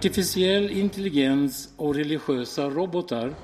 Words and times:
Artificiell 0.00 0.70
intelligens 0.70 1.68
och 1.76 1.94
religiösa 1.94 2.70
robotar. 2.70 3.34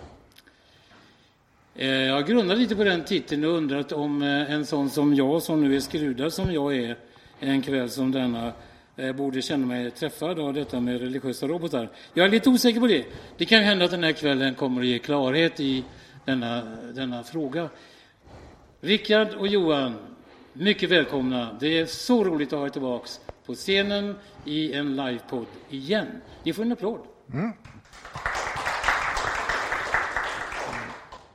Eh, 1.74 1.88
jag 1.88 2.27
grundade 2.27 2.60
lite 2.60 2.77
på 2.77 2.84
den 2.84 3.05
titeln 3.05 3.45
och 3.45 3.51
undrat 3.51 3.92
om 3.92 4.23
eh, 4.23 4.52
en 4.52 4.66
sån 4.66 4.91
som 4.91 5.15
jag, 5.15 5.42
som 5.42 5.60
nu 5.60 5.77
är 5.77 5.80
skrudad 5.80 6.32
som 6.32 6.52
jag 6.52 6.77
är, 6.77 6.96
en 7.41 7.62
kväll 7.62 7.91
som 7.91 8.12
denna, 8.12 8.52
eh, 8.96 9.12
borde 9.12 9.42
känna 9.42 9.66
mig 9.66 9.91
träffad 9.91 10.38
av 10.38 10.55
detta 10.55 10.80
med 10.80 11.01
religiösa 11.01 11.48
robotar. 11.48 11.91
Jag 12.15 12.27
är 12.27 12.30
lite 12.30 12.51
osäker 12.51 12.80
på 12.80 12.87
det. 12.87 13.04
Det 13.37 13.45
kan 13.45 13.62
hända 13.62 13.84
att 13.84 13.91
den 13.91 14.04
här 14.04 14.12
kvällen 14.12 14.54
kommer 14.54 14.80
att 14.80 14.87
ge 14.87 14.98
klarhet 14.98 15.60
i 15.60 15.84
denna, 16.24 16.62
denna 16.95 17.23
fråga. 17.23 17.68
Rickard 18.80 19.29
och 19.34 19.48
Johan, 19.48 19.95
mycket 20.52 20.91
välkomna. 20.91 21.57
Det 21.60 21.79
är 21.79 21.87
så 21.87 22.24
roligt 22.24 22.52
att 22.52 22.59
ha 22.59 22.66
er 22.66 22.70
tillbaka 22.70 23.09
på 23.47 23.55
scenen 23.55 24.17
i 24.45 24.73
en 24.73 24.97
livepodd 24.97 25.47
igen. 25.69 26.21
Ni 26.43 26.53
får 26.53 26.63
en 26.63 26.73
applåd. 26.73 27.01
Mm. 27.33 27.53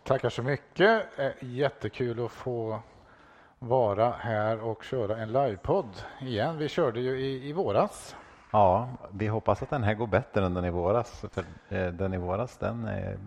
Tackar 0.04 0.30
så 0.30 0.44
mycket. 0.44 1.04
Jättekul 1.40 2.26
att 2.26 2.32
få 2.32 2.80
vara 3.60 4.12
här 4.12 4.64
och 4.64 4.84
köra 4.84 5.18
en 5.18 5.32
livepodd 5.32 6.04
igen. 6.22 6.58
Vi 6.58 6.70
körde 6.70 7.00
ju 7.00 7.20
i, 7.20 7.50
i 7.50 7.54
våras. 7.54 8.16
Ja, 8.52 8.90
vi 9.12 9.28
hoppas 9.28 9.64
att 9.64 9.70
den 9.70 9.84
här 9.84 9.94
går 9.94 10.08
bättre 10.08 10.46
än 10.46 10.54
den 10.54 10.66
i 10.66 10.70
våras. 10.70 11.26
För 11.32 11.46
eh, 11.70 11.88
den 11.88 12.14
i 12.14 12.18
våras 12.18 12.58
den 12.58 12.88
eh, 12.88 13.20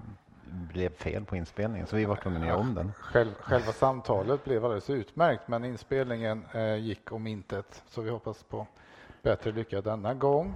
blev 0.55 0.89
fel 0.91 1.25
på 1.25 1.37
inspelningen 1.37 1.87
så 1.87 1.97
vi 1.97 2.05
var 2.05 2.17
tvungna 2.17 2.41
att 2.41 2.47
göra 2.47 2.57
om 2.57 2.75
den. 2.75 2.93
Själv, 2.99 3.35
själva 3.41 3.73
samtalet 3.73 4.45
blev 4.45 4.65
alldeles 4.65 4.91
utmärkt 4.91 5.49
men 5.49 5.65
inspelningen 5.65 6.45
eh, 6.53 6.77
gick 6.77 7.13
om 7.13 7.27
intet 7.27 7.83
så 7.89 8.01
vi 8.01 8.11
hoppas 8.11 8.43
på 8.43 8.67
bättre 9.23 9.53
lycka 9.53 9.81
denna 9.81 10.15
gång. 10.15 10.55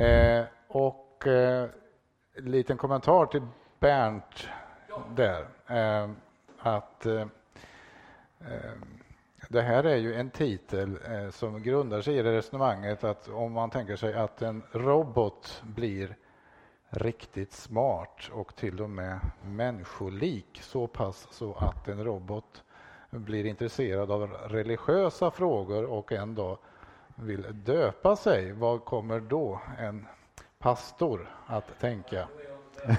Eh, 0.00 0.44
och 0.68 1.26
eh, 1.26 1.68
liten 2.36 2.76
kommentar 2.76 3.26
till 3.26 3.42
Bernt 3.78 4.48
där. 5.16 5.46
Eh, 5.66 6.10
att 6.58 7.06
eh, 7.06 7.20
eh, 8.40 8.72
det 9.48 9.62
här 9.62 9.84
är 9.84 9.96
ju 9.96 10.14
en 10.14 10.30
titel 10.30 10.98
eh, 11.10 11.30
som 11.30 11.62
grundar 11.62 12.00
sig 12.00 12.16
i 12.16 12.22
det 12.22 12.32
resonemanget 12.32 13.04
att 13.04 13.28
om 13.28 13.52
man 13.52 13.70
tänker 13.70 13.96
sig 13.96 14.14
att 14.14 14.42
en 14.42 14.62
robot 14.72 15.62
blir 15.62 16.16
riktigt 16.96 17.52
smart 17.52 18.30
och 18.32 18.56
till 18.56 18.80
och 18.82 18.90
med 18.90 19.20
människolik 19.44 20.60
så 20.62 20.86
pass 20.86 21.28
så 21.30 21.54
att 21.54 21.88
en 21.88 22.04
robot 22.04 22.62
blir 23.10 23.46
intresserad 23.46 24.10
av 24.10 24.30
religiösa 24.32 25.30
frågor 25.30 25.84
och 25.84 26.12
en 26.12 26.34
dag 26.34 26.58
vill 27.14 27.46
döpa 27.64 28.16
sig, 28.16 28.52
vad 28.52 28.84
kommer 28.84 29.20
då 29.20 29.60
en 29.78 30.06
pastor 30.58 31.30
att 31.46 31.80
tänka? 31.80 32.28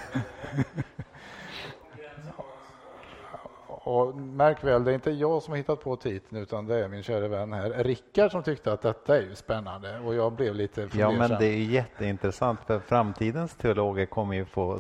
Och 3.86 4.16
märk 4.16 4.64
väl, 4.64 4.84
det 4.84 4.92
är 4.92 4.96
inte 4.96 5.12
jag 5.12 5.44
som 5.44 5.52
har 5.52 5.58
hittat 5.58 5.84
på 5.84 5.96
titeln 5.96 6.42
utan 6.42 6.66
det 6.66 6.84
är 6.84 6.88
min 6.88 7.04
kära 7.04 7.28
vän 7.28 7.54
här, 7.54 7.70
Rickard, 7.84 8.32
som 8.32 8.44
tyckte 8.44 8.74
att 8.74 8.82
detta 8.82 9.18
är 9.18 9.22
ju 9.22 9.36
spännande 9.36 10.00
och 10.00 10.16
jag 10.16 10.34
blev 10.34 10.56
lite 10.56 10.90
fundersam. 10.90 11.14
Ja, 11.14 11.28
men 11.28 11.40
det 11.40 11.46
är 11.46 11.58
jätteintressant 11.58 12.60
för 12.68 12.80
framtidens 12.80 13.56
teologer 13.56 14.06
kommer 14.06 14.36
ju 14.36 14.46
få 14.46 14.80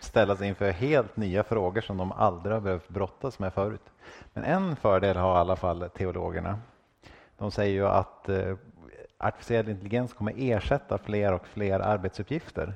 ställas 0.00 0.42
inför 0.42 0.70
helt 0.70 1.16
nya 1.16 1.44
frågor 1.44 1.80
som 1.80 1.96
de 1.96 2.12
aldrig 2.12 2.54
har 2.54 2.60
behövt 2.60 2.88
brottas 2.88 3.38
med 3.38 3.52
förut. 3.52 3.92
Men 4.32 4.44
en 4.44 4.76
fördel 4.76 5.16
har 5.16 5.36
i 5.36 5.38
alla 5.38 5.56
fall 5.56 5.90
teologerna. 5.96 6.58
De 7.38 7.50
säger 7.50 7.74
ju 7.74 7.86
att 7.86 8.28
eh, 8.28 8.56
artificiell 9.18 9.68
intelligens 9.68 10.12
kommer 10.12 10.34
ersätta 10.36 10.98
fler 10.98 11.32
och 11.32 11.46
fler 11.46 11.80
arbetsuppgifter. 11.80 12.74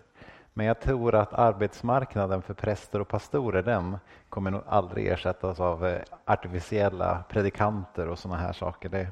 Men 0.60 0.66
jag 0.66 0.80
tror 0.80 1.14
att 1.14 1.32
arbetsmarknaden 1.32 2.42
för 2.42 2.54
präster 2.54 3.00
och 3.00 3.08
pastorer 3.08 3.62
den 3.62 3.98
kommer 4.28 4.50
nog 4.50 4.62
aldrig 4.66 5.06
ersättas 5.06 5.60
av 5.60 5.86
eh, 5.86 6.00
artificiella 6.24 7.24
predikanter 7.28 8.08
och 8.08 8.18
sådana 8.18 8.40
här 8.40 8.52
saker. 8.52 8.88
Det, 8.88 9.08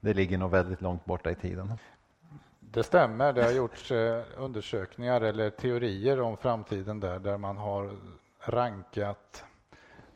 det 0.00 0.14
ligger 0.14 0.38
nog 0.38 0.50
väldigt 0.50 0.80
långt 0.80 1.04
borta 1.04 1.30
i 1.30 1.34
tiden. 1.34 1.72
Det 2.60 2.82
stämmer. 2.82 3.32
Det 3.32 3.42
har 3.42 3.50
gjorts 3.50 3.90
eh, 3.90 4.22
undersökningar 4.36 5.20
eller 5.20 5.50
teorier 5.50 6.20
om 6.20 6.36
framtiden 6.36 7.00
där, 7.00 7.18
där 7.18 7.38
man 7.38 7.56
har 7.56 7.90
rankat 8.40 9.44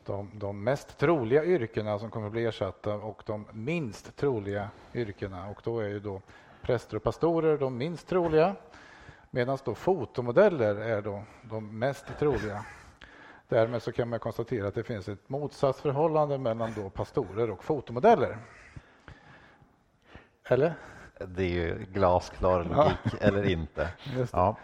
de, 0.06 0.30
de 0.34 0.64
mest 0.64 0.98
troliga 0.98 1.44
yrkena 1.44 1.98
som 1.98 2.10
kommer 2.10 2.26
att 2.26 2.32
bli 2.32 2.44
ersatta 2.44 2.94
och 2.94 3.22
de 3.26 3.46
minst 3.52 4.16
troliga 4.16 4.70
yrkena. 4.94 5.48
Och 5.48 5.60
då 5.64 5.80
är 5.80 5.88
ju 5.88 6.00
då 6.00 6.20
präster 6.62 6.96
och 6.96 7.02
pastorer 7.02 7.58
de 7.58 7.78
minst 7.78 8.08
troliga 8.08 8.56
medan 9.36 9.58
då 9.64 9.74
fotomodeller 9.74 10.76
är 10.76 11.02
då 11.02 11.22
de 11.42 11.78
mest 11.78 12.06
troliga. 12.18 12.64
Därmed 13.48 13.82
så 13.82 13.92
kan 13.92 14.08
man 14.08 14.18
konstatera 14.18 14.68
att 14.68 14.74
det 14.74 14.82
finns 14.82 15.08
ett 15.08 15.28
motsatsförhållande 15.28 16.38
mellan 16.38 16.72
då 16.76 16.90
pastorer 16.90 17.50
och 17.50 17.64
fotomodeller. 17.64 18.38
Eller? 20.48 20.74
Det 21.26 21.42
är 21.42 21.48
ju 21.48 21.86
glasklar 21.92 22.64
logik, 22.64 22.98
ja. 23.04 23.18
eller 23.20 23.50
inte. 23.50 23.88
Ja. 24.32 24.56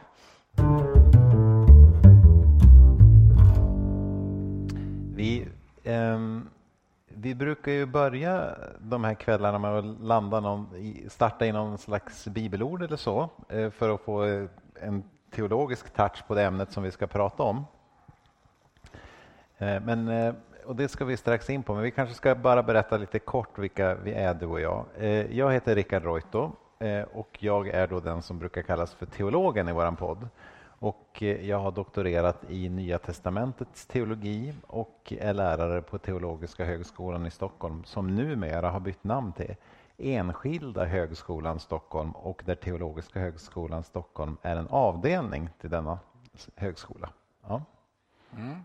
Vi, 5.15 5.49
um, 5.85 6.49
vi 7.09 7.35
brukar 7.35 7.73
ju 7.73 7.87
börja 7.87 8.57
de 8.79 9.05
här 9.05 9.15
kvällarna 9.15 9.59
med 9.59 9.79
att 9.79 10.01
landa 10.01 10.41
någon, 10.41 10.69
starta 11.09 11.47
i 11.47 11.53
någon 11.53 11.79
slags 11.79 12.27
bibelord 12.27 12.83
eller 12.83 12.97
så 12.97 13.31
eh, 13.49 13.71
för 13.71 13.95
att 13.95 14.01
få 14.01 14.25
eh, 14.25 14.49
en 14.81 15.05
teologisk 15.31 15.91
touch 15.91 16.27
på 16.27 16.35
det 16.35 16.45
ämnet 16.45 16.73
som 16.73 16.83
vi 16.83 16.91
ska 16.91 17.07
prata 17.07 17.43
om. 17.43 17.65
Eh, 19.59 19.83
men, 19.83 20.09
eh, 20.09 20.35
och 20.65 20.77
det 20.77 20.89
ska 20.89 21.05
vi 21.05 21.17
strax 21.17 21.51
in 21.51 21.63
på, 21.63 21.75
men 21.75 21.83
vi 21.83 21.91
kanske 21.91 22.15
ska 22.15 22.35
bara 22.35 22.63
berätta 22.63 22.97
lite 22.97 23.19
kort 23.19 23.59
vilka 23.59 23.95
vi 23.95 24.13
är, 24.13 24.35
du 24.35 24.47
och 24.47 24.61
jag. 24.61 24.85
Eh, 24.99 25.37
jag 25.37 25.53
heter 25.53 25.75
Rickard 25.75 26.05
Reuto 26.05 26.53
och 27.13 27.39
jag 27.41 27.69
är 27.69 27.87
då 27.87 28.01
den 28.01 28.23
som 28.23 28.39
brukar 28.39 28.63
kallas 28.63 28.95
för 28.95 29.07
teologen 29.07 29.69
i 29.69 29.73
vår 29.73 29.97
podd. 29.97 30.29
Och 30.83 31.23
jag 31.23 31.59
har 31.59 31.71
doktorerat 31.71 32.45
i 32.49 32.69
Nya 32.69 32.99
testamentets 32.99 33.87
teologi 33.87 34.55
och 34.67 35.13
är 35.21 35.35
lärare 35.35 35.83
på 35.83 35.99
Teologiska 35.99 36.65
högskolan 36.65 37.27
i 37.27 37.31
Stockholm 37.31 37.85
som 37.85 38.17
numera 38.17 38.71
har 38.71 38.81
bytt 38.81 39.05
namn 39.05 39.33
till 39.33 39.55
Enskilda 40.03 40.85
högskolan 40.85 41.61
Stockholm 41.61 42.11
och 42.11 42.43
där 42.47 42.55
Teologiska 42.55 43.21
högskolan 43.21 43.85
Stockholm 43.85 44.37
är 44.43 44.57
en 44.57 44.69
avdelning 44.69 45.49
till 45.61 45.71
denna 45.71 45.99
högskola. 46.57 47.09
Ja. 47.47 47.63
Mm. 48.37 48.65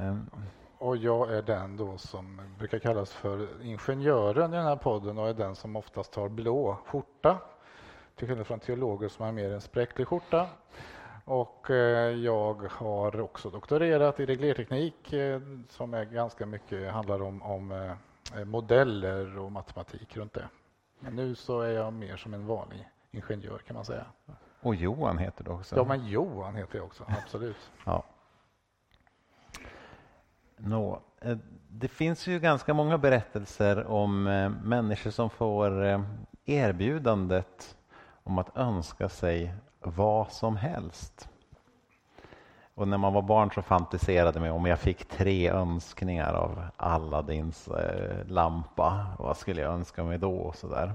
Um. 0.00 0.30
Och 0.78 0.96
jag 0.96 1.34
är 1.34 1.42
den 1.42 1.76
då 1.76 1.98
som 1.98 2.40
brukar 2.58 2.78
kallas 2.78 3.12
för 3.12 3.48
ingenjören 3.62 4.52
i 4.52 4.56
den 4.56 4.66
här 4.66 4.76
podden 4.76 5.18
och 5.18 5.28
är 5.28 5.34
den 5.34 5.54
som 5.56 5.76
oftast 5.76 6.14
har 6.14 6.28
blå 6.28 6.76
skjorta. 6.86 7.38
Till 8.16 8.28
skillnad 8.28 8.46
från 8.46 8.60
teologer 8.60 9.08
som 9.08 9.24
har 9.24 9.32
mer 9.32 9.52
en 9.52 9.60
spräcklig 9.60 10.06
skjorta. 10.06 10.46
Och 11.24 11.70
eh, 11.70 12.14
jag 12.16 12.62
har 12.70 13.20
också 13.20 13.50
doktorerat 13.50 14.20
i 14.20 14.26
reglerteknik 14.26 15.12
eh, 15.12 15.40
som 15.68 15.94
är 15.94 16.04
ganska 16.04 16.46
mycket 16.46 16.92
handlar 16.92 17.22
om, 17.22 17.42
om 17.42 17.72
eh, 17.72 17.92
modeller 18.44 19.38
och 19.38 19.52
matematik 19.52 20.16
runt 20.16 20.32
det. 20.32 20.48
Men 21.00 21.16
nu 21.16 21.34
så 21.34 21.60
är 21.60 21.70
jag 21.70 21.92
mer 21.92 22.16
som 22.16 22.34
en 22.34 22.46
vanlig 22.46 22.88
ingenjör 23.10 23.58
kan 23.58 23.76
man 23.76 23.84
säga. 23.84 24.06
Och 24.60 24.74
Johan 24.74 25.18
heter 25.18 25.44
du 25.44 25.50
också? 25.50 25.76
Ja, 25.76 25.84
men 25.84 26.06
Johan 26.06 26.56
heter 26.56 26.76
jag 26.78 26.86
också, 26.86 27.04
absolut. 27.08 27.70
ja. 27.84 28.04
Nå, 30.56 31.00
det 31.68 31.88
finns 31.88 32.26
ju 32.26 32.38
ganska 32.38 32.74
många 32.74 32.98
berättelser 32.98 33.86
om 33.86 34.22
människor 34.64 35.10
som 35.10 35.30
får 35.30 36.04
erbjudandet 36.44 37.76
om 38.22 38.38
att 38.38 38.56
önska 38.56 39.08
sig 39.08 39.54
vad 39.80 40.32
som 40.32 40.56
helst. 40.56 41.29
Och 42.80 42.88
när 42.88 42.98
man 42.98 43.12
var 43.12 43.22
barn 43.22 43.50
så 43.50 43.62
fantiserade 43.62 44.40
man 44.40 44.50
om 44.50 44.66
jag 44.66 44.78
fick 44.78 45.04
tre 45.04 45.50
önskningar 45.50 46.34
av 46.34 46.62
Aladdins 46.76 47.68
eh, 47.68 48.26
lampa, 48.26 49.06
vad 49.18 49.36
skulle 49.36 49.60
jag 49.60 49.72
önska 49.72 50.04
mig 50.04 50.18
då? 50.18 50.34
Och 50.34 50.56
så 50.56 50.68
där. 50.68 50.92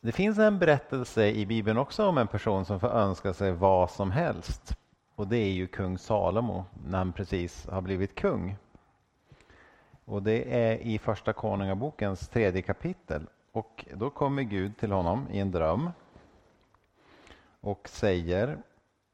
Det 0.00 0.12
finns 0.12 0.38
en 0.38 0.58
berättelse 0.58 1.26
i 1.26 1.46
Bibeln 1.46 1.78
också 1.78 2.06
om 2.06 2.18
en 2.18 2.26
person 2.26 2.64
som 2.64 2.80
får 2.80 2.88
önska 2.88 3.34
sig 3.34 3.52
vad 3.52 3.90
som 3.90 4.10
helst. 4.10 4.76
Och 5.14 5.26
det 5.26 5.38
är 5.38 5.52
ju 5.52 5.66
kung 5.66 5.98
Salomo 5.98 6.64
när 6.86 6.98
han 6.98 7.12
precis 7.12 7.66
har 7.66 7.80
blivit 7.80 8.14
kung. 8.14 8.56
Och 10.04 10.22
det 10.22 10.54
är 10.54 10.76
i 10.76 10.98
Första 10.98 11.32
Konungabokens 11.32 12.28
tredje 12.28 12.62
kapitel. 12.62 13.26
Och 13.52 13.84
då 13.94 14.10
kommer 14.10 14.42
Gud 14.42 14.76
till 14.76 14.92
honom 14.92 15.26
i 15.30 15.38
en 15.38 15.50
dröm 15.50 15.90
och 17.60 17.88
säger 17.88 18.58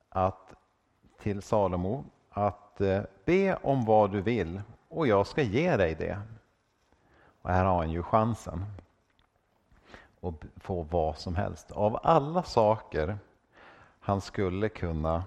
att 0.09 0.55
till 1.19 1.43
Salomo 1.43 2.05
att 2.31 2.81
eh, 2.81 3.03
be 3.25 3.57
om 3.57 3.85
vad 3.85 4.13
du 4.13 4.21
vill 4.21 4.63
och 4.89 5.07
jag 5.07 5.27
ska 5.27 5.43
ge 5.43 5.77
dig 5.77 5.95
det. 5.95 6.21
Och 7.43 7.51
här 7.51 7.65
har 7.65 7.77
han 7.77 7.91
ju 7.91 8.03
chansen. 8.03 8.65
att 10.21 10.45
få 10.57 10.83
vad 10.83 11.19
som 11.19 11.35
helst. 11.35 11.73
Av 11.73 12.01
alla 12.03 12.43
saker 12.43 13.19
han 14.01 14.21
skulle 14.21 14.69
kunna 14.69 15.25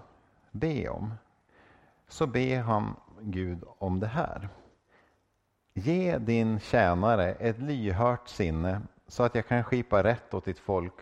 be 0.52 0.90
om 0.90 1.14
så 2.08 2.28
ber 2.28 2.60
han 2.60 2.96
Gud 3.22 3.64
om 3.78 4.00
det 4.00 4.08
här. 4.08 4.50
Ge 5.74 6.18
din 6.18 6.60
tjänare 6.60 7.34
ett 7.34 7.60
lyhört 7.60 8.28
sinne 8.28 8.82
så 9.08 9.24
att 9.24 9.36
jag 9.36 9.48
kan 9.48 9.64
skipa 9.64 10.04
rätt 10.04 10.34
åt 10.34 10.46
ditt 10.46 10.60
folk 10.60 10.94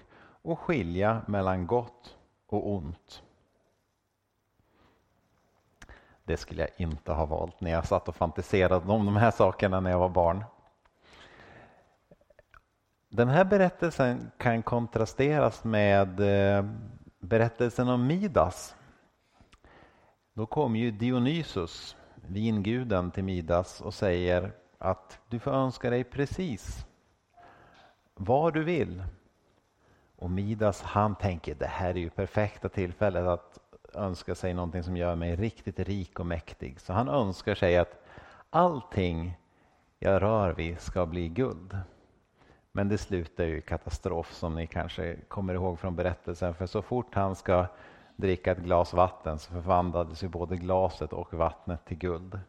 och 0.45 0.59
skilja 0.59 1.21
mellan 1.27 1.67
gott 1.67 2.15
och 2.47 2.71
ont. 2.71 3.23
Det 6.23 6.37
skulle 6.37 6.61
jag 6.61 6.69
inte 6.77 7.11
ha 7.11 7.25
valt 7.25 7.61
när 7.61 7.71
jag 7.71 7.85
satt 7.85 8.07
och 8.07 8.15
fantiserade 8.15 8.91
om 8.91 9.05
de 9.05 9.15
här 9.15 9.31
sakerna 9.31 9.79
när 9.79 9.89
jag 9.89 9.99
var 9.99 10.09
barn. 10.09 10.43
Den 13.09 13.27
här 13.27 13.45
berättelsen 13.45 14.31
kan 14.37 14.63
kontrasteras 14.63 15.63
med 15.63 16.19
eh, 16.19 16.65
berättelsen 17.19 17.89
om 17.89 18.07
Midas. 18.07 18.75
Då 20.33 20.45
kom 20.45 20.75
ju 20.75 20.91
Dionysus, 20.91 21.95
vinguden, 22.15 23.11
till 23.11 23.23
Midas 23.23 23.81
och 23.81 23.93
säger 23.93 24.51
att 24.77 25.19
du 25.29 25.39
får 25.39 25.51
önska 25.51 25.89
dig 25.89 26.03
precis 26.03 26.85
vad 28.13 28.53
du 28.53 28.63
vill. 28.63 29.03
Och 30.25 30.31
Midas 30.31 30.81
han 30.81 31.15
tänker 31.15 31.55
det 31.55 31.67
här 31.67 31.89
är 31.89 31.99
ju 31.99 32.09
perfekta 32.09 32.69
tillfället 32.69 33.23
att 33.23 33.59
önska 33.93 34.35
sig 34.35 34.53
någonting 34.53 34.83
som 34.83 34.97
gör 34.97 35.15
mig 35.15 35.35
riktigt 35.35 35.79
rik 35.79 36.19
och 36.19 36.25
mäktig. 36.25 36.79
Så 36.79 36.93
han 36.93 37.09
önskar 37.09 37.55
sig 37.55 37.77
att 37.77 38.05
allting 38.49 39.37
jag 39.99 40.21
rör 40.21 40.53
vid 40.53 40.79
ska 40.79 41.05
bli 41.05 41.27
guld. 41.29 41.77
Men 42.71 42.89
det 42.89 42.97
slutar 42.97 43.43
ju 43.43 43.57
i 43.57 43.61
katastrof 43.61 44.33
som 44.33 44.55
ni 44.55 44.67
kanske 44.67 45.15
kommer 45.27 45.53
ihåg 45.53 45.79
från 45.79 45.95
berättelsen. 45.95 46.53
För 46.53 46.65
så 46.65 46.81
fort 46.81 47.15
han 47.15 47.35
ska 47.35 47.67
dricka 48.15 48.51
ett 48.51 48.63
glas 48.63 48.93
vatten 48.93 49.39
så 49.39 49.51
förvandlades 49.51 50.23
ju 50.23 50.27
både 50.27 50.55
glaset 50.57 51.13
och 51.13 51.33
vattnet 51.33 51.85
till 51.85 51.97
guld. 51.97 52.39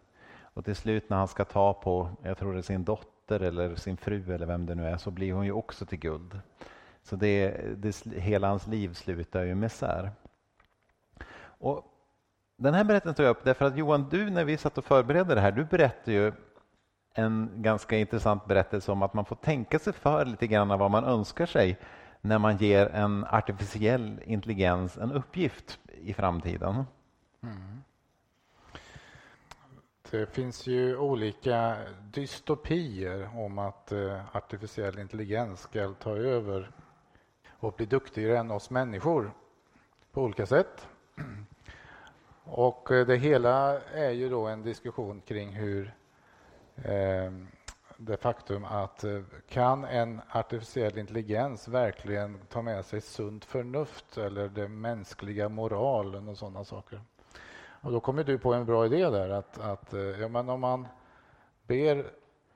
Och 0.42 0.64
till 0.64 0.76
slut 0.76 1.10
när 1.10 1.16
han 1.16 1.28
ska 1.28 1.44
ta 1.44 1.74
på, 1.74 2.08
jag 2.22 2.38
tror 2.38 2.52
det 2.52 2.58
är 2.58 2.62
sin 2.62 2.84
dotter 2.84 3.40
eller 3.40 3.74
sin 3.74 3.96
fru 3.96 4.34
eller 4.34 4.46
vem 4.46 4.66
det 4.66 4.74
nu 4.74 4.86
är, 4.86 4.96
så 4.96 5.10
blir 5.10 5.32
hon 5.32 5.44
ju 5.44 5.52
också 5.52 5.86
till 5.86 5.98
guld. 5.98 6.40
Så 7.06 7.16
det, 7.16 7.50
det, 7.76 8.06
hela 8.06 8.48
hans 8.48 8.66
liv 8.66 8.94
slutar 8.94 9.42
ju 9.42 9.54
med 9.54 9.72
sär. 9.72 10.10
Och 11.38 11.84
den 12.56 12.74
här 12.74 12.84
berättelsen 12.84 13.14
tog 13.14 13.26
jag 13.26 13.30
upp 13.30 13.44
därför 13.44 13.64
att 13.64 13.76
Johan, 13.76 14.08
du 14.10 14.30
när 14.30 14.44
vi 14.44 14.56
satt 14.56 14.78
och 14.78 14.84
förberedde 14.84 15.34
det 15.34 15.40
här, 15.40 15.52
du 15.52 15.64
berättade 15.64 16.12
ju 16.12 16.32
en 17.14 17.50
ganska 17.54 17.96
intressant 17.96 18.46
berättelse 18.46 18.92
om 18.92 19.02
att 19.02 19.14
man 19.14 19.24
får 19.24 19.36
tänka 19.36 19.78
sig 19.78 19.92
för 19.92 20.24
lite 20.24 20.46
grann 20.46 20.68
vad 20.68 20.90
man 20.90 21.04
önskar 21.04 21.46
sig 21.46 21.78
när 22.20 22.38
man 22.38 22.56
ger 22.56 22.86
en 22.86 23.24
artificiell 23.24 24.20
intelligens 24.24 24.96
en 24.98 25.12
uppgift 25.12 25.78
i 26.02 26.14
framtiden. 26.14 26.84
Mm. 27.42 27.82
Det 30.10 30.26
finns 30.26 30.66
ju 30.66 30.96
olika 30.96 31.76
dystopier 32.12 33.38
om 33.38 33.58
att 33.58 33.92
eh, 33.92 34.36
artificiell 34.36 34.98
intelligens 34.98 35.60
ska 35.60 35.92
ta 35.92 36.16
över 36.16 36.70
och 37.66 37.72
bli 37.72 37.86
duktigare 37.86 38.38
än 38.38 38.50
oss 38.50 38.70
människor 38.70 39.32
på 40.12 40.22
olika 40.22 40.46
sätt. 40.46 40.88
Och 42.44 42.90
eh, 42.90 43.06
det 43.06 43.16
hela 43.16 43.80
är 43.80 44.10
ju 44.10 44.28
då 44.28 44.46
en 44.46 44.62
diskussion 44.62 45.20
kring 45.20 45.52
hur 45.52 45.94
eh, 46.76 47.32
det 47.96 48.16
faktum 48.16 48.64
att 48.64 49.04
eh, 49.04 49.20
kan 49.48 49.84
en 49.84 50.20
artificiell 50.30 50.98
intelligens 50.98 51.68
verkligen 51.68 52.38
ta 52.48 52.62
med 52.62 52.84
sig 52.84 53.00
sunt 53.00 53.44
förnuft 53.44 54.18
eller 54.18 54.48
den 54.48 54.80
mänskliga 54.80 55.48
moralen 55.48 56.28
och 56.28 56.38
sådana 56.38 56.64
saker? 56.64 57.00
Och 57.80 57.92
då 57.92 58.00
kommer 58.00 58.24
du 58.24 58.38
på 58.38 58.54
en 58.54 58.66
bra 58.66 58.86
idé 58.86 59.10
där 59.10 59.30
att, 59.30 59.58
att 59.58 59.94
eh, 59.94 60.00
ja, 60.00 60.28
men 60.28 60.48
om 60.48 60.60
man 60.60 60.86
ber 61.66 62.10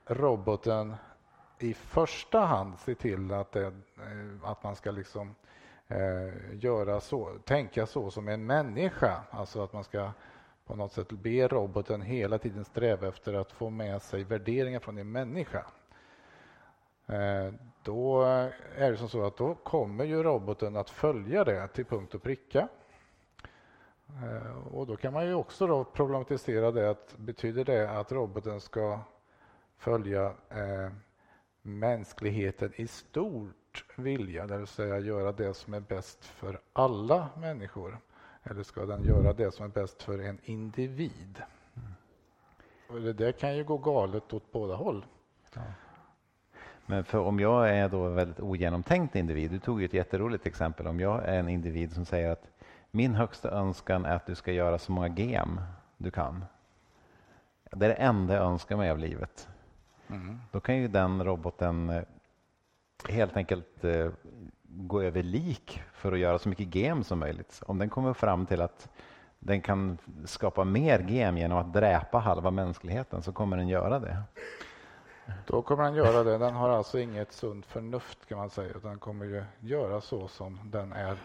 roboten 0.05 0.95
i 1.63 1.73
första 1.73 2.39
hand 2.39 2.79
se 2.79 2.95
till 2.95 3.33
att, 3.33 3.51
det, 3.51 3.73
att 4.43 4.63
man 4.63 4.75
ska 4.75 4.91
liksom 4.91 5.35
eh, 5.87 6.55
göra 6.55 7.01
så, 7.01 7.37
tänka 7.45 7.85
så 7.85 8.11
som 8.11 8.27
en 8.27 8.45
människa, 8.45 9.23
alltså 9.31 9.63
att 9.63 9.73
man 9.73 9.83
ska 9.83 10.11
på 10.65 10.75
något 10.75 10.91
sätt 10.91 11.11
be 11.11 11.47
roboten 11.47 12.01
hela 12.01 12.37
tiden 12.37 12.65
sträva 12.65 13.07
efter 13.07 13.33
att 13.33 13.51
få 13.51 13.69
med 13.69 14.01
sig 14.01 14.23
värderingar 14.23 14.79
från 14.79 14.97
en 14.97 15.11
människa. 15.11 15.65
Eh, 17.07 17.53
då 17.83 18.21
är 18.75 18.91
det 18.91 18.97
som 18.97 19.09
så 19.09 19.25
att 19.25 19.37
då 19.37 19.55
kommer 19.55 20.05
ju 20.05 20.23
roboten 20.23 20.75
att 20.75 20.89
följa 20.89 21.43
det 21.43 21.67
till 21.67 21.85
punkt 21.85 22.15
och 22.15 22.23
pricka. 22.23 22.67
Eh, 24.23 24.73
och 24.73 24.87
då 24.87 24.95
kan 24.95 25.13
man 25.13 25.25
ju 25.25 25.33
också 25.33 25.67
då 25.67 25.83
problematisera 25.83 26.71
det. 26.71 26.89
Att 26.89 27.17
betyder 27.17 27.65
det 27.65 27.91
att 27.91 28.11
roboten 28.11 28.61
ska 28.61 28.99
följa 29.77 30.25
eh, 30.49 30.89
mänskligheten 31.61 32.73
i 32.75 32.87
stort 32.87 33.85
vilja, 33.95 34.47
det 34.47 34.57
vill 34.57 34.67
säga 34.67 34.99
göra 34.99 35.31
det 35.31 35.53
som 35.53 35.73
är 35.73 35.79
bäst 35.79 36.25
för 36.25 36.59
alla 36.73 37.29
människor? 37.37 37.97
Eller 38.43 38.63
ska 38.63 38.85
den 38.85 39.03
göra 39.03 39.33
det 39.33 39.51
som 39.51 39.65
är 39.65 39.69
bäst 39.69 40.03
för 40.03 40.19
en 40.19 40.39
individ? 40.43 41.41
Och 42.89 43.01
det 43.01 43.13
där 43.13 43.31
kan 43.31 43.57
ju 43.57 43.63
gå 43.63 43.77
galet 43.77 44.33
åt 44.33 44.51
båda 44.51 44.75
håll. 44.75 45.05
Ja. 45.53 45.61
Men 46.85 47.03
för 47.03 47.19
om 47.19 47.39
jag 47.39 47.69
är 47.69 47.89
då 47.89 48.05
en 48.05 48.15
väldigt 48.15 48.39
ogenomtänkt 48.39 49.15
individ, 49.15 49.51
du 49.51 49.59
tog 49.59 49.79
ju 49.79 49.85
ett 49.85 49.93
jätteroligt 49.93 50.45
exempel, 50.45 50.87
om 50.87 50.99
jag 50.99 51.25
är 51.25 51.39
en 51.39 51.49
individ 51.49 51.93
som 51.93 52.05
säger 52.05 52.31
att 52.31 52.47
min 52.91 53.15
högsta 53.15 53.51
önskan 53.51 54.05
är 54.05 54.15
att 54.15 54.25
du 54.25 54.35
ska 54.35 54.51
göra 54.51 54.77
så 54.77 54.91
många 54.91 55.07
gem 55.07 55.61
du 55.97 56.11
kan. 56.11 56.45
Det 57.71 57.85
är 57.85 57.89
det 57.89 57.95
enda 57.95 58.33
jag 58.33 58.43
önskar 58.43 58.77
mig 58.77 58.91
av 58.91 58.97
livet. 58.97 59.47
Mm. 60.11 60.39
Då 60.51 60.59
kan 60.59 60.77
ju 60.77 60.87
den 60.87 61.23
roboten 61.23 61.89
eh, 61.89 62.03
helt 63.09 63.37
enkelt 63.37 63.83
eh, 63.83 64.11
gå 64.63 65.01
över 65.01 65.23
lik 65.23 65.83
för 65.93 66.11
att 66.11 66.19
göra 66.19 66.39
så 66.39 66.49
mycket 66.49 66.75
gem 66.75 67.03
som 67.03 67.19
möjligt. 67.19 67.61
Om 67.65 67.77
den 67.77 67.89
kommer 67.89 68.13
fram 68.13 68.45
till 68.45 68.61
att 68.61 68.89
den 69.39 69.61
kan 69.61 69.97
skapa 70.25 70.63
mer 70.63 70.99
gem 70.99 71.37
genom 71.37 71.57
att 71.57 71.73
dräpa 71.73 72.19
halva 72.19 72.51
mänskligheten 72.51 73.21
så 73.21 73.31
kommer 73.31 73.57
den 73.57 73.67
göra 73.67 73.99
det. 73.99 74.23
Då 75.47 75.61
kommer 75.61 75.83
den 75.83 75.95
göra 75.95 76.23
det. 76.23 76.37
Den 76.37 76.53
har 76.53 76.69
alltså 76.69 76.99
inget 76.99 77.33
sunt 77.33 77.65
förnuft 77.65 78.25
kan 78.25 78.37
man 78.37 78.49
säga. 78.49 78.73
Den 78.83 78.99
kommer 78.99 79.25
ju 79.25 79.43
göra 79.59 80.01
så 80.01 80.27
som 80.27 80.59
den 80.63 80.93
är 80.93 81.17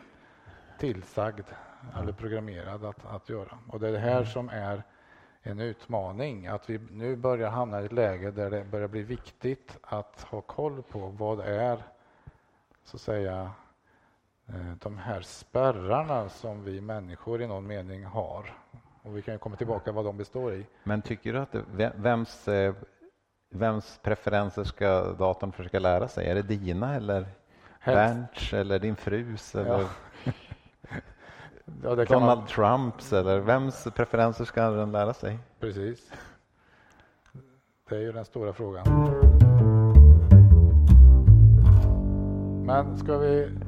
tillsagd 0.78 1.46
eller 2.00 2.12
programmerad 2.12 2.84
att, 2.84 3.06
att 3.06 3.28
göra. 3.28 3.58
Och 3.68 3.80
det 3.80 3.88
är 3.88 3.92
det 3.92 3.98
här 3.98 4.16
mm. 4.16 4.26
som 4.26 4.48
är 4.48 4.82
en 5.46 5.60
utmaning, 5.60 6.46
att 6.46 6.70
vi 6.70 6.80
nu 6.90 7.16
börjar 7.16 7.50
hamna 7.50 7.82
i 7.82 7.84
ett 7.84 7.92
läge 7.92 8.30
där 8.30 8.50
det 8.50 8.64
börjar 8.64 8.88
bli 8.88 9.02
viktigt 9.02 9.78
att 9.82 10.22
ha 10.22 10.40
koll 10.40 10.82
på 10.82 10.98
vad 10.98 11.40
är 11.40 11.82
så 12.84 12.96
att 12.96 13.00
säga 13.00 13.50
eh, 14.46 14.72
de 14.82 14.98
här 14.98 15.20
spärrarna 15.20 16.28
som 16.28 16.64
vi 16.64 16.80
människor 16.80 17.42
i 17.42 17.46
någon 17.46 17.66
mening 17.66 18.04
har. 18.04 18.54
Och 19.02 19.16
vi 19.16 19.22
kan 19.22 19.38
komma 19.38 19.56
tillbaka 19.56 19.92
vad 19.92 20.04
de 20.04 20.16
består 20.16 20.54
i. 20.54 20.66
Men 20.84 21.02
tycker 21.02 21.32
du 21.32 21.38
att 21.38 21.52
det, 21.52 21.92
vems, 21.96 22.48
eh, 22.48 22.74
vems 23.50 24.00
preferenser 24.02 24.64
ska 24.64 25.12
datorn 25.12 25.52
försöka 25.52 25.78
lära 25.78 26.08
sig? 26.08 26.28
Är 26.28 26.34
det 26.34 26.42
dina 26.42 26.94
eller 26.94 27.26
Bernts 27.84 28.52
eller 28.52 28.78
din 28.78 28.96
frus? 28.96 29.54
Eller? 29.54 29.80
Ja. 30.24 30.32
Ja, 31.82 31.94
Donald 31.94 32.38
man... 32.38 32.46
Trumps 32.46 33.12
eller 33.12 33.38
vems 33.38 33.88
preferenser 33.94 34.44
ska 34.44 34.70
den 34.70 34.92
lära 34.92 35.14
sig? 35.14 35.38
Precis. 35.60 36.12
Det 37.88 37.96
är 37.96 38.00
ju 38.00 38.12
den 38.12 38.24
stora 38.24 38.52
frågan. 38.52 38.84
Men 42.66 42.98
ska 42.98 43.18
vi 43.18 43.58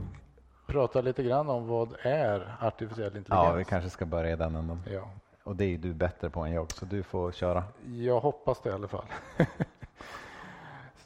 prata 0.67 1.01
lite 1.01 1.23
grann 1.23 1.49
om 1.49 1.67
vad 1.67 1.95
är 2.03 2.57
artificiell 2.61 3.17
intelligens? 3.17 3.49
Ja, 3.49 3.53
vi 3.53 3.65
kanske 3.65 3.91
ska 3.91 4.07
börja 4.07 4.33
i 4.33 4.37
den 4.37 4.55
änden. 4.55 4.83
Ja. 4.93 5.11
Och 5.45 5.57
det 5.57 5.65
är 5.65 5.79
du 5.79 5.95
bättre 5.95 6.31
på 6.31 6.41
än 6.41 6.53
jag, 6.53 6.73
så 6.73 6.85
du 6.85 7.03
får 7.03 7.33
köra. 7.33 7.65
Jag 7.87 8.21
hoppas 8.21 8.61
det 8.61 8.71
i 8.71 8.73
alla 8.73 8.89
fall. 8.89 9.07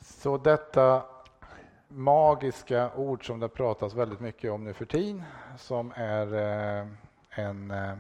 så 0.01 0.39
detta 0.39 1.03
magiska 1.95 2.91
ord 2.97 3.27
som 3.27 3.41
det 3.41 3.49
pratas 3.49 3.95
väldigt 3.95 4.21
mycket 4.21 4.51
om 4.51 4.65
nu 4.65 4.73
för 4.73 4.85
tiden 4.85 5.23
som 5.57 5.93
är 5.97 6.35
eh, 6.35 6.87
en, 7.31 7.71
eh, 7.71 7.95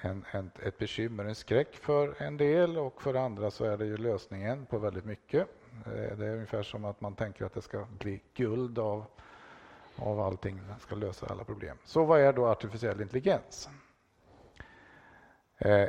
en, 0.00 0.24
en, 0.30 0.50
ett 0.62 0.78
bekymmer, 0.78 1.24
en 1.24 1.34
skräck 1.34 1.76
för 1.76 2.22
en 2.22 2.36
del 2.36 2.78
och 2.78 3.02
för 3.02 3.14
andra 3.14 3.50
så 3.50 3.64
är 3.64 3.76
det 3.76 3.84
ju 3.84 3.96
lösningen 3.96 4.66
på 4.66 4.78
väldigt 4.78 5.04
mycket. 5.04 5.48
Eh, 5.86 6.16
det 6.16 6.26
är 6.26 6.34
ungefär 6.34 6.62
som 6.62 6.84
att 6.84 7.00
man 7.00 7.14
tänker 7.14 7.44
att 7.44 7.54
det 7.54 7.62
ska 7.62 7.86
bli 7.98 8.20
guld 8.34 8.78
av, 8.78 9.04
av 9.96 10.20
allting, 10.20 10.56
det 10.56 10.82
ska 10.82 10.94
lösa 10.94 11.26
alla 11.26 11.44
problem. 11.44 11.76
Så 11.84 12.04
vad 12.04 12.20
är 12.20 12.32
då 12.32 12.46
artificiell 12.46 13.00
intelligens? 13.00 13.68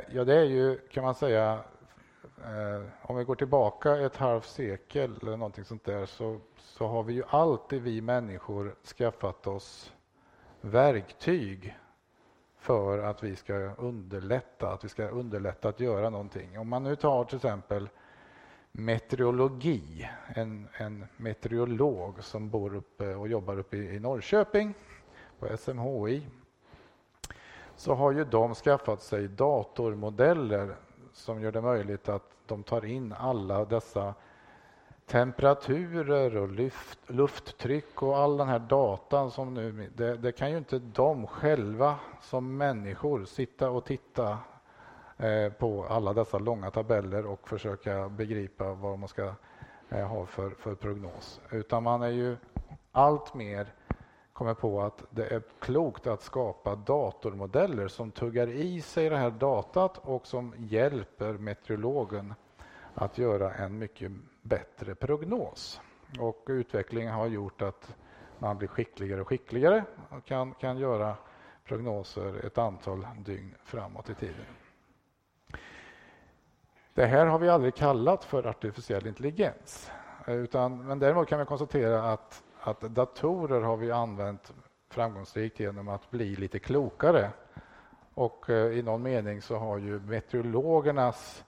Ja, 0.08 0.24
det 0.24 0.34
är 0.34 0.44
ju, 0.44 0.78
kan 0.78 1.04
man 1.04 1.14
säga, 1.14 1.60
Eh, 2.44 2.82
om 3.02 3.16
vi 3.16 3.24
går 3.24 3.34
tillbaka 3.34 3.96
ett 3.96 4.16
halvt 4.16 4.46
sekel 4.46 5.18
eller 5.22 5.36
någonting 5.36 5.64
sånt 5.64 5.84
där 5.84 6.06
så, 6.06 6.40
så 6.56 6.86
har 6.86 7.02
vi 7.02 7.12
ju 7.12 7.22
alltid 7.28 7.82
vi 7.82 8.00
människor 8.00 8.74
skaffat 8.84 9.46
oss 9.46 9.92
verktyg 10.60 11.76
för 12.58 12.98
att 12.98 13.22
vi 13.22 13.36
ska 13.36 13.54
underlätta, 13.74 14.72
att 14.72 14.84
vi 14.84 14.88
ska 14.88 15.08
underlätta 15.08 15.68
att 15.68 15.80
göra 15.80 16.10
någonting. 16.10 16.58
Om 16.58 16.68
man 16.68 16.82
nu 16.82 16.96
tar 16.96 17.24
till 17.24 17.36
exempel 17.36 17.88
meteorologi, 18.72 20.10
en, 20.34 20.68
en 20.72 21.06
meteorolog 21.16 22.24
som 22.24 22.50
bor 22.50 22.74
uppe 22.74 23.14
och 23.14 23.28
jobbar 23.28 23.58
uppe 23.58 23.76
i, 23.76 23.94
i 23.94 24.00
Norrköping 24.00 24.74
på 25.38 25.56
SMHI 25.56 26.26
så 27.76 27.94
har 27.94 28.12
ju 28.12 28.24
de 28.24 28.54
skaffat 28.54 29.02
sig 29.02 29.28
datormodeller 29.28 30.76
som 31.20 31.40
gör 31.40 31.52
det 31.52 31.60
möjligt 31.60 32.08
att 32.08 32.30
de 32.46 32.62
tar 32.62 32.84
in 32.84 33.12
alla 33.12 33.64
dessa 33.64 34.14
temperaturer 35.06 36.36
och 36.36 36.48
luft, 36.48 36.98
lufttryck 37.06 38.02
och 38.02 38.18
all 38.18 38.36
den 38.36 38.48
här 38.48 38.58
datan 38.58 39.30
som 39.30 39.54
nu... 39.54 39.90
Det, 39.96 40.16
det, 40.16 40.32
kan 40.32 40.50
ju 40.50 40.58
inte 40.58 40.78
de 40.78 41.26
själva 41.26 41.98
som 42.20 42.56
människor 42.56 43.24
sitta 43.24 43.70
och 43.70 43.84
titta 43.84 44.38
eh, 45.16 45.52
på 45.52 45.86
alla 45.90 46.12
dessa 46.12 46.38
långa 46.38 46.70
tabeller 46.70 47.26
och 47.26 47.48
försöka 47.48 48.08
begripa 48.08 48.74
vad 48.74 48.98
man 48.98 49.08
ska 49.08 49.34
eh, 49.88 50.06
ha 50.06 50.26
för, 50.26 50.50
för 50.50 50.74
prognos. 50.74 51.40
Utan 51.50 51.82
man 51.82 52.02
är 52.02 52.08
ju 52.08 52.36
allt 52.92 53.34
mer 53.34 53.72
kommer 54.40 54.54
på 54.54 54.82
att 54.82 55.04
det 55.10 55.26
är 55.26 55.42
klokt 55.58 56.06
att 56.06 56.22
skapa 56.22 56.76
datormodeller 56.76 57.88
som 57.88 58.10
tuggar 58.10 58.48
i 58.48 58.80
sig 58.80 59.08
det 59.08 59.16
här 59.16 59.30
datat 59.30 59.98
och 59.98 60.26
som 60.26 60.54
hjälper 60.58 61.32
meteorologen 61.32 62.34
att 62.94 63.18
göra 63.18 63.54
en 63.54 63.78
mycket 63.78 64.12
bättre 64.42 64.94
prognos. 64.94 65.80
Och 66.20 66.44
utvecklingen 66.48 67.14
har 67.14 67.26
gjort 67.26 67.62
att 67.62 67.96
man 68.38 68.58
blir 68.58 68.68
skickligare 68.68 69.20
och 69.20 69.28
skickligare 69.28 69.84
och 70.10 70.24
kan, 70.24 70.54
kan 70.54 70.78
göra 70.78 71.16
prognoser 71.64 72.46
ett 72.46 72.58
antal 72.58 73.06
dygn 73.18 73.54
framåt 73.64 74.10
i 74.10 74.14
tiden. 74.14 74.46
Det 76.94 77.06
här 77.06 77.26
har 77.26 77.38
vi 77.38 77.48
aldrig 77.48 77.74
kallat 77.74 78.24
för 78.24 78.46
artificiell 78.46 79.06
intelligens. 79.06 79.90
Eh, 80.26 80.34
utan, 80.34 80.86
men 80.86 80.98
däremot 80.98 81.28
kan 81.28 81.38
vi 81.38 81.44
konstatera 81.44 82.12
att 82.12 82.42
att 82.62 82.80
datorer 82.80 83.60
har 83.60 83.76
vi 83.76 83.90
använt 83.90 84.52
framgångsrikt 84.88 85.60
genom 85.60 85.88
att 85.88 86.10
bli 86.10 86.36
lite 86.36 86.58
klokare. 86.58 87.30
Och 88.14 88.50
eh, 88.50 88.78
i 88.78 88.82
någon 88.82 89.02
mening 89.02 89.42
så 89.42 89.56
har 89.56 89.78
ju 89.78 90.00
meteorologernas 90.00 91.44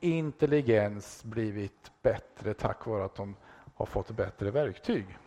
intelligens 0.00 1.24
blivit 1.24 1.92
bättre 2.02 2.54
tack 2.54 2.86
vare 2.86 3.04
att 3.04 3.14
de 3.14 3.36
har 3.74 3.86
fått 3.86 4.10
bättre 4.10 4.50
verktyg. 4.50 5.18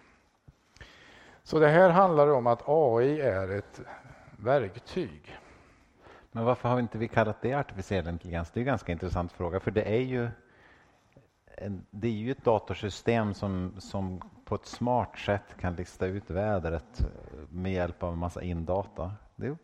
Så 1.43 1.59
det 1.59 1.67
här 1.67 1.89
handlar 1.89 2.27
om 2.27 2.47
att 2.47 2.63
AI 2.65 3.21
är 3.21 3.49
ett 3.51 3.81
verktyg. 4.37 5.37
Men 6.31 6.45
varför 6.45 6.69
har 6.69 6.79
inte 6.79 6.97
vi 6.97 7.07
kallat 7.07 7.41
det 7.41 7.53
artificiell 7.53 8.07
intelligens? 8.07 8.51
Det 8.51 8.57
är 8.57 8.61
en 8.61 8.65
ganska 8.65 8.91
intressant 8.91 9.31
fråga, 9.31 9.59
för 9.59 9.71
det 9.71 9.83
är 9.83 10.01
ju 10.01 10.29
en, 11.45 11.85
det 11.91 12.07
är 12.07 12.11
ju 12.11 12.31
ett 12.31 12.43
datorsystem 12.43 13.33
som, 13.33 13.73
som 13.79 14.21
på 14.49 14.55
ett 14.55 14.65
smart 14.65 15.17
sätt 15.17 15.57
kan 15.59 15.75
lista 15.75 16.05
ut 16.05 16.29
vädret 16.29 17.05
med 17.49 17.73
hjälp 17.73 18.03
av 18.03 18.13
en 18.13 18.19
massa 18.19 18.41
indata. 18.41 19.11
Det, 19.35 19.57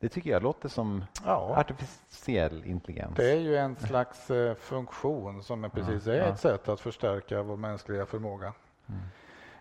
det 0.00 0.08
tycker 0.08 0.30
jag 0.30 0.42
låter 0.42 0.68
som 0.68 1.04
ja. 1.24 1.54
artificiell 1.56 2.64
intelligens. 2.64 3.16
Det 3.16 3.32
är 3.32 3.38
ju 3.38 3.56
en 3.56 3.76
slags 3.76 4.30
eh, 4.30 4.54
funktion 4.54 5.42
som 5.42 5.64
är 5.64 5.68
precis 5.68 6.06
ja, 6.06 6.12
är 6.12 6.32
ett 6.32 6.40
sätt 6.40 6.68
att 6.68 6.80
förstärka 6.80 7.42
vår 7.42 7.56
mänskliga 7.56 8.06
förmåga. 8.06 8.52
Mm. 8.88 9.00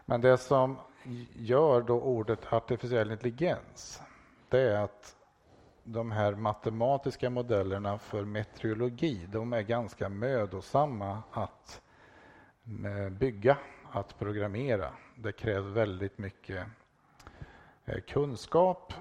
Men 0.06 0.22
det 0.22 0.38
som 0.38 0.78
gör 1.34 1.82
då 1.82 2.02
ordet 2.02 2.54
artificiell 2.54 3.12
intelligens, 3.12 4.02
det 4.50 4.60
är 4.60 4.84
att 4.84 5.16
de 5.84 6.12
här 6.12 6.36
matematiska 6.36 7.30
modellerna 7.30 7.98
för 7.98 8.26
meteorologi, 8.26 9.28
de 9.32 9.54
är 9.54 9.62
ganska 9.62 10.10
mödosamma 10.10 11.24
att 11.32 11.82
eh, 12.86 13.10
bygga, 13.10 13.58
att 13.92 14.20
programmera. 14.20 14.90
Det 15.16 15.32
krävs 15.32 15.66
väldigt 15.66 16.18
mycket 16.18 16.66
eh, 17.86 18.02
kunskap 18.02 18.94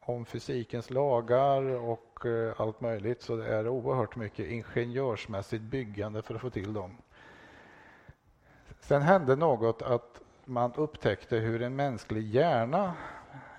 om 0.00 0.24
fysikens 0.24 0.90
lagar 0.90 1.62
och 1.62 2.26
eh, 2.26 2.60
allt 2.60 2.80
möjligt. 2.80 3.22
Så 3.22 3.36
det 3.36 3.46
är 3.46 3.68
oerhört 3.68 4.16
mycket 4.16 4.46
ingenjörsmässigt 4.46 5.62
byggande 5.62 6.22
för 6.22 6.34
att 6.34 6.40
få 6.40 6.50
till 6.50 6.72
dem. 6.72 6.96
Sen 8.80 9.02
hände 9.02 9.36
något 9.36 9.82
att 9.82 10.20
man 10.44 10.72
upptäckte 10.74 11.36
hur 11.36 11.62
en 11.62 11.76
mänsklig 11.76 12.22
hjärna 12.22 12.94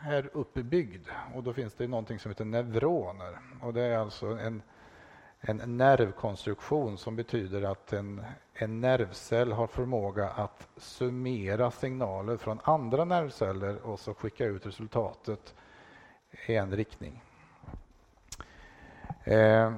är 0.02 0.30
uppbyggd. 0.34 1.08
Och 1.36 1.44
då 1.44 1.54
finns 1.54 1.74
det 1.74 1.88
någonting 1.88 2.20
som 2.20 2.32
heter 2.32 2.46
neuroner. 2.46 3.40
Och 3.62 3.74
det 3.74 3.82
är 3.82 3.98
alltså 3.98 4.28
en, 4.28 4.62
en 5.42 5.78
nervkonstruktion 5.78 6.98
som 6.98 7.16
betyder 7.16 7.64
att 7.64 7.94
en, 7.94 8.24
en 8.54 8.82
nervcell 8.82 9.52
har 9.52 9.68
förmåga 9.68 10.30
att 10.30 10.68
summera 10.78 11.72
signaler 11.72 12.38
från 12.38 12.60
andra 12.64 13.06
nervceller 13.06 13.82
och 13.82 14.00
så 14.00 14.14
skicka 14.14 14.46
ut 14.46 14.66
resultatet 14.66 15.56
i 16.48 16.56
en 16.56 16.72
riktning. 16.72 17.24
Eh, 19.24 19.74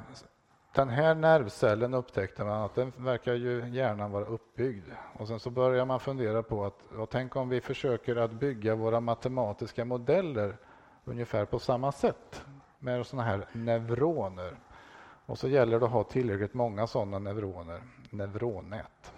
den 0.74 0.90
här 0.90 1.16
nervcellen 1.16 1.94
upptäckte 1.94 2.44
man 2.44 2.62
att 2.62 2.76
den 2.76 2.94
verkar 2.98 3.34
ju 3.34 3.70
hjärnan 3.70 4.12
vara 4.12 4.26
uppbyggd. 4.26 4.86
Och 5.14 5.28
sen 5.28 5.40
så 5.40 5.50
börjar 5.50 5.86
man 5.86 6.00
fundera 6.00 6.44
på 6.44 6.66
att 6.66 7.10
tänk 7.10 7.36
om 7.36 7.50
vi 7.50 7.62
försöker 7.62 8.16
att 8.16 8.32
bygga 8.32 8.76
våra 8.76 9.00
matematiska 9.00 9.86
modeller 9.86 10.58
ungefär 11.06 11.46
på 11.46 11.60
samma 11.60 11.92
sätt 11.92 12.46
med 12.80 13.06
sådana 13.06 13.28
här 13.28 13.46
neuroner. 13.52 14.58
Och 15.26 15.38
så 15.38 15.48
gäller 15.48 15.80
det 15.80 15.86
att 15.86 15.92
ha 15.92 16.04
tillräckligt 16.04 16.54
många 16.54 16.88
sådana 16.88 17.20
neuroner, 17.20 17.82
neuronnät. 18.10 19.14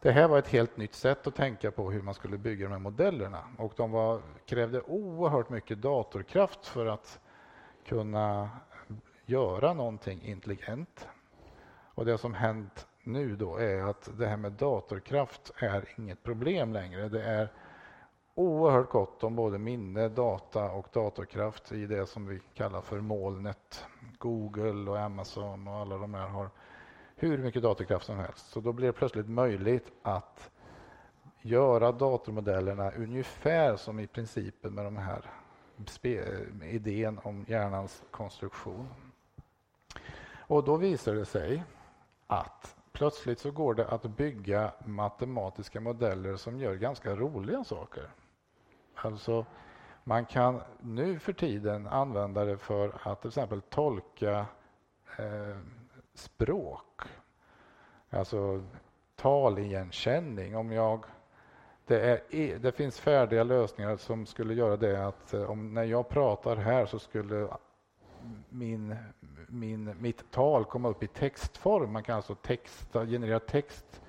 Det 0.00 0.10
här 0.12 0.28
var 0.28 0.38
ett 0.38 0.48
helt 0.48 0.76
nytt 0.76 0.94
sätt 0.94 1.26
att 1.26 1.34
tänka 1.34 1.70
på 1.70 1.90
hur 1.90 2.02
man 2.02 2.14
skulle 2.14 2.38
bygga 2.38 2.66
de 2.66 2.72
här 2.72 2.78
modellerna 2.78 3.44
och 3.58 3.72
de 3.76 3.90
var, 3.90 4.20
krävde 4.46 4.80
oerhört 4.80 5.50
mycket 5.50 5.82
datorkraft 5.82 6.66
för 6.66 6.86
att 6.86 7.20
kunna 7.86 8.50
göra 9.26 9.72
någonting 9.72 10.22
intelligent. 10.22 11.08
Och 11.94 12.04
det 12.04 12.18
som 12.18 12.34
hänt 12.34 12.86
nu 13.02 13.36
då 13.36 13.56
är 13.56 13.82
att 13.82 14.10
det 14.18 14.26
här 14.26 14.36
med 14.36 14.52
datorkraft 14.52 15.52
är 15.56 15.84
inget 15.96 16.22
problem 16.22 16.72
längre. 16.72 17.08
Det 17.08 17.22
är 17.22 17.52
oerhört 18.38 18.90
gott 18.90 19.24
om 19.24 19.36
både 19.36 19.58
minne, 19.58 20.08
data 20.08 20.70
och 20.70 20.86
datorkraft 20.92 21.72
i 21.72 21.86
det 21.86 22.06
som 22.06 22.26
vi 22.26 22.40
kallar 22.54 22.80
för 22.80 23.00
molnet. 23.00 23.84
Google 24.18 24.90
och 24.90 24.98
Amazon 24.98 25.68
och 25.68 25.74
alla 25.74 25.98
de 25.98 26.14
här 26.14 26.28
har 26.28 26.50
hur 27.16 27.38
mycket 27.38 27.62
datorkraft 27.62 28.06
som 28.06 28.16
helst. 28.16 28.50
Så 28.50 28.60
då 28.60 28.72
blir 28.72 28.86
det 28.86 28.92
plötsligt 28.92 29.28
möjligt 29.28 29.92
att 30.02 30.50
göra 31.42 31.92
datormodellerna 31.92 32.90
ungefär 32.90 33.76
som 33.76 34.00
i 34.00 34.06
principen 34.06 34.74
med 34.74 34.84
de 34.84 34.96
här 34.96 35.22
idén 36.62 37.20
om 37.22 37.44
hjärnans 37.48 38.02
konstruktion. 38.10 38.88
Och 40.36 40.64
då 40.64 40.76
visar 40.76 41.14
det 41.14 41.24
sig 41.24 41.64
att 42.26 42.76
plötsligt 42.92 43.38
så 43.38 43.50
går 43.50 43.74
det 43.74 43.88
att 43.88 44.02
bygga 44.02 44.72
matematiska 44.84 45.80
modeller 45.80 46.36
som 46.36 46.58
gör 46.58 46.74
ganska 46.74 47.14
roliga 47.14 47.64
saker. 47.64 48.10
Alltså, 49.02 49.46
man 50.04 50.26
kan 50.26 50.60
nu 50.80 51.18
för 51.18 51.32
tiden 51.32 51.86
använda 51.86 52.44
det 52.44 52.58
för 52.58 52.98
att 53.02 53.20
till 53.20 53.28
exempel 53.28 53.60
tolka 53.62 54.46
eh, 55.18 55.56
språk. 56.14 57.02
Alltså 58.10 58.62
taligenkänning. 59.16 60.56
Om 60.56 60.72
jag, 60.72 61.04
det, 61.86 62.00
är, 62.30 62.58
det 62.58 62.72
finns 62.72 63.00
färdiga 63.00 63.44
lösningar 63.44 63.96
som 63.96 64.26
skulle 64.26 64.54
göra 64.54 64.76
det 64.76 65.06
att 65.06 65.34
eh, 65.34 65.50
om, 65.50 65.74
när 65.74 65.84
jag 65.84 66.08
pratar 66.08 66.56
här 66.56 66.86
så 66.86 66.98
skulle 66.98 67.48
min, 68.48 68.96
min, 69.48 69.94
mitt 70.00 70.30
tal 70.30 70.64
komma 70.64 70.88
upp 70.88 71.02
i 71.02 71.06
textform. 71.06 71.92
Man 71.92 72.02
kan 72.02 72.16
alltså 72.16 72.34
texta, 72.34 73.06
generera 73.06 73.40
text 73.40 74.02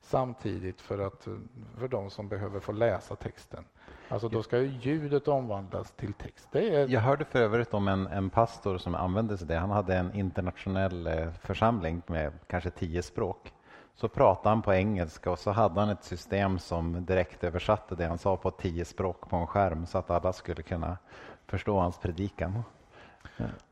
samtidigt 0.00 0.80
för, 0.80 0.98
att, 0.98 1.26
eh, 1.26 1.34
för 1.78 1.88
de 1.88 2.10
som 2.10 2.28
behöver 2.28 2.60
få 2.60 2.72
läsa 2.72 3.16
texten. 3.16 3.64
Alltså 4.08 4.28
då 4.28 4.42
ska 4.42 4.58
ju 4.58 4.66
ljudet 4.66 5.28
omvandlas 5.28 5.90
till 5.90 6.12
text. 6.12 6.56
Är... 6.56 6.88
Jag 6.88 7.00
hörde 7.00 7.24
för 7.24 7.38
övrigt 7.38 7.74
om 7.74 7.88
en, 7.88 8.06
en 8.06 8.30
pastor 8.30 8.78
som 8.78 8.94
använde 8.94 9.38
sig 9.38 9.46
det. 9.46 9.56
Han 9.56 9.70
hade 9.70 9.96
en 9.96 10.14
internationell 10.14 11.06
eh, 11.06 11.30
församling 11.30 12.02
med 12.06 12.32
kanske 12.46 12.70
tio 12.70 13.02
språk. 13.02 13.52
Så 13.94 14.08
pratade 14.08 14.48
han 14.48 14.62
på 14.62 14.74
engelska 14.74 15.30
och 15.30 15.38
så 15.38 15.50
hade 15.50 15.80
han 15.80 15.88
ett 15.88 16.04
system 16.04 16.58
som 16.58 17.04
direkt 17.04 17.44
översatte 17.44 17.94
det 17.94 18.06
han 18.06 18.18
sa 18.18 18.36
på 18.36 18.50
tio 18.50 18.84
språk 18.84 19.28
på 19.30 19.36
en 19.36 19.46
skärm 19.46 19.86
så 19.86 19.98
att 19.98 20.10
alla 20.10 20.32
skulle 20.32 20.62
kunna 20.62 20.98
förstå 21.46 21.78
hans 21.78 21.98
predikan. 21.98 22.62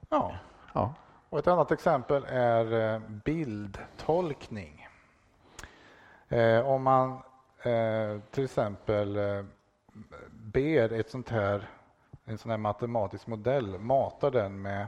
Ja. 0.09 0.33
ja. 0.73 0.95
Och 1.29 1.39
ett 1.39 1.47
annat 1.47 1.73
exempel 1.73 2.25
är 2.29 2.99
bildtolkning. 2.99 4.89
Om 6.65 6.83
man 6.83 7.23
till 8.31 8.45
exempel 8.45 9.19
ber 10.31 10.93
ett 10.93 11.11
sånt 11.11 11.29
här, 11.29 11.69
en 12.25 12.39
sån 12.39 12.51
här 12.51 12.59
matematisk 12.59 13.27
modell, 13.27 13.79
matar 13.79 14.31
den 14.31 14.63
med 14.63 14.87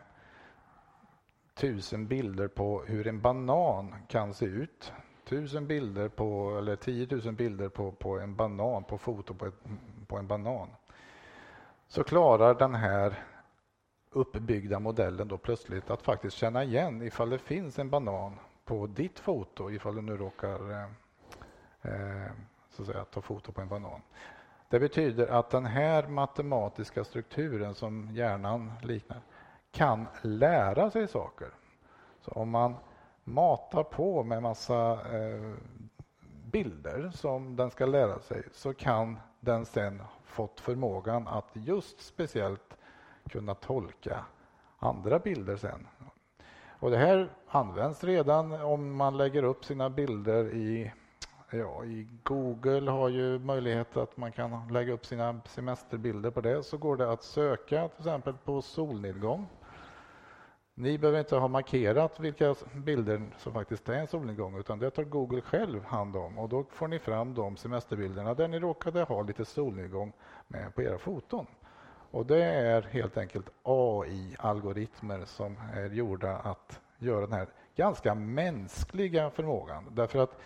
tusen 1.54 2.06
bilder 2.06 2.48
på 2.48 2.82
hur 2.86 3.06
en 3.06 3.20
banan 3.20 3.94
kan 4.08 4.34
se 4.34 4.46
ut. 4.46 4.92
Tusen 5.24 5.66
bilder 5.66 6.08
på, 6.08 6.58
eller 6.58 6.76
tiotusen 6.76 7.34
bilder 7.34 7.68
på, 7.68 7.92
på 7.92 8.18
en 8.18 8.36
banan, 8.36 8.84
på 8.84 8.98
foto 8.98 9.34
på, 9.34 9.46
ett, 9.46 9.54
på 10.06 10.16
en 10.16 10.26
banan. 10.26 10.68
Så 11.88 12.04
klarar 12.04 12.54
den 12.54 12.74
här 12.74 13.14
uppbyggda 14.10 14.78
modellen 14.78 15.28
då 15.28 15.38
plötsligt 15.38 15.90
att 15.90 16.02
faktiskt 16.02 16.36
känna 16.36 16.64
igen 16.64 17.02
ifall 17.02 17.30
det 17.30 17.38
finns 17.38 17.78
en 17.78 17.90
banan 17.90 18.38
på 18.64 18.86
ditt 18.86 19.18
foto, 19.18 19.70
ifall 19.70 19.94
du 19.94 20.02
nu 20.02 20.16
råkar 20.16 20.70
eh, 20.70 20.84
eh 21.82 22.30
så 22.70 22.82
att 22.82 22.88
säga, 22.88 23.04
ta 23.04 23.20
foto 23.20 23.52
på 23.52 23.60
en 23.60 23.68
banan. 23.68 24.00
Det 24.76 24.80
betyder 24.80 25.26
att 25.26 25.50
den 25.50 25.66
här 25.66 26.06
matematiska 26.06 27.04
strukturen 27.04 27.74
som 27.74 28.08
hjärnan 28.12 28.72
liknar 28.82 29.20
kan 29.70 30.06
lära 30.22 30.90
sig 30.90 31.08
saker. 31.08 31.48
Så 32.20 32.30
om 32.30 32.50
man 32.50 32.74
matar 33.24 33.82
på 33.82 34.22
med 34.22 34.42
massa 34.42 34.92
eh, 34.92 35.54
bilder 36.52 37.10
som 37.14 37.56
den 37.56 37.70
ska 37.70 37.86
lära 37.86 38.18
sig 38.18 38.42
så 38.52 38.74
kan 38.74 39.18
den 39.40 39.66
sen 39.66 40.02
fått 40.24 40.60
förmågan 40.60 41.28
att 41.28 41.50
just 41.52 42.00
speciellt 42.00 42.76
kunna 43.28 43.54
tolka 43.54 44.24
andra 44.78 45.18
bilder 45.18 45.56
sen. 45.56 45.86
Och 46.78 46.90
det 46.90 46.98
här 46.98 47.32
används 47.48 48.04
redan 48.04 48.52
om 48.52 48.96
man 48.96 49.16
lägger 49.16 49.42
upp 49.42 49.64
sina 49.64 49.90
bilder 49.90 50.44
i 50.54 50.92
Ja, 51.50 51.84
i 51.84 52.08
Google 52.22 52.90
har 52.90 53.08
ju 53.08 53.38
möjlighet 53.38 53.96
att 53.96 54.16
man 54.16 54.32
kan 54.32 54.68
lägga 54.70 54.92
upp 54.92 55.06
sina 55.06 55.40
semesterbilder 55.44 56.30
på 56.30 56.40
det. 56.40 56.62
Så 56.62 56.78
går 56.78 56.96
det 56.96 57.12
att 57.12 57.22
söka 57.22 57.88
till 57.88 57.98
exempel 57.98 58.34
på 58.44 58.62
solnedgång. 58.62 59.46
Ni 60.74 60.98
behöver 60.98 61.18
inte 61.18 61.36
ha 61.36 61.48
markerat 61.48 62.20
vilka 62.20 62.54
bilder 62.74 63.22
som 63.38 63.52
faktiskt 63.52 63.88
är 63.88 63.94
en 63.94 64.06
solnedgång 64.06 64.58
utan 64.58 64.78
det 64.78 64.90
tar 64.90 65.04
Google 65.04 65.40
själv 65.40 65.84
hand 65.84 66.16
om 66.16 66.38
och 66.38 66.48
då 66.48 66.64
får 66.70 66.88
ni 66.88 66.98
fram 66.98 67.34
de 67.34 67.56
semesterbilderna 67.56 68.34
där 68.34 68.48
ni 68.48 68.58
råkade 68.58 69.02
ha 69.02 69.22
lite 69.22 69.44
solnedgång 69.44 70.12
med 70.48 70.74
på 70.74 70.82
era 70.82 70.98
foton. 70.98 71.46
Och 72.10 72.26
det 72.26 72.44
är 72.44 72.82
helt 72.82 73.16
enkelt 73.16 73.48
AI-algoritmer 73.62 75.24
som 75.24 75.56
är 75.74 75.90
gjorda 75.90 76.36
att 76.36 76.80
göra 76.98 77.20
den 77.20 77.32
här 77.32 77.48
ganska 77.76 78.14
mänskliga 78.14 79.30
förmågan. 79.30 79.84
Därför 79.90 80.18
att 80.18 80.38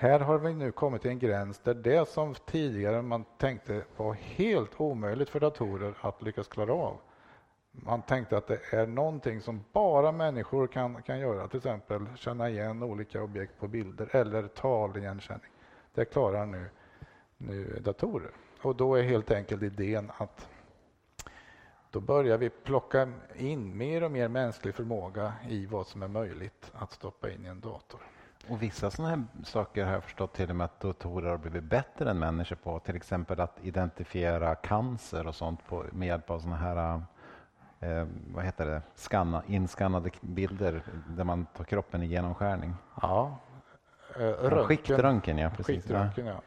här 0.00 0.20
har 0.20 0.38
vi 0.38 0.54
nu 0.54 0.72
kommit 0.72 1.02
till 1.02 1.10
en 1.10 1.18
gräns 1.18 1.58
där 1.58 1.74
det 1.74 2.08
som 2.08 2.34
tidigare 2.34 3.02
man 3.02 3.24
tänkte 3.38 3.84
var 3.96 4.12
helt 4.12 4.80
omöjligt 4.80 5.30
för 5.30 5.40
datorer 5.40 5.94
att 6.00 6.22
lyckas 6.22 6.48
klara 6.48 6.72
av. 6.72 6.96
Man 7.72 8.02
tänkte 8.02 8.36
att 8.36 8.46
det 8.46 8.60
är 8.72 8.86
någonting 8.86 9.40
som 9.40 9.64
bara 9.72 10.12
människor 10.12 10.66
kan, 10.66 11.02
kan 11.02 11.18
göra, 11.18 11.48
till 11.48 11.56
exempel 11.56 12.06
känna 12.16 12.50
igen 12.50 12.82
olika 12.82 13.22
objekt 13.22 13.58
på 13.58 13.68
bilder 13.68 14.16
eller 14.16 14.48
taligenkänning. 14.48 15.50
Det 15.94 16.04
klarar 16.04 16.46
nu, 16.46 16.64
nu 17.36 17.80
datorer. 17.80 18.30
Och 18.62 18.76
då 18.76 18.94
är 18.94 19.02
helt 19.02 19.30
enkelt 19.30 19.62
idén 19.62 20.10
att 20.16 20.48
då 21.90 22.00
börjar 22.00 22.38
vi 22.38 22.50
plocka 22.50 23.12
in 23.36 23.76
mer 23.76 24.02
och 24.02 24.10
mer 24.10 24.28
mänsklig 24.28 24.74
förmåga 24.74 25.32
i 25.48 25.66
vad 25.66 25.86
som 25.86 26.02
är 26.02 26.08
möjligt 26.08 26.72
att 26.72 26.92
stoppa 26.92 27.30
in 27.30 27.44
i 27.44 27.48
en 27.48 27.60
dator. 27.60 28.00
Och 28.50 28.62
vissa 28.62 28.90
sådana 28.90 29.16
här 29.16 29.24
saker 29.44 29.84
har 29.84 29.92
jag 29.92 30.04
förstått 30.04 30.34
till 30.34 30.50
och 30.50 30.56
med 30.56 30.64
att 30.64 30.80
datorer 30.80 31.30
har 31.30 31.38
blivit 31.38 31.64
bättre 31.64 32.10
än 32.10 32.18
människor 32.18 32.56
på. 32.56 32.78
Till 32.78 32.96
exempel 32.96 33.40
att 33.40 33.58
identifiera 33.62 34.54
cancer 34.54 35.26
och 35.26 35.34
sånt 35.34 35.66
på, 35.66 35.84
med 35.92 36.08
hjälp 36.08 36.30
av 36.30 36.38
sådana 36.38 36.56
här 36.56 37.02
eh, 37.80 38.06
vad 38.34 38.44
heter 38.44 38.66
det, 38.66 38.82
Skanna, 38.94 39.42
inskannade 39.46 40.10
bilder 40.20 40.82
där 41.08 41.24
man 41.24 41.46
tar 41.46 41.64
kroppen 41.64 42.02
i 42.02 42.06
genomskärning. 42.06 42.74
Ja, 43.02 43.38
eh, 44.16 44.20
röntgen. 44.20 44.66
Skiktröntgen, 44.66 45.38
ja. 45.38 45.50
Precis. 45.50 45.66
Skiktröntgen, 45.66 46.26
ja. 46.26 46.42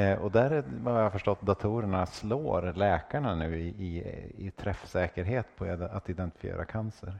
Eh, 0.00 0.18
och 0.18 0.30
där 0.30 0.64
har 0.84 1.00
jag 1.00 1.12
förstått 1.12 1.40
datorerna 1.40 2.06
slår 2.06 2.72
läkarna 2.72 3.34
nu 3.34 3.60
i, 3.60 3.68
i, 3.68 4.02
i 4.46 4.50
träffsäkerhet 4.50 5.46
på 5.56 5.64
att 5.90 6.10
identifiera 6.10 6.64
cancer. 6.64 7.18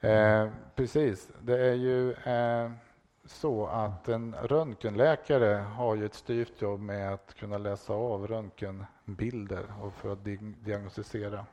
Eh, 0.00 0.48
precis. 0.74 1.28
Det 1.40 1.66
är 1.66 1.74
ju 1.74 2.12
eh, 2.12 2.70
så 3.26 3.66
att 3.66 4.08
en 4.08 4.34
röntgenläkare 4.42 5.54
har 5.54 5.94
ju 5.94 6.06
ett 6.06 6.14
styvt 6.14 6.62
jobb 6.62 6.80
med 6.80 7.14
att 7.14 7.34
kunna 7.34 7.58
läsa 7.58 7.92
av 7.92 8.26
röntgenbilder 8.26 9.64
och 9.82 9.92
för 9.92 10.12
att 10.12 10.24
diagnostisera. 10.64 11.46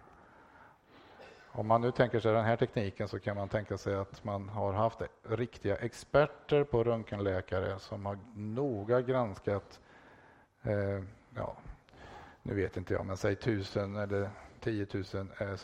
Om 1.54 1.68
man 1.68 1.82
nu 1.82 1.92
tänker 1.92 2.20
sig 2.20 2.34
den 2.34 2.46
här 2.46 2.56
tekniken 2.56 3.08
så 3.08 3.20
kan 3.20 3.38
man 3.38 3.50
tänka 3.50 3.78
sig 3.78 3.96
att 3.96 4.24
man 4.24 4.50
har 4.50 4.74
haft 4.74 5.02
riktiga 5.24 5.76
experter 5.76 6.64
på 6.64 6.84
röntgenläkare 6.84 7.80
som 7.80 8.06
har 8.06 8.18
noga 8.36 9.02
granskat, 9.02 9.80
eh, 10.64 11.04
ja, 11.36 11.58
nu 12.42 12.56
vet 12.56 12.78
inte 12.78 12.94
jag, 12.94 13.06
men 13.06 13.18
säg 13.18 13.36
tusen 13.36 13.96
eller 13.96 14.30
tiotusen 14.60 15.32
eh, 15.40 15.60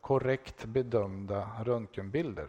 korrekt 0.00 0.64
bedömda 0.64 1.50
röntgenbilder. 1.64 2.48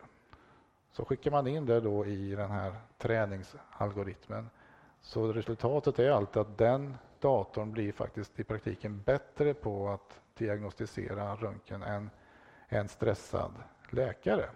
Så 0.96 1.06
skickar 1.06 1.32
man 1.32 1.48
in 1.48 1.66
det 1.66 1.80
då 1.80 2.06
i 2.06 2.36
den 2.36 2.52
här 2.52 2.76
träningsalgoritmen. 2.98 4.50
Så 5.02 5.34
resultatet 5.34 6.00
är 6.00 6.12
alltid 6.12 6.42
att 6.42 6.58
den 6.58 6.98
datorn 7.20 7.72
blir 7.72 7.92
faktiskt 7.92 8.40
i 8.40 8.44
praktiken 8.44 9.02
bättre 9.02 9.54
på 9.54 9.90
att 9.90 10.20
diagnostisera 10.38 11.36
röntgen 11.36 11.84
än 11.84 12.10
en 12.68 12.88
stressad 12.88 13.52
läkare. 13.90 14.50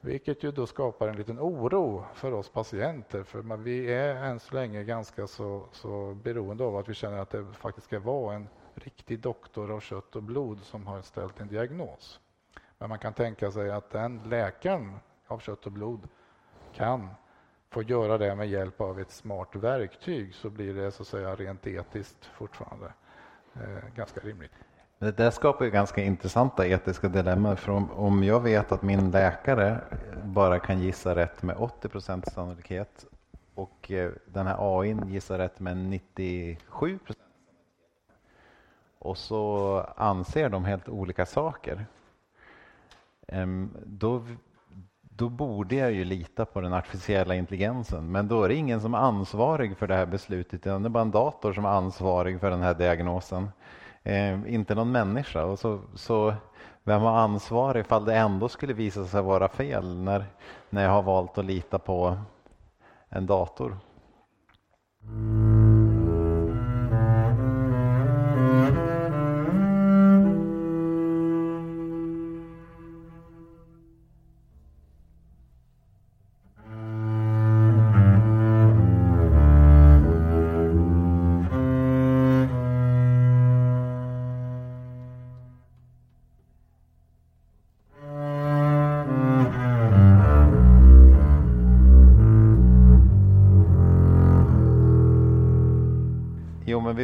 Vilket 0.00 0.42
ju 0.42 0.52
då 0.52 0.66
skapar 0.66 1.08
en 1.08 1.16
liten 1.16 1.40
oro 1.40 2.04
för 2.14 2.32
oss 2.32 2.48
patienter 2.48 3.22
för 3.22 3.56
vi 3.56 3.92
är 3.92 4.14
än 4.14 4.40
så 4.40 4.54
länge 4.54 4.84
ganska 4.84 5.26
så, 5.26 5.66
så 5.72 6.14
beroende 6.14 6.64
av 6.64 6.76
att 6.76 6.88
vi 6.88 6.94
känner 6.94 7.18
att 7.18 7.30
det 7.30 7.46
faktiskt 7.52 7.86
ska 7.86 7.98
vara 8.00 8.34
en 8.34 8.48
riktig 8.74 9.20
doktor 9.20 9.70
av 9.70 9.80
kött 9.80 10.16
och 10.16 10.22
blod 10.22 10.60
som 10.60 10.86
har 10.86 11.02
ställt 11.02 11.40
en 11.40 11.48
diagnos. 11.48 12.20
Men 12.78 12.88
man 12.88 12.98
kan 12.98 13.14
tänka 13.14 13.50
sig 13.50 13.70
att 13.70 13.90
den 13.90 14.22
läkaren 14.24 14.98
av 15.32 15.38
kött 15.38 15.66
och 15.66 15.72
blod 15.72 16.08
kan 16.74 17.08
få 17.70 17.82
göra 17.82 18.18
det 18.18 18.34
med 18.34 18.48
hjälp 18.48 18.80
av 18.80 19.00
ett 19.00 19.10
smart 19.10 19.56
verktyg 19.56 20.34
så 20.34 20.50
blir 20.50 20.74
det 20.74 20.90
så 20.90 21.02
att 21.02 21.08
säga 21.08 21.34
rent 21.34 21.66
etiskt 21.66 22.24
fortfarande 22.24 22.92
eh, 23.54 23.94
ganska 23.96 24.20
rimligt. 24.20 24.52
Det 24.98 25.16
där 25.16 25.30
skapar 25.30 25.64
ju 25.64 25.70
ganska 25.70 26.02
intressanta 26.02 26.66
etiska 26.66 27.08
dilemman. 27.08 27.56
För 27.56 27.72
om, 27.72 27.90
om 27.90 28.24
jag 28.24 28.40
vet 28.40 28.72
att 28.72 28.82
min 28.82 29.10
läkare 29.10 29.80
bara 30.24 30.58
kan 30.58 30.80
gissa 30.80 31.14
rätt 31.14 31.42
med 31.42 31.56
80 31.56 31.88
procents 31.88 32.32
sannolikhet 32.32 33.06
och 33.54 33.90
eh, 33.90 34.12
den 34.26 34.46
här 34.46 34.78
AI 34.78 34.96
gissar 35.06 35.38
rätt 35.38 35.60
med 35.60 35.76
97 35.76 36.98
procent 36.98 37.18
och 38.98 39.18
så 39.18 39.78
anser 39.96 40.48
de 40.48 40.64
helt 40.64 40.88
olika 40.88 41.26
saker. 41.26 41.86
Ehm, 43.28 43.70
då, 43.84 44.26
då 45.16 45.28
borde 45.28 45.74
jag 45.74 45.92
ju 45.92 46.04
lita 46.04 46.44
på 46.44 46.60
den 46.60 46.72
artificiella 46.72 47.34
intelligensen. 47.34 48.12
Men 48.12 48.28
då 48.28 48.42
är 48.44 48.48
det 48.48 48.54
ingen 48.54 48.80
som 48.80 48.94
är 48.94 48.98
ansvarig 48.98 49.76
för 49.76 49.86
det 49.86 49.94
här 49.94 50.06
beslutet, 50.06 50.66
utan 50.66 50.82
det 50.82 50.86
är 50.86 50.90
bara 50.90 51.02
en 51.02 51.10
dator 51.10 51.52
som 51.52 51.64
är 51.64 51.68
ansvarig 51.68 52.40
för 52.40 52.50
den 52.50 52.62
här 52.62 52.74
diagnosen. 52.74 53.48
Eh, 54.02 54.54
inte 54.54 54.74
någon 54.74 54.92
människa. 54.92 55.44
Och 55.44 55.58
så, 55.58 55.80
så 55.94 56.34
vem 56.84 57.02
har 57.02 57.18
ansvar 57.18 57.76
ifall 57.76 58.04
det 58.04 58.14
ändå 58.14 58.48
skulle 58.48 58.72
visa 58.72 59.04
sig 59.04 59.22
vara 59.22 59.48
fel 59.48 59.96
när, 59.96 60.24
när 60.70 60.82
jag 60.82 60.90
har 60.90 61.02
valt 61.02 61.38
att 61.38 61.44
lita 61.44 61.78
på 61.78 62.18
en 63.08 63.26
dator? 63.26 63.76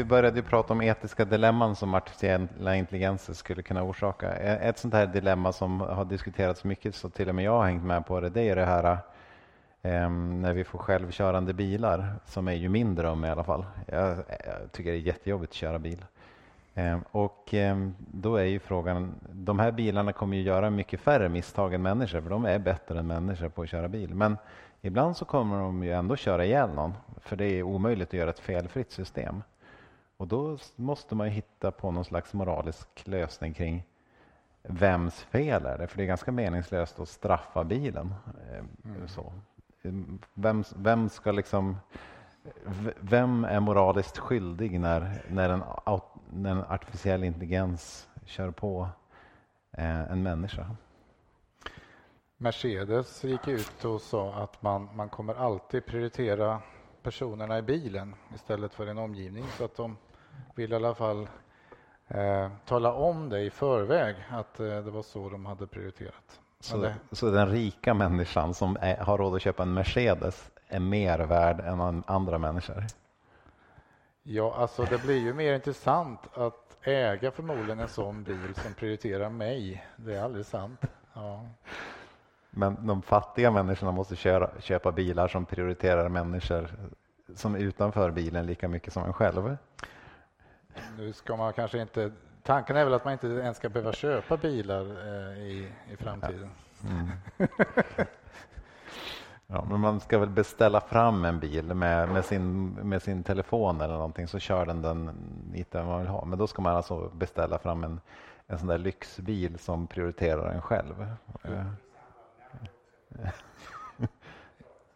Började 0.09 0.37
ju 0.37 0.43
prata 0.43 0.73
om 0.73 0.83
etiska 0.83 1.25
dilemman 1.25 1.77
som 1.77 1.95
artificiella 1.95 2.77
intelligenser 2.77 3.33
skulle 3.33 3.63
kunna 3.63 3.83
orsaka. 3.83 4.33
Ett 4.37 4.79
sånt 4.79 4.95
här 4.95 5.07
dilemma 5.07 5.53
som 5.53 5.81
har 5.81 6.05
diskuterats 6.05 6.65
mycket, 6.65 6.95
så 6.95 7.09
till 7.11 7.29
och 7.29 7.35
med 7.35 7.45
jag 7.45 7.53
har 7.53 7.67
hängt 7.67 7.85
med 7.85 8.07
på 8.07 8.21
det, 8.21 8.29
det 8.29 8.49
är 8.49 8.57
det 8.57 8.65
här 8.65 8.99
ehm, 9.83 10.43
när 10.43 10.53
vi 10.53 10.65
får 10.65 10.79
självkörande 10.79 11.53
bilar, 11.53 12.15
som 12.25 12.49
är 12.49 12.53
ju 12.53 12.69
min 12.69 12.95
dröm 12.95 13.25
i 13.25 13.29
alla 13.29 13.45
fall. 13.45 13.65
Jag, 13.87 14.09
jag 14.29 14.73
tycker 14.73 14.91
det 14.91 14.97
är 14.97 15.01
jättejobbigt 15.01 15.51
att 15.51 15.57
köra 15.57 15.79
bil. 15.79 16.05
Ehm, 16.75 17.01
och 17.11 17.55
ehm, 17.55 17.95
då 17.99 18.37
är 18.37 18.45
ju 18.45 18.59
frågan, 18.59 19.15
de 19.33 19.59
här 19.59 19.73
bilarna 19.73 20.13
kommer 20.13 20.37
ju 20.37 20.43
göra 20.43 20.71
mycket 20.71 21.01
färre 21.01 21.29
misstag 21.29 21.75
än 21.75 21.83
människor, 21.83 22.21
för 22.21 22.31
de 22.31 22.45
är 22.45 22.59
bättre 22.59 22.99
än 22.99 23.07
människor 23.07 23.49
på 23.49 23.63
att 23.63 23.69
köra 23.69 23.89
bil. 23.89 24.15
Men 24.15 24.37
Ibland 24.83 25.17
så 25.17 25.25
kommer 25.25 25.59
de 25.61 25.85
ju 25.85 25.93
ändå 25.93 26.17
köra 26.17 26.45
ihjäl 26.45 26.71
någon, 26.75 26.95
för 27.21 27.37
det 27.37 27.45
är 27.45 27.63
omöjligt 27.63 28.09
att 28.09 28.15
göra 28.15 28.31
ett 28.31 28.39
felfritt 28.39 28.93
system. 28.93 29.43
Och 30.19 30.29
då 30.29 30.59
måste 30.77 31.15
man 31.15 31.29
hitta 31.29 31.71
på 31.71 31.91
någon 31.91 32.05
slags 32.05 32.33
moralisk 32.33 32.89
lösning 33.07 33.55
kring 33.55 33.85
vems 34.63 35.15
fel 35.23 35.67
är 35.67 35.79
det? 35.79 35.87
För 35.87 35.97
det 35.97 36.03
är 36.03 36.07
ganska 36.07 36.33
meningslöst 36.33 37.01
att 37.01 37.09
straffa 37.09 37.65
bilen. 37.65 38.15
Mm. 38.85 39.09
Så. 39.09 39.33
Vem, 40.35 40.65
vem, 40.77 41.09
ska 41.09 41.33
liksom... 41.33 41.77
Vem 43.01 43.45
är 43.45 43.61
moraliskt 43.61 44.19
skyldig 44.19 44.81
när, 44.81 45.23
när, 45.29 45.51
en, 45.51 45.63
när 46.31 46.51
en 46.51 46.65
artificiell 46.65 47.25
intelligens 47.25 48.09
kör 48.25 48.51
på 48.51 48.89
eh, 49.73 50.13
en 50.13 50.23
människa? 50.23 50.77
Mercedes 52.37 53.25
gick 53.25 53.49
ut 53.49 53.85
och 53.85 54.01
sa 54.01 54.35
att 54.35 54.63
man, 54.63 54.89
man 54.95 55.09
kommer 55.09 55.35
alltid 55.35 55.87
prioritera 55.87 56.63
personerna 57.03 57.59
i 57.59 57.63
bilen 57.63 58.15
istället 58.35 58.75
för 58.75 58.87
en 58.87 58.99
omgivning. 58.99 59.45
Så 59.59 59.65
att 59.65 59.77
de 59.77 59.97
vill 60.59 60.73
i 60.73 60.77
alla 60.77 60.95
fall 60.95 61.29
eh, 62.09 62.49
tala 62.67 62.93
om 62.93 63.29
det 63.29 63.41
i 63.41 63.51
förväg, 63.51 64.17
att 64.31 64.61
eh, 64.61 64.67
det 64.67 64.91
var 64.91 65.03
så 65.03 65.29
de 65.29 65.47
hade 65.47 65.67
prioriterat. 65.67 66.41
Så, 66.61 66.77
det... 66.77 66.95
så 67.13 67.31
den 67.31 67.49
rika 67.49 67.95
människan 67.95 68.55
som 68.55 68.77
är, 68.81 68.97
har 68.97 69.19
råd 69.19 69.35
att 69.35 69.43
köpa 69.43 69.63
en 69.63 69.75
Mercedes 69.75 70.51
är 70.69 70.81
mer 70.81 71.19
värd 71.19 71.61
än 71.61 72.03
andra 72.07 72.39
människor? 72.39 72.85
Ja, 74.23 74.55
alltså 74.57 74.85
det 74.85 75.03
blir 75.03 75.19
ju 75.19 75.35
mer 75.35 75.55
intressant 75.55 76.21
att 76.35 76.77
äga 76.83 77.31
förmodligen 77.31 77.81
en 77.81 77.89
sån 77.89 78.23
bil 78.23 78.55
som 78.55 78.75
prioriterar 78.75 79.31
mig. 79.31 79.87
Det 79.97 80.15
är 80.15 80.23
aldrig 80.23 80.47
sant. 80.47 80.81
Ja. 81.15 81.47
Men 82.51 82.87
de 82.87 83.03
fattiga 83.03 83.51
människorna 83.51 83.93
måste 83.93 84.17
köra, 84.17 84.51
köpa 84.61 84.93
bilar 84.93 85.29
som 85.29 85.45
prioriterar 85.45 86.09
människor 86.09 86.71
som 87.35 87.55
är 87.55 87.59
utanför 87.59 88.11
bilen 88.11 88.47
lika 88.47 88.69
mycket 88.69 88.93
som 88.93 89.05
en 89.05 89.13
själv. 89.13 89.57
Nu 90.99 91.13
ska 91.13 91.37
man 91.37 91.53
kanske 91.53 91.79
inte... 91.79 92.13
Tanken 92.43 92.77
är 92.77 92.85
väl 92.85 92.95
att 92.95 93.05
man 93.05 93.13
inte 93.13 93.27
ens 93.27 93.57
ska 93.57 93.69
behöva 93.69 93.93
köpa 93.93 94.37
bilar 94.37 94.83
eh, 94.83 95.39
i, 95.39 95.73
i 95.93 95.97
framtiden. 95.97 96.51
Mm. 96.89 97.09
Ja, 99.51 99.65
men 99.71 99.81
man 99.81 100.01
ska 100.01 100.19
väl 100.19 100.29
beställa 100.29 100.81
fram 100.81 101.25
en 101.25 101.41
bil 101.41 101.75
med, 101.75 102.09
med, 102.09 102.25
sin, 102.25 102.71
med 102.73 103.03
sin 103.03 103.23
telefon 103.23 103.81
eller 103.81 103.95
någonting 103.95 104.29
så 104.29 104.39
kör 104.39 104.67
den 104.67 104.83
den 104.83 105.11
dit 105.53 105.73
man 105.75 105.99
vill 105.99 106.09
ha. 106.09 106.25
Men 106.25 106.39
då 106.39 106.47
ska 106.47 106.63
man 106.63 106.77
alltså 106.77 107.11
beställa 107.15 107.59
fram 107.59 107.85
en, 107.85 108.01
en 108.47 108.59
sån 108.59 108.69
där 108.69 108.79
lyxbil 108.79 109.59
som 109.59 109.87
prioriterar 109.87 110.53
en 110.53 110.63
själv. 110.63 111.07
Mm. 111.43 111.67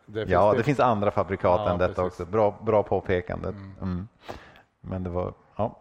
Det 0.07 0.25
ja, 0.25 0.53
det. 0.53 0.59
det 0.59 0.65
finns 0.65 0.81
andra 0.81 1.11
fabrikat 1.11 1.61
ja, 1.65 1.73
än 1.73 1.79
detta 1.79 2.03
precis. 2.03 2.21
också. 2.21 2.33
Bra, 2.33 2.59
bra 2.61 2.83
påpekande. 2.83 3.49
Mm. 3.49 3.73
Mm. 3.83 4.09
Men 4.81 5.03
det 5.03 5.11
var, 5.11 5.33
ja. 5.63 5.77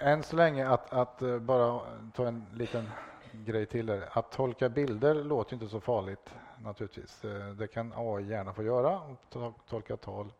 Än 0.00 0.22
så 0.22 0.36
länge 0.36 0.68
att, 0.68 0.92
att 0.92 1.22
eh, 1.22 1.38
bara 1.38 1.80
ta 2.14 2.26
en 2.26 2.46
liten 2.52 2.90
grej 3.32 3.66
till 3.66 3.86
där. 3.86 4.08
Att 4.12 4.32
tolka 4.32 4.68
bilder 4.68 5.14
låter 5.14 5.54
inte 5.54 5.68
så 5.68 5.80
farligt 5.80 6.34
naturligtvis. 6.58 7.24
Eh, 7.24 7.48
det 7.48 7.66
kan 7.66 7.92
AI 7.96 8.28
gärna 8.28 8.52
få 8.52 8.62
göra 8.62 9.00
och 9.00 9.54
tolka 9.68 9.96
tal 9.96 10.32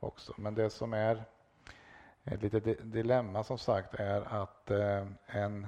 också. 0.00 0.32
Men 0.36 0.54
det 0.54 0.70
som 0.70 0.92
är 0.94 1.24
ett 2.24 2.42
litet 2.42 2.92
dilemma 2.92 3.44
som 3.44 3.58
sagt 3.58 3.94
är 3.94 4.42
att 4.42 4.70
eh, 4.70 5.06
en 5.26 5.66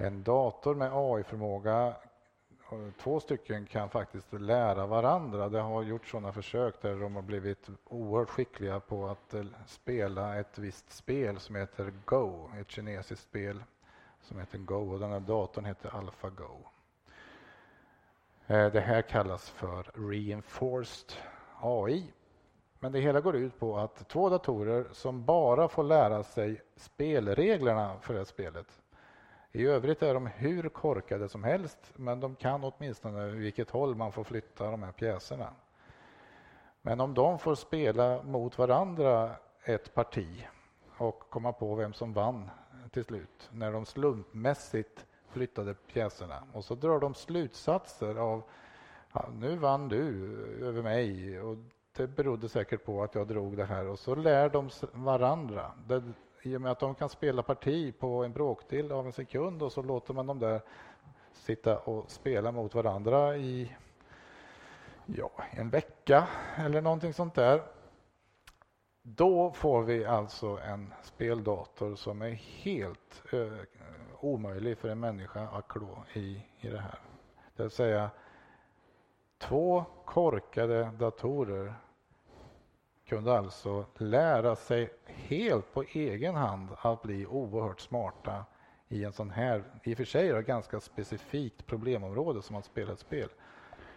en 0.00 0.22
dator 0.22 0.74
med 0.74 0.90
AI-förmåga, 0.92 1.94
två 2.98 3.20
stycken 3.20 3.66
kan 3.66 3.90
faktiskt 3.90 4.32
lära 4.32 4.86
varandra. 4.86 5.48
Det 5.48 5.60
har 5.60 5.82
gjorts 5.82 6.10
sådana 6.10 6.32
försök 6.32 6.82
där 6.82 6.96
de 6.96 7.14
har 7.14 7.22
blivit 7.22 7.68
oerhört 7.84 8.30
skickliga 8.30 8.80
på 8.80 9.06
att 9.06 9.34
eh, 9.34 9.44
spela 9.66 10.36
ett 10.36 10.58
visst 10.58 10.92
spel 10.92 11.40
som 11.40 11.56
heter 11.56 11.92
Go, 12.04 12.50
ett 12.60 12.70
kinesiskt 12.70 13.24
spel 13.24 13.64
som 14.22 14.38
heter 14.38 14.58
Go 14.58 14.92
och 14.92 15.00
den 15.00 15.10
här 15.10 15.20
datorn 15.20 15.64
heter 15.64 15.96
AlphaGo. 15.96 16.64
Eh, 18.46 18.72
det 18.72 18.80
här 18.80 19.02
kallas 19.02 19.50
för 19.50 19.90
Reinforced 19.94 21.12
AI. 21.60 22.12
Men 22.80 22.92
det 22.92 23.00
hela 23.00 23.20
går 23.20 23.36
ut 23.36 23.58
på 23.58 23.78
att 23.78 24.08
två 24.08 24.28
datorer 24.28 24.88
som 24.92 25.24
bara 25.24 25.68
får 25.68 25.84
lära 25.84 26.22
sig 26.22 26.62
spelreglerna 26.76 27.96
för 28.00 28.14
det 28.14 28.20
här 28.20 28.24
spelet 28.24 28.66
i 29.58 29.66
övrigt 29.66 30.02
är 30.02 30.14
de 30.14 30.26
hur 30.26 30.68
korkade 30.68 31.28
som 31.28 31.44
helst, 31.44 31.92
men 31.96 32.20
de 32.20 32.36
kan 32.36 32.64
åtminstone 32.64 33.26
vilket 33.26 33.70
håll 33.70 33.94
man 33.94 34.12
får 34.12 34.24
flytta 34.24 34.70
de 34.70 34.82
här 34.82 34.92
pjäserna. 34.92 35.52
Men 36.82 37.00
om 37.00 37.14
de 37.14 37.38
får 37.38 37.54
spela 37.54 38.22
mot 38.22 38.58
varandra 38.58 39.30
ett 39.64 39.94
parti 39.94 40.46
och 40.96 41.30
komma 41.30 41.52
på 41.52 41.74
vem 41.74 41.92
som 41.92 42.12
vann 42.12 42.50
till 42.90 43.04
slut, 43.04 43.50
när 43.52 43.72
de 43.72 43.86
slumpmässigt 43.86 45.06
flyttade 45.28 45.74
pjäserna 45.74 46.42
och 46.52 46.64
så 46.64 46.74
drar 46.74 47.00
de 47.00 47.14
slutsatser 47.14 48.14
av 48.14 48.42
ja, 49.12 49.28
nu 49.32 49.56
vann 49.56 49.88
du 49.88 49.98
över 50.62 50.82
mig 50.82 51.40
och 51.40 51.56
det 51.96 52.06
berodde 52.06 52.48
säkert 52.48 52.84
på 52.84 53.02
att 53.02 53.14
jag 53.14 53.28
drog 53.28 53.56
det 53.56 53.64
här 53.64 53.86
och 53.86 53.98
så 53.98 54.14
lär 54.14 54.48
de 54.48 54.70
varandra. 54.92 55.72
Det, 55.86 56.02
i 56.42 56.56
och 56.56 56.60
med 56.60 56.72
att 56.72 56.80
de 56.80 56.94
kan 56.94 57.08
spela 57.08 57.42
parti 57.42 57.98
på 57.98 58.24
en 58.24 58.32
bråkdel 58.32 58.92
av 58.92 59.06
en 59.06 59.12
sekund 59.12 59.62
och 59.62 59.72
så 59.72 59.82
låter 59.82 60.14
man 60.14 60.26
dem 60.26 60.38
där 60.38 60.60
sitta 61.32 61.78
och 61.78 62.10
spela 62.10 62.52
mot 62.52 62.74
varandra 62.74 63.36
i 63.36 63.76
ja, 65.06 65.30
en 65.50 65.70
vecka 65.70 66.28
eller 66.56 66.80
någonting 66.80 67.12
sånt 67.12 67.34
där. 67.34 67.62
Då 69.02 69.52
får 69.52 69.82
vi 69.82 70.04
alltså 70.04 70.46
en 70.46 70.94
speldator 71.02 71.94
som 71.94 72.22
är 72.22 72.30
helt 72.30 73.22
eh, 73.32 73.58
omöjlig 74.20 74.78
för 74.78 74.88
en 74.88 75.00
människa 75.00 75.48
att 75.48 75.68
klå 75.68 76.04
i, 76.12 76.42
i 76.60 76.68
det 76.68 76.80
här. 76.80 76.98
Det 77.56 77.62
vill 77.62 77.70
säga 77.70 78.10
två 79.38 79.84
korkade 80.04 80.90
datorer 80.98 81.74
kunde 83.08 83.38
alltså 83.38 83.84
lära 83.96 84.56
sig 84.56 84.90
helt 85.06 85.74
på 85.74 85.82
egen 85.82 86.34
hand 86.34 86.68
att 86.80 87.02
bli 87.02 87.26
oerhört 87.26 87.80
smarta 87.80 88.44
i 88.88 89.04
en 89.04 89.12
sån 89.12 89.30
här, 89.30 89.64
i 89.82 89.94
och 89.94 89.96
för 89.96 90.04
sig 90.04 90.28
då, 90.28 90.40
ganska 90.40 90.80
specifikt 90.80 91.66
problemområde 91.66 92.42
som 92.42 92.56
att 92.56 92.64
spela 92.64 92.92
ett 92.92 92.98
spel. 92.98 93.28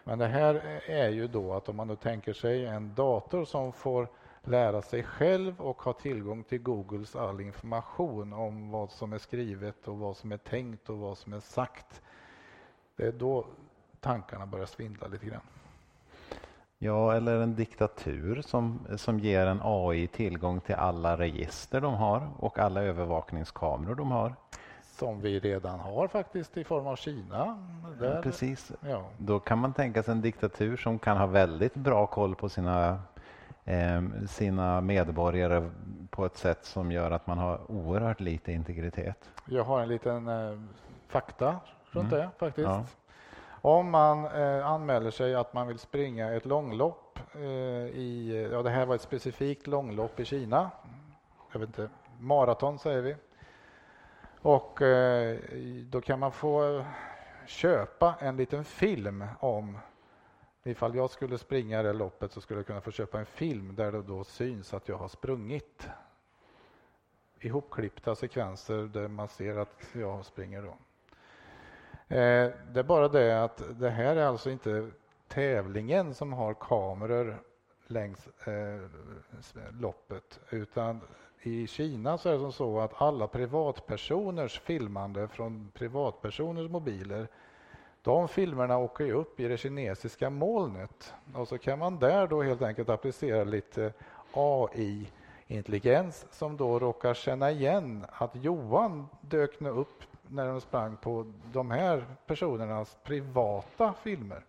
Men 0.04 0.19
det 0.19 0.28
här 0.28 0.82
är 0.86 1.10
ju 1.10 1.28
då 1.28 1.54
att 1.54 1.69
om 1.69 1.76
man 1.76 1.88
nu 1.88 1.95
tänker 1.95 2.34
sig 2.34 2.65
en 2.65 2.95
dator 2.95 3.45
som 3.45 3.74
får 3.74 4.08
lära 4.43 4.82
sig 4.82 5.04
själv 5.04 5.62
och 5.62 5.82
ha 5.82 5.93
tillgång 5.93 6.43
till 6.43 6.62
Googles 6.62 7.15
all 7.15 7.41
information 7.41 8.34
om 8.34 8.71
vad 8.71 8.91
som 8.91 9.13
är 9.13 9.17
skrivet 9.17 9.88
och 9.88 9.97
vad 9.97 10.17
som 10.17 10.32
är 10.32 10.38
tänkt 10.38 10.89
och 10.89 10.97
vad 10.97 11.17
som 11.17 11.34
är 11.34 11.39
sagt. 11.39 12.02
Det 12.95 13.06
är 13.06 13.12
då 13.12 13.45
tankarna 14.00 14.45
börjar 14.45 14.65
svindla 14.65 15.08
lite 15.08 15.26
grann. 15.26 15.41
Ja, 16.84 17.13
eller 17.13 17.41
en 17.41 17.56
diktatur 17.56 18.41
som, 18.41 18.88
som 18.98 19.20
ger 19.20 19.46
en 19.46 19.60
AI 19.63 20.08
tillgång 20.08 20.60
till 20.60 20.76
alla 20.76 21.17
register 21.17 21.82
de 21.82 21.94
har 21.94 22.30
och 22.39 22.60
alla 22.60 22.82
övervakningskameror 22.84 23.96
de 23.96 24.12
har. 24.12 24.36
Som 24.82 25.22
vi 25.22 25.39
redan 25.39 25.80
har 25.80 26.08
faktiskt 26.08 26.58
i 26.58 26.63
form 26.63 26.88
av 26.88 26.96
Kina. 26.96 27.58
Där, 28.00 28.15
ja, 28.15 28.22
precis. 28.22 28.72
Ja. 28.89 29.04
Då 29.17 29.39
kan 29.39 29.60
man 29.60 29.74
tänka 29.74 30.04
sig 30.04 30.12
en 30.12 30.22
diktatur 30.22 30.78
som 30.78 31.00
kan 31.00 31.17
ha 31.17 31.26
väldigt 31.26 31.76
bra 31.76 32.08
koll 32.08 32.36
på 32.36 32.50
sina, 32.50 33.00
eh, 33.65 34.02
sina 34.30 34.82
medborgare 34.82 35.70
på 36.10 36.26
ett 36.26 36.38
sätt 36.38 36.65
som 36.65 36.91
gör 36.91 37.12
att 37.12 37.28
man 37.28 37.38
har 37.38 37.72
oerhört 37.72 38.20
lite 38.20 38.52
integritet. 38.52 39.30
Jag 39.46 39.63
har 39.63 39.82
en 39.82 39.89
liten 39.89 40.28
eh, 40.28 40.60
fakta 41.08 41.60
runt 41.91 42.13
mm. 42.13 42.26
det 42.26 42.30
faktiskt. 42.38 42.67
Ja. 42.67 42.86
Om 43.62 43.89
man 43.89 44.26
eh, 44.26 44.67
anmäler 44.67 45.12
sig 45.12 45.36
att 45.36 45.54
man 45.54 45.67
vill 45.67 45.80
springa 45.80 46.34
ett 46.34 46.45
långlopp 46.45 47.19
eh, 47.34 47.41
i, 47.41 48.50
ja 48.52 48.62
det 48.62 48.69
här 48.69 48.86
var 48.86 48.95
ett 48.95 49.02
specifikt 49.02 49.67
långlopp 49.67 50.19
i 50.19 50.26
Kina, 50.26 50.71
jag 51.52 51.60
vet 51.60 51.69
inte, 51.69 51.89
maraton 52.19 52.80
säger 52.80 53.02
vi. 53.02 53.15
Och 54.41 54.82
eh, 54.82 55.39
då 55.89 56.02
kan 56.02 56.19
man 56.19 56.32
få 56.32 56.86
köpa 57.45 58.15
en 58.19 58.38
liten 58.38 58.65
film 58.65 59.26
om 59.39 59.78
ifall 60.63 60.95
jag 60.95 61.10
skulle 61.10 61.38
springa 61.38 61.84
det 61.84 61.93
loppet 61.93 62.32
så 62.32 62.41
skulle 62.41 62.60
jag 62.60 62.67
kunna 62.67 62.82
få 62.82 62.91
köpa 62.91 63.19
en 63.19 63.26
film 63.26 63.76
där 63.76 63.91
det 63.91 64.02
då 64.02 64.24
syns 64.24 64.74
att 64.74 64.88
jag 64.88 64.97
har 64.97 65.08
sprungit. 65.08 65.89
Ihopklippta 67.39 68.15
sekvenser 68.15 68.78
där 68.78 69.08
man 69.08 69.28
ser 69.28 69.58
att 69.58 69.86
jag 69.93 70.26
springer. 70.26 70.62
Då. 70.62 70.78
Eh, 72.12 72.50
det 72.74 72.80
är 72.80 72.84
bara 72.84 73.08
det 73.08 73.43
att 73.43 73.63
det 73.80 73.89
här 73.89 74.15
är 74.15 74.26
alltså 74.26 74.50
inte 74.50 74.89
tävlingen 75.28 76.13
som 76.13 76.34
har 76.34 76.54
kameror 76.54 77.43
längs 77.88 78.28
eh, 78.47 78.82
loppet 79.80 80.39
utan 80.50 81.02
i 81.41 81.67
Kina 81.67 82.17
så 82.17 82.30
är 82.30 82.34
det 82.34 82.39
som 82.39 82.52
så 82.52 82.80
att 82.80 83.02
alla 83.02 83.28
privatpersoners 83.28 84.60
filmande 84.60 85.28
från 85.28 85.71
privatpersoners 85.74 86.69
mobiler 86.71 87.28
de 88.02 88.28
filmerna 88.28 88.78
åker 88.78 89.06
ju 89.06 89.13
upp 89.13 89.39
i 89.39 89.47
det 89.47 89.58
kinesiska 89.58 90.30
molnet. 90.30 91.13
Och 91.34 91.47
så 91.47 91.58
kan 91.58 91.80
man 91.80 92.00
där 92.00 92.28
då 92.28 92.43
helt 92.43 92.62
enkelt 92.62 92.89
applicera 92.89 93.43
lite 93.43 93.93
AI-intelligens 94.34 96.26
som 96.32 96.58
då 96.58 96.80
råkar 96.80 97.13
känna 97.13 97.52
igen 97.52 98.06
att 98.12 98.36
Johan 98.36 99.08
dök 99.21 99.60
nu 99.60 99.69
upp 99.69 100.04
när 100.32 100.48
de 100.48 100.62
sprang 100.62 100.98
på 100.98 101.34
de 101.54 101.72
här 101.72 102.06
personernas 102.26 102.98
privata 103.04 103.94
filmer. 103.94 104.46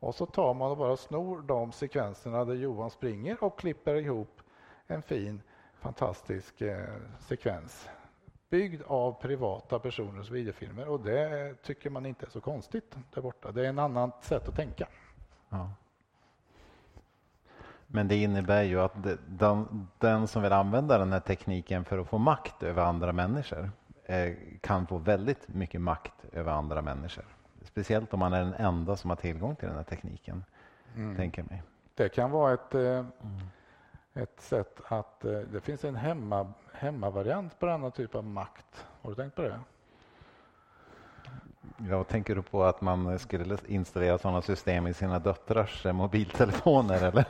Och 0.00 0.14
så 0.14 0.26
tar 0.26 0.54
man 0.54 0.70
och 0.70 0.76
bara 0.76 0.96
snor 0.96 1.42
de 1.42 1.72
sekvenserna 1.72 2.44
där 2.44 2.54
Johan 2.54 2.90
springer 2.90 3.44
och 3.44 3.58
klipper 3.58 3.94
ihop 3.94 4.40
en 4.86 5.02
fin, 5.02 5.42
fantastisk 5.74 6.60
eh, 6.60 6.86
sekvens 7.18 7.88
byggd 8.52 8.82
av 8.86 9.12
privata 9.12 9.78
personers 9.78 10.30
videofilmer 10.30 10.88
och 10.88 11.00
det 11.00 11.54
tycker 11.62 11.90
man 11.90 12.06
inte 12.06 12.26
är 12.26 12.30
så 12.30 12.40
konstigt 12.40 12.96
där 13.14 13.22
borta. 13.22 13.52
Det 13.52 13.64
är 13.64 13.68
en 13.68 13.78
annan 13.78 14.12
sätt 14.20 14.48
att 14.48 14.56
tänka. 14.56 14.88
Ja. 15.48 15.70
Men 17.86 18.08
det 18.08 18.16
innebär 18.16 18.62
ju 18.62 18.80
att 18.80 18.92
den, 19.26 19.88
den, 19.98 20.28
som 20.28 20.42
vill 20.42 20.52
använda 20.52 20.98
den 20.98 21.12
här 21.12 21.20
tekniken 21.20 21.84
för 21.84 21.98
att 21.98 22.08
få 22.08 22.18
makt 22.18 22.62
över 22.62 22.82
andra 22.82 23.12
människor 23.12 23.70
kan 24.60 24.86
få 24.86 24.98
väldigt 24.98 25.48
mycket 25.48 25.80
makt 25.80 26.24
över 26.32 26.52
andra 26.52 26.82
människor. 26.82 27.24
Speciellt 27.64 28.14
om 28.14 28.20
man 28.20 28.32
är 28.32 28.40
den 28.40 28.54
enda 28.54 28.96
som 28.96 29.10
har 29.10 29.16
tillgång 29.16 29.56
till 29.56 29.68
den 29.68 29.76
här 29.76 29.84
tekniken, 29.84 30.44
mm. 30.96 31.16
tänker 31.16 31.42
mig. 31.42 31.62
Det 31.94 32.08
kan 32.08 32.30
vara 32.30 32.54
ett, 32.54 32.74
eh, 32.74 32.80
mm. 32.82 33.08
ett 34.14 34.40
sätt 34.40 34.80
att... 34.84 35.24
Eh, 35.24 35.32
det 35.32 35.60
finns 35.60 35.84
en 35.84 35.96
hemma, 35.96 36.52
hemmavariant 36.72 37.58
på 37.58 37.66
denna 37.66 37.90
typ 37.90 38.14
av 38.14 38.24
makt. 38.24 38.86
Har 39.02 39.10
du 39.10 39.16
tänkt 39.16 39.36
på 39.36 39.42
det? 39.42 39.60
Jag 41.88 42.08
tänker 42.08 42.34
du 42.34 42.42
på 42.42 42.64
att 42.64 42.80
man 42.80 43.18
skulle 43.18 43.58
installera 43.66 44.18
sådana 44.18 44.42
system 44.42 44.86
i 44.86 44.94
sina 44.94 45.18
döttrars 45.18 45.84
mobiltelefoner? 45.84 47.02
Eller? 47.02 47.24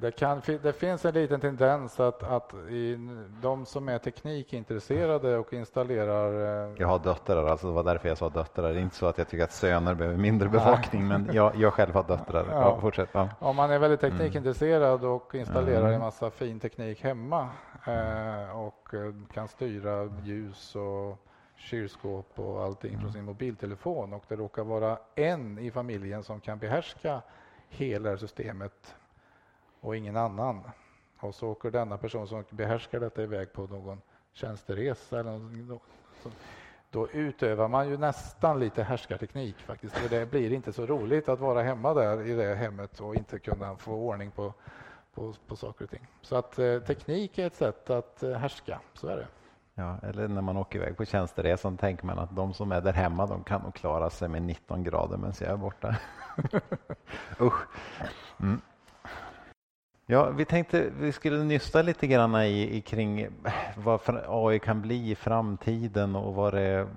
Det, 0.00 0.10
kan, 0.10 0.42
det 0.62 0.72
finns 0.72 1.04
en 1.04 1.14
liten 1.14 1.40
tendens 1.40 2.00
att, 2.00 2.22
att 2.22 2.54
de 3.42 3.66
som 3.66 3.88
är 3.88 3.98
teknikintresserade 3.98 5.36
och 5.36 5.52
installerar... 5.52 6.66
Eh, 6.68 6.74
jag 6.78 6.88
har 6.88 6.98
döttrar, 6.98 7.46
alltså 7.46 7.66
det 7.66 7.72
var 7.72 7.84
därför 7.84 8.08
jag 8.08 8.18
sa 8.18 8.28
döttrar. 8.28 8.72
Det 8.72 8.78
är 8.78 8.82
inte 8.82 8.96
så 8.96 9.06
att 9.06 9.18
jag 9.18 9.28
tycker 9.28 9.44
att 9.44 9.52
söner 9.52 9.94
behöver 9.94 10.16
mindre 10.16 10.48
bevakning, 10.48 11.08
men 11.08 11.30
jag, 11.32 11.56
jag 11.56 11.72
själv 11.72 11.94
har 11.94 12.04
döttrar. 12.04 12.46
Ja. 12.50 12.60
Ja, 12.60 12.80
fortsätt. 12.80 13.08
Ja. 13.12 13.28
Om 13.38 13.56
man 13.56 13.70
är 13.70 13.78
väldigt 13.78 14.02
mm. 14.02 14.18
teknikintresserad 14.18 15.04
och 15.04 15.34
installerar 15.34 15.80
mm. 15.80 15.92
en 15.92 16.00
massa 16.00 16.30
fin 16.30 16.60
teknik 16.60 17.02
hemma 17.02 17.48
eh, 17.86 18.60
och 18.60 18.94
eh, 18.94 19.14
kan 19.32 19.48
styra 19.48 20.10
ljus 20.24 20.76
och 20.76 21.24
kylskåp 21.56 22.38
och 22.38 22.62
allting 22.62 22.90
mm. 22.90 23.02
från 23.02 23.12
sin 23.12 23.24
mobiltelefon 23.24 24.12
och 24.12 24.24
det 24.28 24.36
råkar 24.36 24.64
vara 24.64 24.98
en 25.14 25.58
i 25.58 25.70
familjen 25.70 26.22
som 26.22 26.40
kan 26.40 26.58
behärska 26.58 27.22
hela 27.68 28.16
systemet 28.16 28.94
och 29.80 29.96
ingen 29.96 30.16
annan. 30.16 30.60
Och 31.20 31.34
så 31.34 31.48
åker 31.48 31.70
denna 31.70 31.96
person 31.96 32.28
som 32.28 32.44
behärskar 32.50 33.00
detta 33.00 33.22
iväg 33.22 33.52
på 33.52 33.66
någon 33.66 34.00
tjänsteresa. 34.32 35.20
Eller 35.20 35.30
någon, 35.30 35.80
då 36.90 37.08
utövar 37.08 37.68
man 37.68 37.88
ju 37.88 37.96
nästan 37.96 38.60
lite 38.60 38.82
härskarteknik 38.82 39.56
faktiskt. 39.56 39.96
För 39.96 40.08
det 40.08 40.30
blir 40.30 40.52
inte 40.52 40.72
så 40.72 40.86
roligt 40.86 41.28
att 41.28 41.40
vara 41.40 41.62
hemma 41.62 41.94
där 41.94 42.26
i 42.26 42.34
det 42.34 42.54
hemmet 42.54 43.00
och 43.00 43.14
inte 43.14 43.38
kunna 43.38 43.76
få 43.76 43.92
ordning 43.92 44.30
på, 44.30 44.54
på, 45.14 45.34
på 45.46 45.56
saker 45.56 45.84
och 45.84 45.90
ting. 45.90 46.06
Så 46.22 46.36
att 46.36 46.58
eh, 46.58 46.78
teknik 46.78 47.38
är 47.38 47.46
ett 47.46 47.54
sätt 47.54 47.90
att 47.90 48.22
eh, 48.22 48.32
härska, 48.32 48.80
så 48.94 49.08
är 49.08 49.16
det. 49.16 49.26
Ja, 49.74 49.98
eller 50.02 50.28
när 50.28 50.42
man 50.42 50.56
åker 50.56 50.78
iväg 50.78 50.96
på 50.96 51.04
tjänsteresan 51.04 51.76
tänker 51.76 52.06
man 52.06 52.18
att 52.18 52.36
de 52.36 52.54
som 52.54 52.72
är 52.72 52.80
där 52.80 52.92
hemma 52.92 53.26
de 53.26 53.44
kan 53.44 53.62
nog 53.62 53.74
klara 53.74 54.10
sig 54.10 54.28
med 54.28 54.42
19 54.42 54.84
grader 54.84 55.16
medan 55.16 55.34
jag 55.40 55.50
är 55.50 55.56
borta. 55.56 55.96
Usch. 57.40 57.66
Mm. 58.40 58.60
Ja, 60.10 60.30
vi 60.30 60.44
tänkte 60.44 60.90
vi 61.00 61.12
skulle 61.12 61.44
nysta 61.44 61.82
lite 61.82 62.06
grann 62.06 62.34
i, 62.36 62.76
i 62.76 62.80
kring 62.80 63.20
eh, 63.20 63.30
vad 63.76 64.00
AI 64.28 64.58
kan 64.58 64.82
bli 64.82 65.10
i 65.10 65.14
framtiden 65.14 66.16
och 66.16 66.34
vad 66.34 66.54
det, 66.54 66.88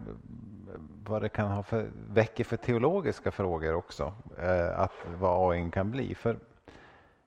vad 1.06 1.22
det 1.22 1.30
kan 1.30 1.52
ha 1.52 1.64
för, 1.64 1.90
väcker 2.10 2.44
för 2.44 2.58
teologiska 2.58 3.32
frågor 3.32 3.74
också. 3.74 4.14
Eh, 4.40 4.80
att 4.80 4.92
vad 5.20 5.52
AI 5.52 5.72
kan 5.72 5.92
bli. 5.92 6.16
För 6.16 6.38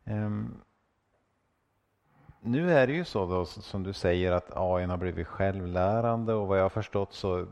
eh, 0.04 0.30
Nu 2.40 2.72
är 2.72 2.86
det 2.86 2.92
ju 2.92 3.04
så 3.04 3.26
då, 3.26 3.44
som 3.44 3.82
du 3.82 3.92
säger 3.92 4.32
att 4.32 4.56
AI 4.56 4.84
har 4.84 4.96
blivit 4.96 5.26
självlärande 5.26 6.34
och 6.34 6.46
vad 6.46 6.58
jag 6.58 6.64
har 6.64 6.68
förstått 6.68 7.12
så 7.12 7.46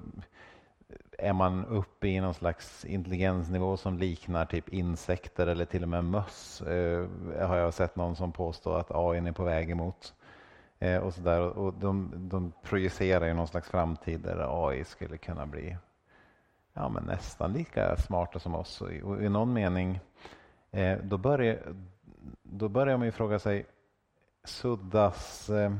är 1.22 1.32
man 1.32 1.66
uppe 1.66 2.08
i 2.08 2.20
någon 2.20 2.34
slags 2.34 2.84
intelligensnivå 2.84 3.76
som 3.76 3.98
liknar 3.98 4.44
typ 4.44 4.68
insekter 4.68 5.46
eller 5.46 5.64
till 5.64 5.82
och 5.82 5.88
med 5.88 6.04
möss. 6.04 6.62
Eh, 6.62 7.06
har 7.48 7.56
jag 7.56 7.74
sett 7.74 7.96
någon 7.96 8.16
som 8.16 8.32
påstår 8.32 8.78
att 8.78 8.90
AI 8.90 9.18
är 9.18 9.32
på 9.32 9.44
väg 9.44 9.70
emot. 9.70 10.14
Eh, 10.78 10.96
och 10.96 11.14
så 11.14 11.20
där. 11.20 11.40
Och 11.40 11.74
de, 11.74 12.10
de 12.14 12.52
projicerar 12.62 13.26
ju 13.26 13.34
någon 13.34 13.48
slags 13.48 13.68
framtid 13.68 14.20
där 14.20 14.68
AI 14.68 14.84
skulle 14.84 15.16
kunna 15.16 15.46
bli 15.46 15.76
ja, 16.72 16.88
men 16.88 17.04
nästan 17.04 17.52
lika 17.52 17.96
smarta 17.96 18.38
som 18.38 18.54
oss. 18.54 18.80
Och 18.80 19.22
i, 19.22 19.28
någon 19.28 19.52
mening, 19.52 20.00
eh, 20.70 20.98
då, 21.02 21.18
börjar, 21.18 21.58
då 22.42 22.68
börjar 22.68 22.96
man 22.96 23.06
ju 23.06 23.12
fråga 23.12 23.38
sig, 23.38 23.66
suddas 24.44 25.50
eh, 25.50 25.72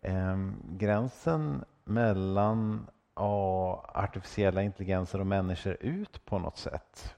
eh, 0.00 0.36
gränsen 0.70 1.64
mellan 1.84 2.86
artificiella 3.14 4.62
intelligenser 4.62 5.20
och 5.20 5.26
människor 5.26 5.76
ut 5.80 6.24
på 6.24 6.38
något 6.38 6.56
sätt? 6.56 7.14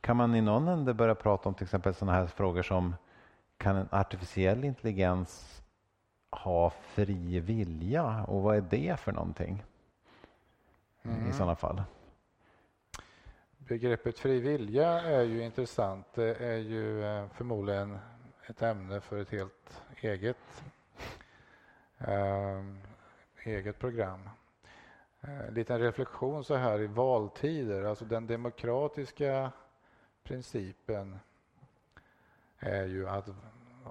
Kan 0.00 0.16
man 0.16 0.34
i 0.34 0.40
någon 0.40 0.68
ände 0.68 0.94
börja 0.94 1.14
prata 1.14 1.48
om 1.48 1.54
till 1.54 1.64
exempel 1.64 1.94
sådana 1.94 2.18
här 2.18 2.26
frågor 2.26 2.62
som 2.62 2.94
kan 3.56 3.76
en 3.76 3.88
artificiell 3.90 4.64
intelligens 4.64 5.62
ha 6.30 6.70
fri 6.70 7.40
vilja 7.40 8.24
och 8.28 8.42
vad 8.42 8.56
är 8.56 8.60
det 8.60 9.00
för 9.00 9.12
någonting 9.12 9.62
mm. 11.02 11.30
i 11.30 11.32
sådana 11.32 11.56
fall? 11.56 11.82
Begreppet 13.58 14.18
fri 14.18 14.40
vilja 14.40 15.00
är 15.00 15.22
ju 15.22 15.44
intressant. 15.44 16.06
Det 16.14 16.34
är 16.34 16.56
ju 16.56 17.04
eh, 17.04 17.28
förmodligen 17.28 17.98
ett 18.46 18.62
ämne 18.62 19.00
för 19.00 19.18
ett 19.18 19.30
helt 19.30 19.82
eget, 20.00 20.64
äh, 21.98 22.64
eget 23.44 23.78
program. 23.78 24.28
Eh, 25.20 25.40
en 25.48 25.54
liten 25.54 25.78
reflektion 25.78 26.44
så 26.44 26.54
här 26.54 26.80
i 26.80 26.86
valtider. 26.86 27.84
Alltså 27.84 28.04
den 28.04 28.26
demokratiska 28.26 29.52
principen 30.22 31.18
är 32.58 32.84
ju 32.84 33.08
att 33.08 33.28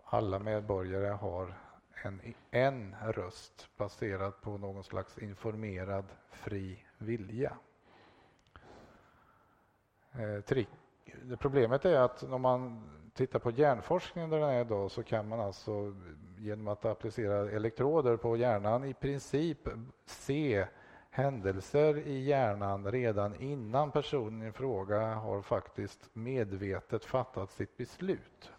alla 0.05 0.39
medborgare 0.39 1.07
har 1.07 1.57
en, 2.03 2.21
en 2.51 2.95
röst 3.01 3.69
baserad 3.77 4.41
på 4.41 4.57
någon 4.57 4.83
slags 4.83 5.17
informerad 5.17 6.05
fri 6.29 6.85
vilja. 6.97 7.57
Eh, 10.11 10.41
trick. 10.41 10.69
Problemet 11.39 11.85
är 11.85 11.97
att 11.99 12.23
om 12.23 12.41
man 12.41 12.89
tittar 13.13 13.39
på 13.39 13.51
hjärnforskningen 13.51 14.29
där 14.29 14.39
den 14.39 14.49
är 14.49 14.61
idag 14.61 14.91
så 14.91 15.03
kan 15.03 15.27
man 15.27 15.39
alltså 15.39 15.95
genom 16.37 16.67
att 16.67 16.85
applicera 16.85 17.51
elektroder 17.51 18.17
på 18.17 18.37
hjärnan 18.37 18.83
i 18.83 18.93
princip 18.93 19.67
se 20.05 20.67
händelser 21.15 21.97
i 21.97 22.23
hjärnan 22.23 22.91
redan 22.91 23.35
innan 23.41 23.91
personen 23.91 24.47
i 24.47 24.51
fråga 24.51 25.13
har 25.13 25.41
faktiskt 25.41 26.09
medvetet 26.13 27.05
fattat 27.05 27.51
sitt 27.51 27.77
beslut. 27.77 28.51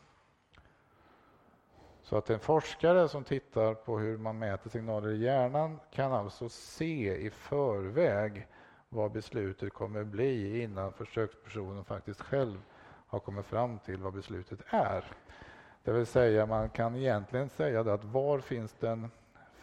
Så 2.02 2.16
att 2.16 2.30
en 2.30 2.40
forskare 2.40 3.08
som 3.08 3.24
tittar 3.24 3.74
på 3.74 3.98
hur 3.98 4.18
man 4.18 4.38
mäter 4.38 4.70
signaler 4.70 5.10
i 5.10 5.18
hjärnan 5.18 5.78
kan 5.92 6.12
alltså 6.12 6.48
se 6.48 7.16
i 7.16 7.30
förväg 7.30 8.46
vad 8.88 9.12
beslutet 9.12 9.72
kommer 9.72 10.04
bli 10.04 10.62
innan 10.62 10.92
försökspersonen 10.92 11.84
faktiskt 11.84 12.20
själv 12.20 12.58
har 13.06 13.18
kommit 13.18 13.46
fram 13.46 13.78
till 13.78 14.02
vad 14.02 14.12
beslutet 14.12 14.60
är. 14.68 15.04
Det 15.84 15.92
vill 15.92 16.06
säga 16.06 16.46
man 16.46 16.68
kan 16.68 16.96
egentligen 16.96 17.48
säga 17.48 17.80
att 17.80 18.04
var 18.04 18.38
finns 18.38 18.74
den 18.80 19.10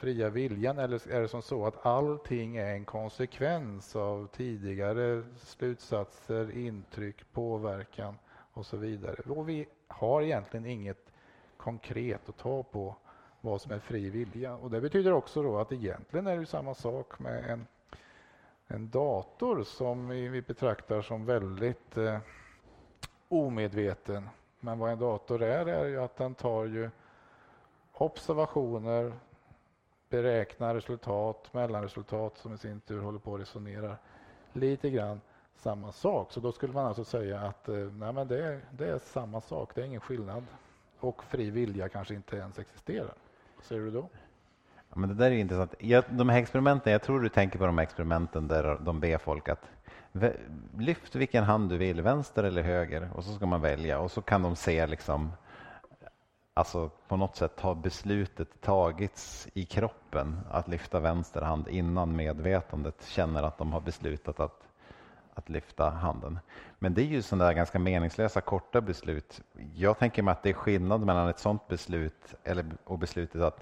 fria 0.04 0.30
viljan 0.30 0.80
eller 0.80 1.12
är 1.12 1.22
det 1.22 1.28
som 1.28 1.42
så 1.42 1.66
att 1.66 1.86
allting 1.86 2.58
är 2.58 2.74
en 2.74 2.86
konsekvens 2.86 3.96
av 3.96 4.28
tidigare 4.28 5.24
slutsatser, 5.38 6.58
intryck, 6.58 7.34
påverkan 7.34 8.18
och 8.54 8.66
så 8.66 8.78
vidare? 8.78 9.16
Och 9.32 9.50
vi 9.50 9.66
har 9.88 10.22
egentligen 10.22 10.66
inget 10.66 11.14
konkret 11.58 12.30
att 12.30 12.38
ta 12.38 12.64
på 12.64 12.96
vad 13.42 13.62
som 13.62 13.72
är 13.72 13.80
fri 13.80 14.10
vilja. 14.10 14.56
Och 14.56 14.72
det 14.72 14.82
betyder 14.82 15.14
också 15.14 15.44
då 15.44 15.58
att 15.58 15.72
egentligen 15.72 16.28
är 16.28 16.38
det 16.38 16.46
samma 16.46 16.74
sak 16.74 17.20
med 17.20 17.50
en, 17.50 17.68
en 18.68 18.90
dator 18.90 19.64
som 19.64 20.08
vi 20.08 20.42
betraktar 20.42 21.02
som 21.02 21.26
väldigt 21.26 21.98
eh, 21.98 22.18
omedveten. 23.28 24.30
Men 24.60 24.80
vad 24.80 24.92
en 24.92 25.00
dator 25.00 25.42
är, 25.44 25.66
är 25.66 25.86
ju 25.86 26.02
att 26.02 26.16
den 26.16 26.36
tar 26.36 26.66
ju 26.66 26.90
observationer, 27.94 29.14
beräknar 30.14 30.76
resultat, 30.76 31.54
mellanresultat 31.54 32.38
som 32.38 32.54
i 32.54 32.58
sin 32.58 32.80
tur 32.80 33.02
håller 33.02 33.20
på 33.20 33.36
att 33.36 33.42
resonera 33.42 33.96
lite 34.54 34.90
grann 34.90 35.22
samma 35.56 35.92
sak. 35.92 36.32
Så 36.32 36.40
då 36.40 36.52
skulle 36.52 36.74
man 36.74 36.86
alltså 36.86 37.04
säga 37.04 37.40
att 37.40 37.70
eh, 37.70 37.76
nej, 37.76 38.14
men 38.14 38.28
det, 38.28 38.46
är, 38.46 38.62
det 38.72 38.88
är 38.88 38.98
samma 38.98 39.42
sak, 39.42 39.72
det 39.76 39.82
är 39.82 39.86
ingen 39.86 40.02
skillnad. 40.02 40.44
Och 41.00 41.24
fri 41.24 41.50
vilja 41.50 41.90
kanske 41.90 42.14
inte 42.14 42.36
ens 42.36 42.60
existerar. 42.60 43.14
Vad 43.56 43.66
säger 43.66 43.82
du 43.82 43.92
då? 43.92 44.10
Ja, 44.90 44.96
men 44.96 45.10
det 45.10 45.16
där 45.16 45.32
är 45.32 45.36
intressant. 45.36 45.76
Jag, 45.80 46.04
de 46.10 46.30
här 46.30 46.40
experimenten, 46.40 46.92
jag 46.92 47.02
tror 47.02 47.20
du 47.20 47.30
tänker 47.30 47.60
på 47.60 47.66
de 47.66 47.78
här 47.78 47.84
experimenten 47.84 48.48
där 48.48 48.78
de 48.82 49.00
ber 49.00 49.18
folk 49.18 49.50
att 49.50 49.70
lyft 50.78 51.16
vilken 51.16 51.44
hand 51.44 51.70
du 51.70 51.78
vill, 51.78 52.02
vänster 52.02 52.44
eller 52.44 52.62
höger, 52.62 53.10
och 53.14 53.24
så 53.24 53.34
ska 53.34 53.46
man 53.46 53.62
välja 53.62 54.00
och 54.00 54.12
så 54.12 54.22
kan 54.22 54.42
de 54.42 54.56
se 54.56 54.88
liksom 54.88 55.32
alltså 56.54 56.90
på 57.08 57.18
något 57.18 57.36
sätt 57.36 57.60
har 57.60 57.76
beslutet 57.76 58.62
tagits 58.62 59.48
i 59.54 59.66
kroppen 59.66 60.40
att 60.52 60.68
lyfta 60.68 61.00
vänster 61.00 61.42
hand 61.42 61.68
innan 61.68 62.16
medvetandet 62.16 63.06
känner 63.08 63.44
att 63.44 63.58
de 63.58 63.74
har 63.74 63.82
beslutat 63.82 64.40
att, 64.40 64.68
att 65.34 65.50
lyfta 65.50 65.90
handen. 65.90 66.40
Men 66.80 66.94
det 66.94 67.02
är 67.02 67.06
ju 67.06 67.22
sådana 67.22 67.46
där 67.46 67.54
ganska 67.54 67.80
meningslösa 67.80 68.42
korta 68.42 68.82
beslut. 68.82 69.42
Jag 69.76 70.00
tänker 70.00 70.24
mig 70.24 70.32
att 70.32 70.44
det 70.44 70.50
är 70.50 70.54
skillnad 70.54 71.06
mellan 71.06 71.30
ett 71.30 71.40
sådant 71.40 71.68
beslut 71.68 72.36
eller, 72.44 72.66
och 72.84 73.00
beslutet 73.00 73.42
att 73.42 73.60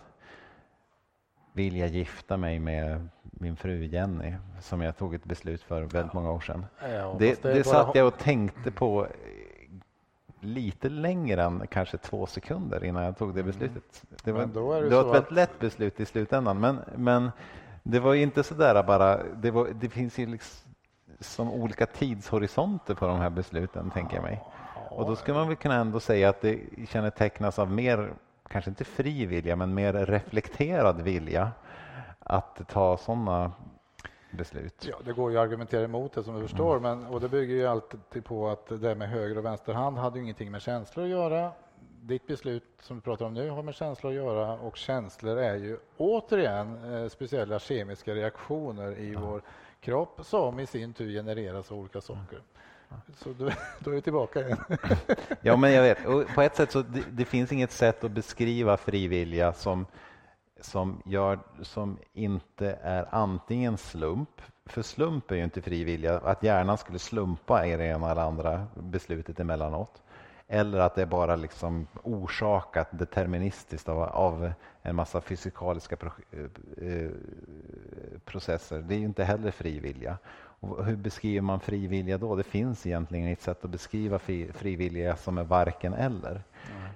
vilja 1.54 1.88
gifta 1.88 2.38
mig 2.38 2.60
med 2.60 3.08
min 3.22 3.56
fru 3.56 3.86
Jenny 3.86 4.36
som 4.60 4.82
jag 4.82 4.98
tog 4.98 5.16
ett 5.16 5.24
beslut 5.24 5.64
för 5.64 5.82
väldigt 5.82 6.14
många 6.14 6.32
år 6.32 6.40
sedan. 6.40 6.66
Ja, 6.82 7.16
det, 7.20 7.44
det, 7.44 7.54
det 7.54 7.64
satt 7.64 7.96
jag 7.96 8.08
och 8.08 8.18
tänkte 8.18 8.72
på 8.72 9.08
lite 10.42 10.90
längre 10.90 11.44
än 11.44 11.68
kanske 11.68 11.98
två 11.98 12.26
sekunder 12.26 12.84
innan 12.84 13.04
jag 13.04 13.18
tog 13.18 13.34
det 13.34 13.40
mm. 13.42 13.52
beslutet. 13.52 14.04
Det 14.24 14.32
var, 14.32 14.46
det 14.46 14.90
det 14.90 14.96
var 14.96 15.02
ett 15.02 15.14
väldigt 15.14 15.32
lätt 15.32 15.60
beslut 15.60 16.00
i 16.00 16.06
slutändan, 16.06 16.60
men, 16.60 16.80
men 16.96 17.32
det 17.84 18.00
var 18.00 18.16
inte 18.16 18.44
så 18.44 18.54
där 18.54 18.84
bara. 18.84 19.20
Det, 19.24 19.52
var, 19.52 19.68
det 19.82 19.90
finns 19.90 20.20
ju 20.20 20.26
liksom 20.26 21.52
olika 21.52 21.86
tidshorisonter 21.86 22.96
på 22.96 23.08
de 23.08 23.18
här 23.20 23.30
besluten, 23.30 23.92
tänker 23.92 24.16
jag 24.16 24.24
mig. 24.24 24.44
Och 24.90 25.06
då 25.06 25.16
ska 25.16 25.34
man 25.34 25.48
väl 25.48 25.56
kunna 25.56 25.76
ändå 25.76 26.00
säga 26.00 26.30
att 26.30 26.42
det 26.42 26.60
kännetecknas 26.90 27.60
av 27.60 27.72
mer, 27.72 28.14
kanske 28.48 28.70
inte 28.70 28.84
fri 28.84 29.26
vilja, 29.26 29.56
men 29.56 29.74
mer 29.74 29.94
reflekterad 29.94 31.02
vilja 31.02 31.52
att 32.20 32.62
ta 32.68 32.98
sådana 32.98 33.52
beslut. 34.32 34.88
Ja, 34.90 34.96
det 35.06 35.14
går 35.14 35.32
ju 35.32 35.38
att 35.38 35.44
argumentera 35.44 35.84
emot 35.84 36.14
det 36.14 36.24
som 36.24 36.36
du 36.36 36.42
förstår, 36.42 36.78
mm. 36.78 37.00
men, 37.00 37.08
och 37.08 37.22
det 37.22 37.30
bygger 37.30 37.56
ju 37.56 37.68
alltid 37.68 38.26
på 38.26 38.50
att 38.50 38.68
det 38.68 38.78
där 38.78 38.96
med 38.96 39.10
höger 39.10 39.38
och 39.38 39.46
vänster 39.46 39.74
hand 39.74 39.98
hade 39.98 40.18
ju 40.18 40.24
ingenting 40.24 40.52
med 40.52 40.62
känslor 40.62 41.06
att 41.06 41.12
göra. 41.12 41.52
Ditt 42.02 42.28
beslut 42.28 42.64
som 42.80 42.96
du 42.96 43.02
pratar 43.02 43.26
om 43.26 43.34
nu 43.34 43.50
har 43.50 43.64
med 43.64 43.76
känslor 43.76 44.12
att 44.12 44.16
göra 44.16 44.54
och 44.54 44.78
känslor 44.78 45.38
är 45.38 45.56
ju 45.56 45.78
återigen 45.98 46.94
eh, 46.94 47.10
speciella 47.10 47.60
kemiska 47.60 48.16
reaktioner 48.16 49.00
i 49.00 49.10
mm. 49.10 49.22
vår 49.22 49.42
kropp 49.80 50.20
som 50.24 50.60
i 50.60 50.66
sin 50.66 50.94
tur 50.94 51.12
genereras 51.12 51.72
av 51.72 51.78
olika 51.78 52.02
saker. 52.02 52.42
Så 53.18 53.30
då, 53.30 53.50
då 53.80 53.92
är 53.92 53.96
vi 53.96 54.02
tillbaka 54.02 54.42
igen. 54.42 54.58
ja, 55.42 55.56
men 55.56 55.74
jag 55.74 55.84
vet. 55.84 56.06
Och 56.06 56.28
på 56.28 56.42
ett 56.42 56.56
sätt 56.56 56.72
så 56.72 56.82
det, 56.82 57.04
det 57.12 57.26
finns 57.26 57.52
inget 57.52 57.72
sätt 57.72 58.04
att 58.04 58.12
beskriva 58.12 58.78
frivilliga 58.78 59.54
som 59.54 59.86
som, 60.62 61.02
gör, 61.06 61.40
som 61.62 61.98
inte 62.14 62.80
är 62.82 63.16
antingen 63.16 63.78
slump, 63.78 64.42
för 64.66 64.82
slump 64.82 65.32
är 65.32 65.36
ju 65.36 65.44
inte 65.44 65.62
frivilliga, 65.62 66.18
att 66.18 66.44
hjärnan 66.44 66.78
skulle 66.78 67.00
slumpa 67.00 67.66
i 67.66 67.78
det 67.78 67.86
ena 67.86 68.12
eller 68.12 68.22
andra 68.22 68.68
beslutet 68.76 69.40
emellanåt. 69.40 70.02
Eller 70.48 70.80
att 70.80 70.96
det 70.96 71.02
är 71.02 71.06
bara 71.06 71.36
liksom 71.36 71.88
orsakat 72.04 72.88
deterministiskt 72.92 73.90
av, 73.90 74.02
av 74.02 74.54
en 74.82 74.96
massa 74.96 75.22
fysikaliska 75.22 75.96
pro, 75.96 76.12
eh, 76.78 77.10
processer. 78.26 78.80
Det 78.82 78.96
är 78.96 79.00
ju 79.00 79.06
inte 79.06 79.24
heller 79.24 79.52
frivilliga. 79.52 80.18
Och 80.62 80.86
hur 80.86 80.96
beskriver 80.96 81.42
man 81.42 81.60
frivilliga 81.60 82.18
då? 82.18 82.36
Det 82.36 82.44
finns 82.44 82.86
egentligen 82.86 83.28
ett 83.28 83.42
sätt 83.42 83.66
att 83.66 83.72
beskriva 83.72 84.20
fri, 84.20 84.52
frivilliga 84.54 85.16
som 85.16 85.38
är 85.38 85.44
varken 85.44 85.94
eller. 85.94 86.44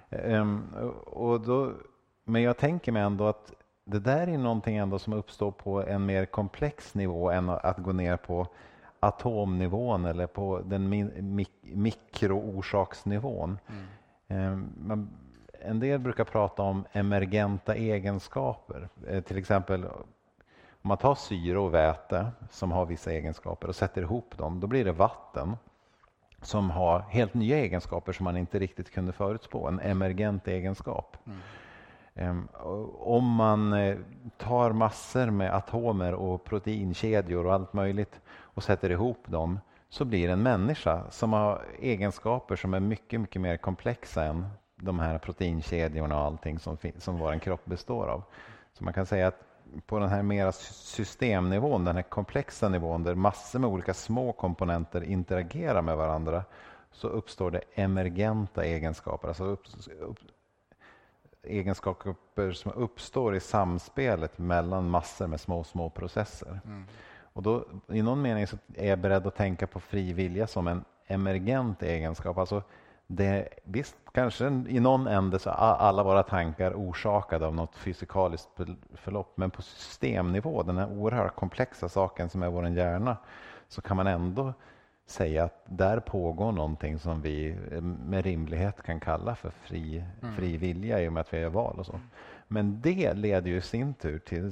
Mm. 0.10 0.42
Um, 0.42 0.70
och 1.06 1.42
då 1.42 1.74
men 2.26 2.42
jag 2.42 2.58
tänker 2.58 2.92
mig 2.92 3.02
ändå 3.02 3.28
att 3.28 3.54
det 3.86 4.00
där 4.00 4.28
är 4.28 4.38
någonting 4.38 4.78
ändå 4.78 5.00
som 5.00 5.14
uppstår 5.14 5.52
på 5.52 5.84
en 5.84 6.06
mer 6.06 6.26
komplex 6.26 6.96
nivå 6.96 7.32
än 7.32 7.50
att 7.50 7.78
gå 7.78 7.92
ner 7.92 8.18
på 8.18 8.48
atomnivån 9.00 10.06
eller 10.06 10.28
på 10.28 10.62
den 10.66 10.90
mik 11.36 11.52
mikroorsaksnivån. 11.62 13.60
Mm. 13.68 13.86
Ehm, 14.28 15.10
en 15.62 15.80
del 15.80 16.00
brukar 16.00 16.24
prata 16.24 16.62
om 16.62 16.86
emergenta 16.92 17.76
egenskaper. 17.76 18.90
Eh, 19.08 19.22
till 19.22 19.38
exempel 19.38 19.86
om 19.86 20.90
man 20.90 20.98
tar 20.98 21.16
syre 21.16 21.60
och 21.60 21.74
väte 21.74 22.28
som 22.50 22.72
har 22.72 22.86
vissa 22.86 23.12
egenskaper 23.12 23.68
och 23.68 23.76
sätter 23.76 24.02
ihop 24.02 24.38
dem, 24.38 24.60
då 24.60 24.68
blir 24.68 24.86
det 24.86 24.92
vatten 24.92 25.58
som 26.42 26.70
har 26.70 27.00
helt 27.00 27.34
nya 27.34 27.58
egenskaper 27.58 28.12
som 28.12 28.24
man 28.24 28.38
inte 28.38 28.60
riktigt 28.60 28.92
kunde 28.92 29.14
förutspå, 29.14 29.68
en 29.68 29.80
emergent 29.80 30.48
egenskap. 30.48 31.18
Mm. 31.26 31.40
Ehm, 32.16 32.48
om 33.00 33.36
man 33.36 33.74
eh, 33.74 33.98
tar 34.38 34.72
massor 34.72 35.30
med 35.30 35.56
atomer 35.56 36.14
och 36.14 36.44
proteinkedjor 36.44 37.46
och 37.46 37.54
allt 37.54 37.74
möjligt 37.74 38.22
och 38.28 38.64
sätter 38.64 38.90
ihop 38.90 39.24
dem 39.26 39.60
så 39.90 40.06
blir 40.06 40.30
en 40.30 40.44
människa 40.44 41.12
som 41.12 41.34
har 41.34 41.62
egenskaper 41.80 42.56
som 42.56 42.74
är 42.74 42.80
mycket, 42.80 43.22
mycket 43.22 43.42
mer 43.42 43.58
komplexa 43.58 44.24
än 44.24 44.48
de 44.76 45.00
här 45.00 45.18
proteinkedjorna 45.18 46.20
och 46.20 46.26
allting 46.26 46.60
som, 46.60 46.78
som 46.98 47.18
vår 47.18 47.40
kropp 47.40 47.66
består 47.66 48.08
av. 48.08 48.24
Så 48.74 48.84
man 48.84 48.94
kan 48.94 49.06
säga 49.06 49.28
att 49.28 49.42
på 49.86 50.00
den 50.00 50.10
här 50.10 50.24
mera 50.24 50.52
systemnivån, 50.52 51.86
den 51.86 51.96
här 51.96 52.04
komplexa 52.04 52.70
nivån 52.70 53.04
där 53.04 53.16
massor 53.16 53.60
med 53.60 53.70
olika 53.70 53.94
små 53.94 54.34
komponenter 54.34 55.04
interagerar 55.04 55.82
med 55.82 55.98
varandra 55.98 56.44
så 56.92 57.08
uppstår 57.08 57.52
det 57.52 57.62
emergenta 57.74 58.64
egenskaper, 58.64 59.28
alltså 59.28 59.44
upp, 59.44 59.62
upp, 60.00 60.18
egenskaper 61.48 62.52
som 62.52 62.72
uppstår 62.72 63.36
i 63.36 63.40
samspelet 63.40 64.38
mellan 64.38 64.90
massor 64.90 65.28
med 65.28 65.40
små, 65.40 65.64
små 65.64 65.90
processer. 65.90 66.60
Mm. 66.66 66.86
Och 67.34 67.44
då, 67.44 67.66
I 67.88 68.02
någon 68.02 68.22
mening 68.22 68.48
så 68.48 68.58
är 68.76 68.90
jag 68.90 69.00
beredd 69.00 69.28
att 69.28 69.36
tänka 69.36 69.68
på 69.68 69.80
fri 69.80 70.14
vilja 70.14 70.48
som 70.48 70.68
en 70.68 70.86
emergent 71.08 71.84
egenskap. 71.84 72.38
Alltså 72.38 72.64
det, 73.08 73.50
visst, 73.64 73.96
kanske 74.12 74.48
i 74.68 74.80
någon 74.80 75.08
ände 75.08 75.40
så 75.40 75.50
är 75.50 75.54
alla 75.54 76.04
våra 76.04 76.24
tankar 76.24 76.74
orsakade 76.74 77.46
av 77.46 77.56
något 77.56 77.76
fysikaliskt 77.76 78.50
förlopp, 78.94 79.34
men 79.36 79.52
på 79.52 79.62
systemnivå, 79.62 80.64
den 80.64 80.78
här 80.78 80.92
oerhört 80.92 81.36
komplexa 81.36 81.90
saken 81.90 82.30
som 82.30 82.44
är 82.44 82.50
vår 82.50 82.68
hjärna, 82.68 83.18
så 83.68 83.82
kan 83.82 83.98
man 83.98 84.08
ändå 84.08 84.54
säga 85.06 85.44
att 85.44 85.64
där 85.66 86.00
pågår 86.00 86.52
någonting 86.52 87.00
som 87.00 87.22
vi 87.22 87.56
med 87.82 88.26
rimlighet 88.26 88.84
kan 88.84 89.00
kalla 89.00 89.36
för 89.36 89.50
fri, 89.50 90.04
mm. 90.22 90.36
fri 90.36 90.58
vilja 90.58 91.02
i 91.02 91.08
och 91.08 91.14
med 91.14 91.22
att 91.22 91.34
vi 91.34 91.40
gör 91.40 91.50
val 91.50 91.80
och 91.80 91.86
så. 91.86 92.00
Men 92.48 92.82
det 92.82 93.14
leder 93.14 93.52
ju 93.52 93.58
i 93.58 93.62
sin 93.62 93.94
tur 93.94 94.20
till 94.20 94.52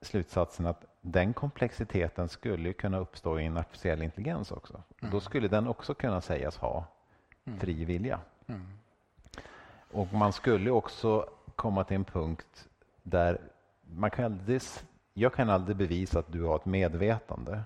slutsatsen 0.00 0.66
att 0.66 0.84
den 1.00 1.32
komplexiteten 1.32 2.28
skulle 2.28 2.72
kunna 2.72 2.98
uppstå 2.98 3.40
i 3.40 3.44
en 3.44 3.56
artificiell 3.56 4.02
intelligens 4.02 4.52
också. 4.52 4.82
Mm. 5.00 5.12
Då 5.12 5.20
skulle 5.20 5.48
den 5.48 5.68
också 5.68 5.94
kunna 5.94 6.20
sägas 6.20 6.56
ha 6.56 6.84
mm. 7.44 7.58
fri 7.58 7.84
vilja. 7.84 8.20
Mm. 8.46 8.66
Och 9.92 10.12
man 10.12 10.32
skulle 10.32 10.70
också 10.70 11.28
komma 11.56 11.84
till 11.84 11.96
en 11.96 12.04
punkt 12.04 12.68
där 13.02 13.40
man 13.90 14.10
kan 14.10 14.24
aldrig, 14.24 14.62
jag 15.14 15.34
kan 15.34 15.50
aldrig 15.50 15.76
bevisa 15.76 16.18
att 16.18 16.32
du 16.32 16.42
har 16.42 16.56
ett 16.56 16.66
medvetande. 16.66 17.62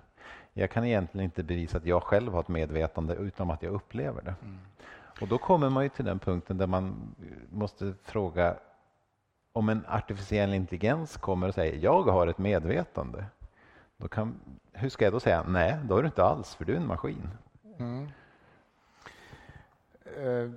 Jag 0.60 0.70
kan 0.70 0.84
egentligen 0.84 1.24
inte 1.24 1.42
bevisa 1.42 1.76
att 1.78 1.86
jag 1.86 2.02
själv 2.02 2.32
har 2.32 2.40
ett 2.40 2.48
medvetande 2.48 3.14
utan 3.14 3.50
att 3.50 3.62
jag 3.62 3.72
upplever 3.72 4.22
det. 4.22 4.34
Mm. 4.42 4.58
Och 5.20 5.28
då 5.28 5.38
kommer 5.38 5.70
man 5.70 5.82
ju 5.82 5.88
till 5.88 6.04
den 6.04 6.18
punkten 6.18 6.58
där 6.58 6.66
man 6.66 7.14
måste 7.50 7.94
fråga 8.02 8.56
om 9.52 9.68
en 9.68 9.84
artificiell 9.88 10.54
intelligens 10.54 11.16
kommer 11.16 11.48
och 11.48 11.54
säger 11.54 11.84
jag 11.84 12.02
har 12.02 12.26
ett 12.26 12.38
medvetande. 12.38 13.24
Då 13.96 14.08
kan, 14.08 14.40
hur 14.72 14.88
ska 14.88 15.04
jag 15.04 15.12
då 15.12 15.20
säga 15.20 15.44
nej, 15.48 15.76
då 15.84 15.94
har 15.94 16.02
du 16.02 16.06
inte 16.06 16.24
alls 16.24 16.54
för 16.54 16.64
du 16.64 16.72
är 16.72 16.76
en 16.76 16.86
maskin. 16.86 17.28
Mm. 17.78 18.08
Eh, 20.04 20.50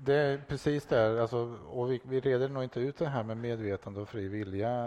det 0.00 0.14
är 0.14 0.38
precis 0.48 0.86
där, 0.86 1.18
alltså, 1.18 1.56
och 1.68 1.90
vi, 1.90 2.00
vi 2.04 2.20
reder 2.20 2.48
nog 2.48 2.62
inte 2.62 2.80
ut 2.80 2.98
det 2.98 3.08
här 3.08 3.22
med 3.22 3.36
medvetande 3.36 4.00
och 4.00 4.08
fri 4.08 4.28
vilja. 4.28 4.86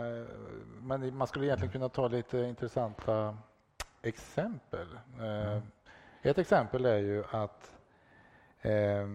Men 0.81 1.15
man 1.15 1.27
skulle 1.27 1.45
egentligen 1.45 1.71
kunna 1.71 1.89
ta 1.89 2.07
lite 2.07 2.37
intressanta 2.37 3.37
exempel. 4.01 4.99
Mm. 5.19 5.61
Ett 6.21 6.37
exempel 6.37 6.85
är 6.85 6.97
ju 6.97 7.23
att 7.31 7.77
eh, 8.61 9.07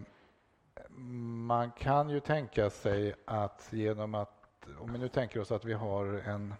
man 1.47 1.71
kan 1.71 2.11
ju 2.11 2.21
tänka 2.21 2.71
sig 2.71 3.15
att 3.25 3.69
genom 3.71 4.15
att, 4.15 4.69
om 4.79 4.93
vi 4.93 4.99
nu 4.99 5.09
tänker 5.09 5.41
oss 5.41 5.53
att 5.53 5.65
vi 5.65 5.73
har 5.73 6.05
en 6.05 6.55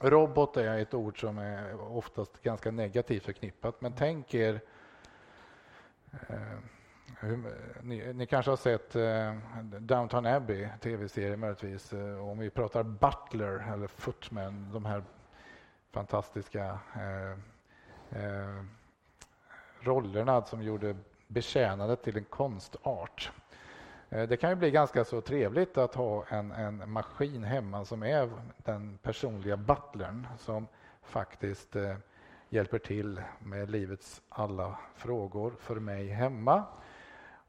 Robot 0.00 0.56
är 0.56 0.78
ett 0.78 0.94
ord 0.94 1.20
som 1.20 1.38
är 1.38 1.80
oftast 1.96 2.42
ganska 2.42 2.70
negativt 2.70 3.24
förknippat, 3.24 3.80
men 3.80 3.92
tänk 3.92 4.34
er 4.34 4.60
eh, 6.28 6.58
ni, 7.82 8.12
ni, 8.12 8.26
kanske 8.26 8.50
har 8.50 8.56
sett 8.56 8.96
eh, 8.96 9.34
Downton 9.80 10.26
Abbey, 10.26 10.68
tv-serie 10.80 11.36
möjligtvis. 11.36 11.92
Eh, 11.92 12.28
om 12.28 12.38
vi 12.38 12.50
pratar 12.50 12.82
Butler 12.82 13.72
eller 13.72 13.86
Footman, 13.86 14.72
de 14.72 14.84
här 14.84 15.02
fantastiska 15.90 16.78
eh, 16.94 17.30
eh, 18.22 18.64
rollerna 19.80 20.42
som 20.42 20.62
gjorde 20.62 20.96
betjänandet 21.26 22.02
till 22.02 22.16
en 22.16 22.24
konstart. 22.24 23.32
Eh, 24.10 24.28
det 24.28 24.36
kan 24.36 24.50
ju 24.50 24.56
bli 24.56 24.70
ganska 24.70 25.04
så 25.04 25.20
trevligt 25.20 25.78
att 25.78 25.94
ha 25.94 26.24
en, 26.28 26.52
en 26.52 26.90
maskin 26.90 27.44
hemma 27.44 27.84
som 27.84 28.02
är 28.02 28.30
den 28.56 28.98
personliga 29.02 29.56
butlern 29.56 30.26
som 30.38 30.66
faktiskt 31.02 31.76
eh, 31.76 31.96
hjälper 32.48 32.78
till 32.78 33.22
med 33.38 33.70
livets 33.70 34.22
alla 34.28 34.78
frågor 34.94 35.52
för 35.58 35.76
mig 35.76 36.08
hemma. 36.08 36.64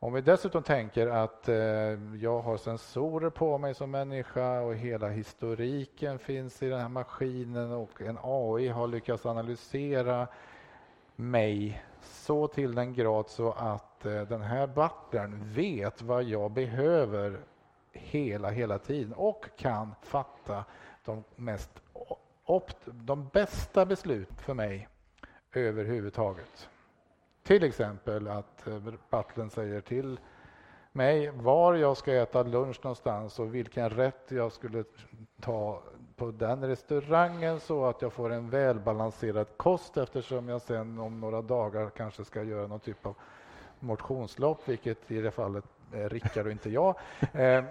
Om 0.01 0.13
vi 0.13 0.21
dessutom 0.21 0.63
tänker 0.63 1.07
att 1.07 1.49
eh, 1.49 1.55
jag 2.21 2.41
har 2.41 2.57
sensorer 2.57 3.29
på 3.29 3.57
mig 3.57 3.73
som 3.73 3.91
människa 3.91 4.61
och 4.61 4.75
hela 4.75 5.09
historiken 5.09 6.19
finns 6.19 6.63
i 6.63 6.69
den 6.69 6.79
här 6.79 6.89
maskinen 6.89 7.71
och 7.71 8.01
en 8.01 8.17
AI 8.23 8.67
har 8.67 8.87
lyckats 8.87 9.25
analysera 9.25 10.27
mig 11.15 11.83
så 12.01 12.47
till 12.47 12.75
den 12.75 12.93
grad 12.93 13.29
så 13.29 13.51
att 13.51 14.05
eh, 14.05 14.21
den 14.21 14.41
här 14.41 14.67
butlern 14.67 15.53
vet 15.53 16.01
vad 16.01 16.23
jag 16.23 16.51
behöver 16.51 17.39
hela, 17.91 18.49
hela 18.49 18.79
tiden 18.79 19.13
och 19.13 19.45
kan 19.57 19.95
fatta 20.01 20.65
de, 21.05 21.23
mest, 21.35 21.71
de 22.85 23.27
bästa 23.33 23.85
beslut 23.85 24.41
för 24.41 24.53
mig 24.53 24.87
överhuvudtaget. 25.53 26.69
Till 27.49 27.63
exempel 27.63 28.27
att 28.27 28.67
eh, 28.67 28.79
butlern 29.09 29.49
säger 29.49 29.81
till 29.81 30.19
mig 30.91 31.29
var 31.29 31.75
jag 31.75 31.97
ska 31.97 32.13
äta 32.13 32.43
lunch 32.43 32.79
någonstans 32.83 33.39
och 33.39 33.55
vilken 33.55 33.89
rätt 33.89 34.25
jag 34.27 34.51
skulle 34.51 34.83
ta 35.41 35.83
på 36.15 36.31
den 36.31 36.67
restaurangen 36.67 37.59
så 37.59 37.85
att 37.85 38.01
jag 38.01 38.13
får 38.13 38.29
en 38.29 38.49
välbalanserad 38.49 39.47
kost 39.57 39.97
eftersom 39.97 40.49
jag 40.49 40.61
sen 40.61 40.99
om 40.99 41.19
några 41.19 41.41
dagar 41.41 41.89
kanske 41.89 42.25
ska 42.25 42.43
göra 42.43 42.67
någon 42.67 42.79
typ 42.79 43.05
av 43.05 43.15
motionslopp, 43.79 44.67
vilket 44.69 45.11
i 45.11 45.21
det 45.21 45.31
fallet 45.31 45.65
är 45.93 46.09
Rickard 46.09 46.45
och 46.45 46.51
inte 46.51 46.69
jag. 46.69 46.95
Eh, 47.33 47.63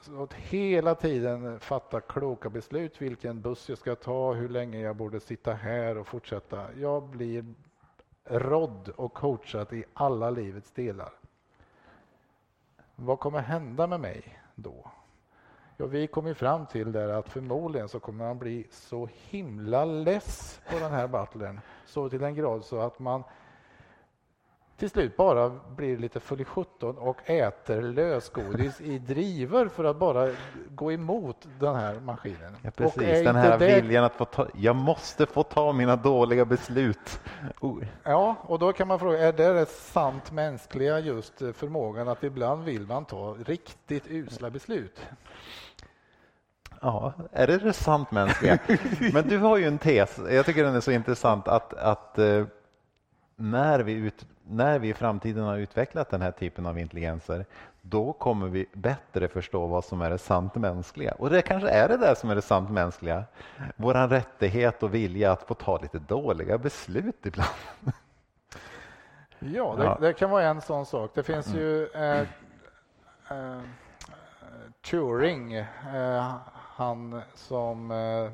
så 0.00 0.22
att 0.22 0.34
hela 0.34 0.94
tiden 0.94 1.60
fatta 1.60 2.00
kloka 2.00 2.50
beslut, 2.50 3.02
vilken 3.02 3.40
buss 3.40 3.68
jag 3.68 3.78
ska 3.78 3.94
ta, 3.94 4.32
hur 4.32 4.48
länge 4.48 4.80
jag 4.80 4.96
borde 4.96 5.20
sitta 5.20 5.52
här 5.52 5.98
och 5.98 6.06
fortsätta. 6.06 6.66
Jag 6.74 7.02
blir 7.02 7.44
rådd 8.30 8.88
och 8.88 9.14
coachat 9.14 9.72
i 9.72 9.84
alla 9.94 10.30
livets 10.30 10.72
delar. 10.72 11.12
Vad 12.94 13.20
kommer 13.20 13.40
hända 13.40 13.86
med 13.86 14.00
mig 14.00 14.38
då? 14.54 14.90
Ja, 15.76 15.86
vi 15.86 16.06
kom 16.06 16.26
ju 16.26 16.34
fram 16.34 16.66
till 16.66 16.92
där 16.92 17.08
att 17.08 17.28
förmodligen 17.28 17.88
så 17.88 18.00
kommer 18.00 18.24
man 18.24 18.38
bli 18.38 18.66
så 18.70 19.08
himla 19.12 19.84
less 19.84 20.60
på 20.70 20.78
den 20.78 20.92
här 20.92 21.08
butlern 21.08 21.60
så 21.86 22.08
till 22.08 22.20
den 22.20 22.34
grad 22.34 22.64
så 22.64 22.80
att 22.80 22.98
man 22.98 23.24
till 24.80 24.90
slut 24.90 25.16
bara 25.16 25.50
blir 25.76 25.98
lite 25.98 26.20
full 26.20 26.40
i 26.40 26.44
sjutton 26.44 26.98
och 26.98 27.30
äter 27.30 27.82
lösgodis 27.82 28.80
i 28.80 28.98
driver 28.98 29.68
för 29.68 29.84
att 29.84 29.96
bara 29.96 30.28
gå 30.68 30.92
emot 30.92 31.48
den 31.58 31.76
här 31.76 32.00
maskinen. 32.00 32.56
Ja, 32.62 32.70
precis, 32.70 33.24
den 33.24 33.36
här 33.36 33.58
det... 33.58 33.80
viljan 33.80 34.04
att 34.04 34.14
få 34.14 34.24
ta, 34.24 34.48
jag 34.54 34.76
måste 34.76 35.26
få 35.26 35.42
ta 35.42 35.72
mina 35.72 35.96
dåliga 35.96 36.44
beslut. 36.44 37.20
Oh. 37.60 37.84
Ja, 38.02 38.36
och 38.42 38.58
då 38.58 38.72
kan 38.72 38.88
man 38.88 38.98
fråga, 38.98 39.18
är 39.18 39.32
det 39.32 39.52
det 39.52 39.68
sant 39.68 40.32
mänskliga 40.32 40.98
just 40.98 41.38
förmågan 41.38 42.08
att 42.08 42.24
ibland 42.24 42.64
vill 42.64 42.86
man 42.86 43.04
ta 43.04 43.36
riktigt 43.46 44.06
usla 44.06 44.50
beslut? 44.50 45.00
Ja, 46.80 47.12
är 47.32 47.46
det 47.46 47.58
det 47.58 47.72
sant 47.72 48.10
mänskliga? 48.10 48.58
Men 49.12 49.28
du 49.28 49.38
har 49.38 49.56
ju 49.56 49.64
en 49.64 49.78
tes, 49.78 50.20
jag 50.30 50.46
tycker 50.46 50.64
den 50.64 50.74
är 50.74 50.80
så 50.80 50.90
intressant 50.90 51.48
att, 51.48 51.74
att 51.74 52.18
eh, 52.18 52.44
när, 53.40 53.80
vi 53.80 53.92
ut, 53.92 54.26
när 54.50 54.78
vi 54.78 54.88
i 54.88 54.94
framtiden 54.94 55.44
har 55.44 55.56
utvecklat 55.56 56.10
den 56.10 56.22
här 56.22 56.30
typen 56.30 56.66
av 56.66 56.78
intelligenser, 56.78 57.44
då 57.82 58.12
kommer 58.12 58.48
vi 58.48 58.66
bättre 58.72 59.28
förstå 59.28 59.66
vad 59.66 59.84
som 59.84 60.00
är 60.00 60.10
det 60.10 60.18
sant 60.18 60.54
mänskliga. 60.54 61.12
Och 61.12 61.30
det 61.30 61.42
kanske 61.42 61.68
är 61.68 61.88
det 61.88 61.96
där 61.96 62.14
som 62.14 62.30
är 62.30 62.34
det 62.34 62.42
sant 62.42 62.70
mänskliga. 62.70 63.24
Vår 63.76 64.08
rättighet 64.08 64.82
och 64.82 64.94
vilja 64.94 65.32
att 65.32 65.42
få 65.42 65.54
ta 65.54 65.78
lite 65.78 65.98
dåliga 65.98 66.58
beslut 66.58 67.26
ibland. 67.26 67.48
Ja, 69.42 69.74
det, 69.78 69.84
ja. 69.84 69.98
det 70.00 70.12
kan 70.12 70.30
vara 70.30 70.44
en 70.44 70.60
sån 70.60 70.86
sak. 70.86 71.10
Det 71.14 71.22
finns 71.22 71.54
ju 71.54 71.86
eh, 71.86 72.20
eh, 73.30 73.60
Turing, 74.90 75.54
eh, 75.54 76.34
han 76.52 77.22
som 77.34 77.90
eh, 77.90 78.30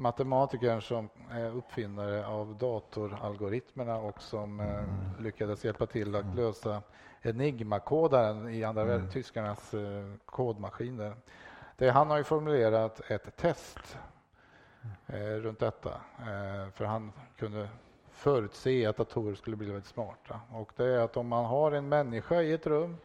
matematikern 0.00 0.82
som 0.82 1.08
är 1.30 1.56
uppfinnare 1.56 2.26
av 2.26 2.56
datoralgoritmerna 2.58 3.96
och 3.96 4.22
som 4.22 4.60
eh, 4.60 5.22
lyckades 5.22 5.64
hjälpa 5.64 5.86
till 5.86 6.16
att 6.16 6.34
lösa 6.34 6.82
Enigma-kodaren 7.22 8.48
i 8.48 8.64
andra 8.64 8.82
mm. 8.82 9.10
tyskarnas 9.10 9.74
eh, 9.74 10.12
kodmaskiner. 10.24 11.16
Det, 11.76 11.90
han 11.90 12.10
har 12.10 12.18
ju 12.18 12.24
formulerat 12.24 13.00
ett 13.10 13.36
test 13.36 13.98
eh, 15.06 15.16
runt 15.16 15.58
detta, 15.58 16.00
för 16.74 16.84
han 16.84 17.12
kunde 17.36 17.68
förutse 18.10 18.86
att 18.86 18.96
datorer 18.96 19.34
skulle 19.34 19.56
bli 19.56 19.66
väldigt 19.66 19.86
smarta. 19.86 20.40
Och 20.52 20.72
det 20.76 20.84
är 20.84 20.98
att 20.98 21.16
om 21.16 21.28
man 21.28 21.44
har 21.44 21.72
en 21.72 21.88
människa 21.88 22.42
i 22.42 22.52
ett 22.52 22.66
rum 22.66 22.96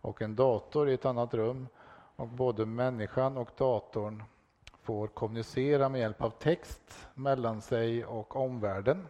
och 0.00 0.22
en 0.22 0.36
dator 0.36 0.88
i 0.88 0.94
ett 0.94 1.06
annat 1.06 1.34
rum 1.34 1.68
och 2.16 2.28
både 2.28 2.66
människan 2.66 3.36
och 3.36 3.50
datorn 3.56 4.22
får 4.88 5.06
kommunicera 5.06 5.88
med 5.88 6.00
hjälp 6.00 6.22
av 6.22 6.30
text 6.30 7.08
mellan 7.14 7.60
sig 7.60 8.04
och 8.04 8.36
omvärlden 8.36 9.08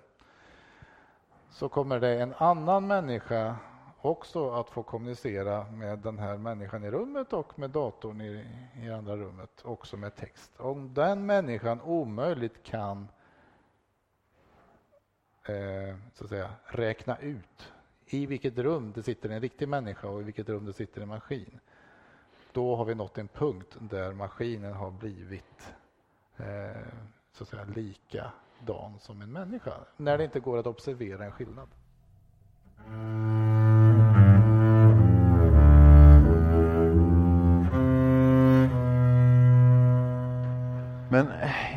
så 1.51 1.68
kommer 1.68 2.01
det 2.01 2.22
en 2.22 2.35
annan 2.39 2.87
människa 2.87 3.57
också 4.01 4.51
att 4.51 4.70
få 4.70 4.83
kommunicera 4.83 5.64
med 5.70 5.99
den 5.99 6.18
här 6.18 6.37
människan 6.37 6.85
i 6.85 6.91
rummet 6.91 7.33
och 7.33 7.59
med 7.59 7.70
datorn 7.70 8.20
i, 8.20 8.47
i 8.83 8.91
andra 8.91 9.16
rummet, 9.16 9.51
också 9.64 9.97
med 9.97 10.16
text. 10.16 10.53
Om 10.57 10.95
den 10.95 11.26
människan 11.26 11.81
omöjligt 11.81 12.62
kan 12.62 13.09
eh, 15.49 15.97
så 16.14 16.24
att 16.24 16.31
säga, 16.31 16.51
räkna 16.64 17.18
ut 17.18 17.72
i 18.07 18.26
vilket 18.26 18.59
rum 18.59 18.93
det 18.95 19.03
sitter 19.03 19.29
en 19.29 19.41
riktig 19.41 19.68
människa 19.68 20.09
och 20.09 20.20
i 20.20 20.24
vilket 20.24 20.49
rum 20.49 20.66
det 20.66 20.72
sitter 20.72 21.01
en 21.01 21.09
maskin, 21.09 21.61
då 22.53 22.77
har 22.77 22.85
vi 22.85 22.95
nått 22.95 23.19
en 23.19 23.29
punkt 23.29 23.77
där 23.81 24.13
maskinen 24.13 24.73
har 24.73 24.91
blivit 24.91 25.75
eh, 26.37 26.83
så 27.33 27.43
att 27.43 27.49
säga, 27.49 27.65
likadan 27.65 28.99
som 28.99 29.23
en 29.23 29.33
människa, 29.33 29.73
när 29.97 30.19
det 30.19 30.25
inte 30.25 30.41
går 30.41 30.59
att 30.59 30.67
observera 30.67 31.25
en 31.25 31.33
skillnad. 31.33 31.69
Men 41.11 41.33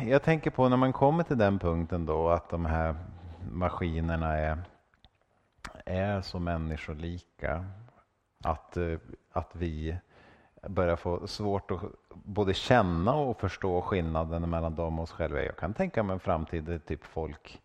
jag 0.08 0.22
tänker 0.22 0.50
på 0.50 0.68
när 0.68 0.76
man 0.76 0.92
kommer 0.92 1.22
till 1.24 1.38
den 1.38 1.58
punkten 1.58 2.06
då 2.06 2.28
att 2.28 2.50
de 2.50 2.66
här 2.66 2.96
maskinerna 3.50 4.38
är, 4.38 4.58
är 5.86 6.20
så 6.20 6.38
människolika 6.38 7.64
att, 8.44 8.76
eh, 8.76 8.98
att 9.32 9.56
vi 9.56 9.96
börjar 10.68 10.96
få 10.96 11.26
svårt 11.26 11.70
att 11.70 11.80
både 12.08 12.54
känna 12.54 13.14
och 13.14 13.40
förstå 13.40 13.80
skillnaden 13.80 14.50
mellan 14.50 14.74
dem 14.74 14.98
och 14.98 15.02
oss 15.02 15.12
själva. 15.12 15.42
Jag 15.42 15.56
kan 15.56 15.74
tänka 15.74 16.02
mig 16.02 16.14
en 16.14 16.20
framtid 16.20 16.64
där 16.64 16.78
typ 16.78 17.04
folk 17.04 17.62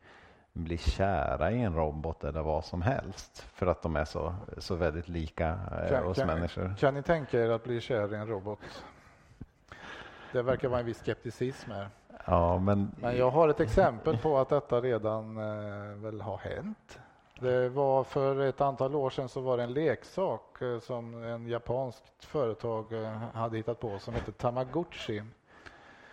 blir 0.54 0.78
kära 0.78 1.52
i 1.52 1.62
en 1.62 1.76
robot 1.76 2.24
eller 2.24 2.42
vad 2.42 2.66
som 2.66 2.82
helst 2.82 3.48
för 3.54 3.68
att 3.68 3.82
de 3.82 3.96
är 3.96 4.06
så, 4.06 4.36
så 4.58 4.76
väldigt 4.76 5.08
lika 5.08 5.60
eh, 5.72 5.90
kan, 5.90 6.06
oss 6.06 6.18
kan, 6.18 6.28
människor. 6.28 6.76
Kan 6.80 6.94
ni 6.94 7.04
tänka 7.04 7.40
er 7.40 7.50
att 7.50 7.64
bli 7.64 7.82
kär 7.82 8.14
i 8.14 8.18
en 8.18 8.28
robot? 8.28 8.84
Det 10.32 10.42
verkar 10.42 10.68
vara 10.70 10.80
en 10.80 10.86
viss 10.86 11.00
skepticism 11.00 11.72
här. 11.72 11.90
Ja, 12.26 12.60
men... 12.60 12.92
men 12.96 13.18
jag 13.18 13.30
har 13.30 13.50
ett 13.50 13.60
exempel 13.60 14.18
på 14.18 14.38
att 14.38 14.50
detta 14.50 14.82
redan 14.82 15.38
eh, 15.38 15.96
väl 15.96 16.22
har 16.22 16.38
hänt. 16.38 17.00
Det 17.40 17.70
var 17.70 18.04
för 18.04 18.40
ett 18.40 18.62
antal 18.62 18.96
år 18.96 19.10
sedan 19.10 19.30
så 19.30 19.42
var 19.42 19.58
det 19.58 19.64
en 19.64 19.74
leksak 19.74 20.62
eh, 20.62 20.80
som 20.80 21.24
en 21.24 21.48
japanskt 21.48 22.26
företag 22.26 22.94
eh, 22.94 23.10
hade 23.34 23.58
hittat 23.58 23.80
på 23.80 24.00
som 24.00 24.14
hette 24.14 24.32
Tamagotchi. 24.32 25.24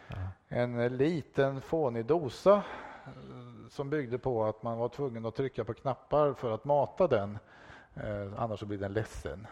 Ja. 0.09 0.17
En 0.49 0.97
liten 0.97 1.61
fånig 1.61 2.07
dosa 2.07 2.55
eh, 2.55 2.63
som 3.71 3.91
byggde 3.91 4.19
på 4.19 4.45
att 4.45 4.63
man 4.63 4.79
var 4.79 4.89
tvungen 4.89 5.27
att 5.27 5.35
trycka 5.35 5.65
på 5.65 5.75
knappar 5.75 6.33
för 6.33 6.51
att 6.51 6.65
mata 6.65 7.07
den. 7.07 7.39
Annars 8.37 8.61
så 8.61 8.67
blir 8.67 8.79
den 8.79 8.93
ledsen. 8.93 9.47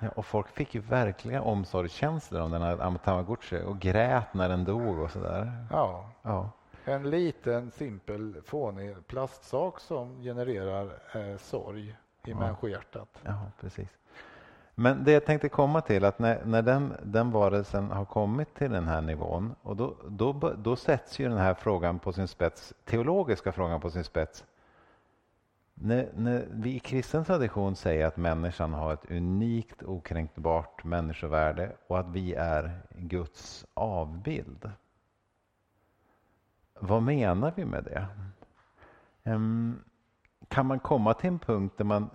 Ja, 0.00 0.08
och 0.08 0.26
folk 0.26 0.48
fick 0.48 0.74
ju 0.74 0.80
verkliga 0.80 1.42
omsorgskänslor 1.42 2.40
om 2.40 2.50
den 2.50 2.62
här 2.62 2.98
Tamagotchi 3.04 3.62
och 3.62 3.78
grät 3.78 4.34
när 4.34 4.48
den 4.48 4.64
dog 4.64 4.98
och 4.98 5.10
sådär. 5.10 5.66
Ja. 5.70 6.10
ja. 6.22 6.50
En 6.84 7.10
liten 7.10 7.70
simpel 7.70 8.42
fånig 8.44 9.06
plastsak 9.06 9.80
som 9.80 10.22
genererar 10.22 10.98
eh, 11.14 11.36
sorg 11.36 11.88
i 12.24 12.30
ja. 12.30 12.38
människohjärtat. 12.38 13.08
Ja, 13.22 13.50
precis. 13.60 13.88
Men 14.74 15.04
det 15.04 15.12
jag 15.12 15.24
tänkte 15.24 15.48
komma 15.48 15.80
till 15.80 16.04
att 16.04 16.18
när, 16.18 16.44
när 16.44 16.62
den, 16.62 16.92
den 17.02 17.30
varelsen 17.30 17.90
har 17.90 18.04
kommit 18.04 18.54
till 18.54 18.70
den 18.70 18.88
här 18.88 19.00
nivån 19.00 19.54
och 19.62 19.76
då, 19.76 19.96
då, 20.08 20.54
då 20.58 20.76
sätts 20.76 21.18
ju 21.18 21.28
den 21.28 21.38
här 21.38 21.54
frågan 21.54 21.98
på 21.98 22.12
sin 22.12 22.28
spets, 22.28 22.74
teologiska 22.84 23.52
frågan 23.52 23.80
på 23.80 23.90
sin 23.90 24.04
spets. 24.04 24.44
När, 25.74 26.08
när 26.14 26.46
vi 26.50 26.74
i 26.74 26.78
kristen 26.78 27.24
tradition 27.24 27.76
säger 27.76 28.06
att 28.06 28.16
människan 28.16 28.72
har 28.72 28.92
ett 28.92 29.10
unikt 29.10 29.82
okränkbart 29.82 30.84
människovärde 30.84 31.72
och 31.86 31.98
att 31.98 32.08
vi 32.08 32.34
är 32.34 32.80
Guds 32.90 33.66
avbild. 33.74 34.70
Vad 36.80 37.02
menar 37.02 37.52
vi 37.56 37.64
med 37.64 37.84
det? 37.84 38.06
Um, 39.30 39.84
kan 40.48 40.66
man 40.66 40.78
komma 40.78 41.14
till 41.14 41.28
en 41.28 41.38
punkt 41.38 41.74
där 41.76 41.84
man 41.84 42.10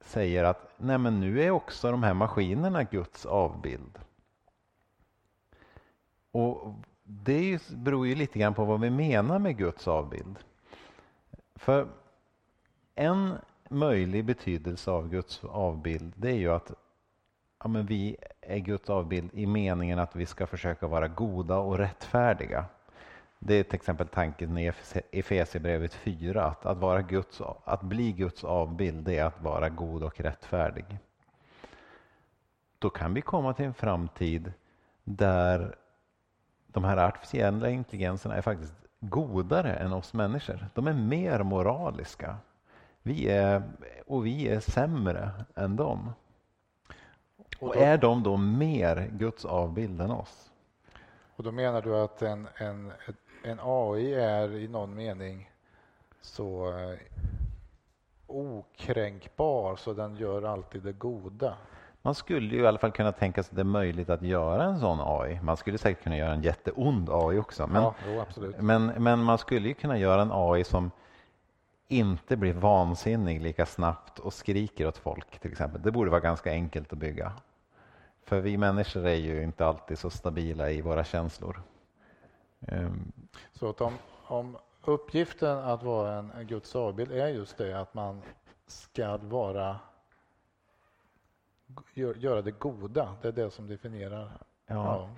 säger 0.00 0.44
att 0.44 0.70
nej 0.76 0.98
men 0.98 1.20
nu 1.20 1.42
är 1.42 1.50
också 1.50 1.90
de 1.90 2.02
här 2.02 2.14
maskinerna 2.14 2.84
Guds 2.84 3.26
avbild? 3.26 3.98
Och 6.30 6.74
Det 7.02 7.68
beror 7.70 8.06
ju 8.06 8.14
lite 8.14 8.38
grann 8.38 8.54
på 8.54 8.64
vad 8.64 8.80
vi 8.80 8.90
menar 8.90 9.38
med 9.38 9.56
Guds 9.56 9.88
avbild. 9.88 10.38
För 11.54 11.88
en 12.94 13.34
möjlig 13.68 14.24
betydelse 14.24 14.90
av 14.90 15.08
Guds 15.08 15.44
avbild 15.44 16.12
det 16.16 16.30
är 16.30 16.34
ju 16.34 16.52
att 16.52 16.72
ja, 17.62 17.68
men 17.68 17.86
vi 17.86 18.16
är 18.40 18.58
Guds 18.58 18.90
avbild 18.90 19.30
i 19.34 19.46
meningen 19.46 19.98
att 19.98 20.16
vi 20.16 20.26
ska 20.26 20.46
försöka 20.46 20.86
vara 20.86 21.08
goda 21.08 21.58
och 21.58 21.78
rättfärdiga. 21.78 22.64
Det 23.38 23.54
är 23.54 23.62
till 23.62 23.74
exempel 23.74 24.08
tanken 24.08 24.58
i 24.58 24.72
Efesierbrevet 25.12 25.94
4 25.94 26.44
att, 26.44 26.66
att, 26.66 26.78
vara 26.78 27.02
Guds, 27.02 27.40
att 27.64 27.82
bli 27.82 28.12
Guds 28.12 28.44
avbild 28.44 29.08
är 29.08 29.24
att 29.24 29.42
vara 29.42 29.68
god 29.68 30.02
och 30.02 30.20
rättfärdig. 30.20 30.98
Då 32.78 32.90
kan 32.90 33.14
vi 33.14 33.20
komma 33.20 33.54
till 33.54 33.64
en 33.64 33.74
framtid 33.74 34.52
där 35.04 35.76
de 36.66 36.84
här 36.84 36.96
artificiella 36.96 37.70
intelligenserna 37.70 38.34
är 38.34 38.42
faktiskt 38.42 38.74
godare 39.00 39.74
än 39.74 39.92
oss 39.92 40.14
människor. 40.14 40.66
De 40.74 40.86
är 40.86 40.92
mer 40.92 41.42
moraliska. 41.42 42.36
Vi 43.02 43.28
är, 43.28 43.62
och 44.06 44.26
vi 44.26 44.48
är 44.48 44.60
sämre 44.60 45.30
än 45.54 45.76
dem. 45.76 46.12
Och, 47.58 47.76
är 47.76 47.98
de 47.98 48.22
då 48.22 48.36
mer 48.36 49.10
Guds 49.12 49.44
avbild 49.44 50.00
än 50.00 50.10
oss? 50.10 50.50
Och 51.36 51.44
då 51.44 51.52
menar 51.52 51.82
du 51.82 51.96
att 51.96 52.22
en, 52.22 52.48
en, 52.56 52.92
en 53.42 53.58
AI 53.62 54.14
är 54.14 54.54
i 54.56 54.68
någon 54.68 54.94
mening 54.94 55.50
så 56.20 56.68
eh, 56.68 56.98
okränkbar 58.26 59.76
så 59.76 59.92
den 59.92 60.16
gör 60.16 60.42
alltid 60.42 60.82
det 60.82 60.92
goda? 60.92 61.56
Man 62.02 62.14
skulle 62.14 62.54
ju 62.54 62.62
i 62.62 62.66
alla 62.66 62.78
fall 62.78 62.92
kunna 62.92 63.12
tänka 63.12 63.42
sig 63.42 63.50
att 63.50 63.56
det 63.56 63.62
är 63.62 63.64
möjligt 63.64 64.10
att 64.10 64.22
göra 64.22 64.64
en 64.64 64.80
sån 64.80 64.98
AI. 65.00 65.40
Man 65.42 65.56
skulle 65.56 65.78
säkert 65.78 66.02
kunna 66.02 66.16
göra 66.16 66.32
en 66.32 66.42
jätteond 66.42 67.08
AI 67.10 67.38
också. 67.38 67.66
Men, 67.66 67.82
ja, 67.82 67.94
jo, 68.36 68.52
men, 68.58 68.86
men 68.86 69.22
man 69.22 69.38
skulle 69.38 69.68
ju 69.68 69.74
kunna 69.74 69.98
göra 69.98 70.22
en 70.22 70.32
AI 70.32 70.64
som 70.64 70.90
inte 71.88 72.36
blir 72.36 72.52
vansinnig 72.52 73.42
lika 73.42 73.66
snabbt 73.66 74.18
och 74.18 74.32
skriker 74.32 74.86
åt 74.86 74.98
folk 74.98 75.38
till 75.38 75.50
exempel. 75.50 75.82
Det 75.82 75.90
borde 75.90 76.10
vara 76.10 76.20
ganska 76.20 76.50
enkelt 76.50 76.92
att 76.92 76.98
bygga. 76.98 77.32
För 78.24 78.40
vi 78.40 78.56
människor 78.56 79.06
är 79.06 79.14
ju 79.14 79.42
inte 79.42 79.66
alltid 79.66 79.98
så 79.98 80.10
stabila 80.10 80.70
i 80.70 80.80
våra 80.80 81.04
känslor. 81.04 81.62
Um. 82.60 83.12
Så 83.52 83.68
att 83.68 83.80
om, 83.80 83.92
om 84.26 84.56
uppgiften 84.84 85.58
att 85.58 85.82
vara 85.82 86.18
en 86.18 86.46
Guds 86.46 86.76
avbild 86.76 87.12
är 87.12 87.28
just 87.28 87.58
det 87.58 87.80
att 87.80 87.94
man 87.94 88.22
ska 88.66 89.16
vara 89.16 89.76
göra 91.94 92.42
det 92.42 92.50
goda, 92.50 93.16
det 93.22 93.28
är 93.28 93.32
det 93.32 93.50
som 93.50 93.66
definierar. 93.66 94.32
Ja. 94.66 94.74
ja. 94.74 95.08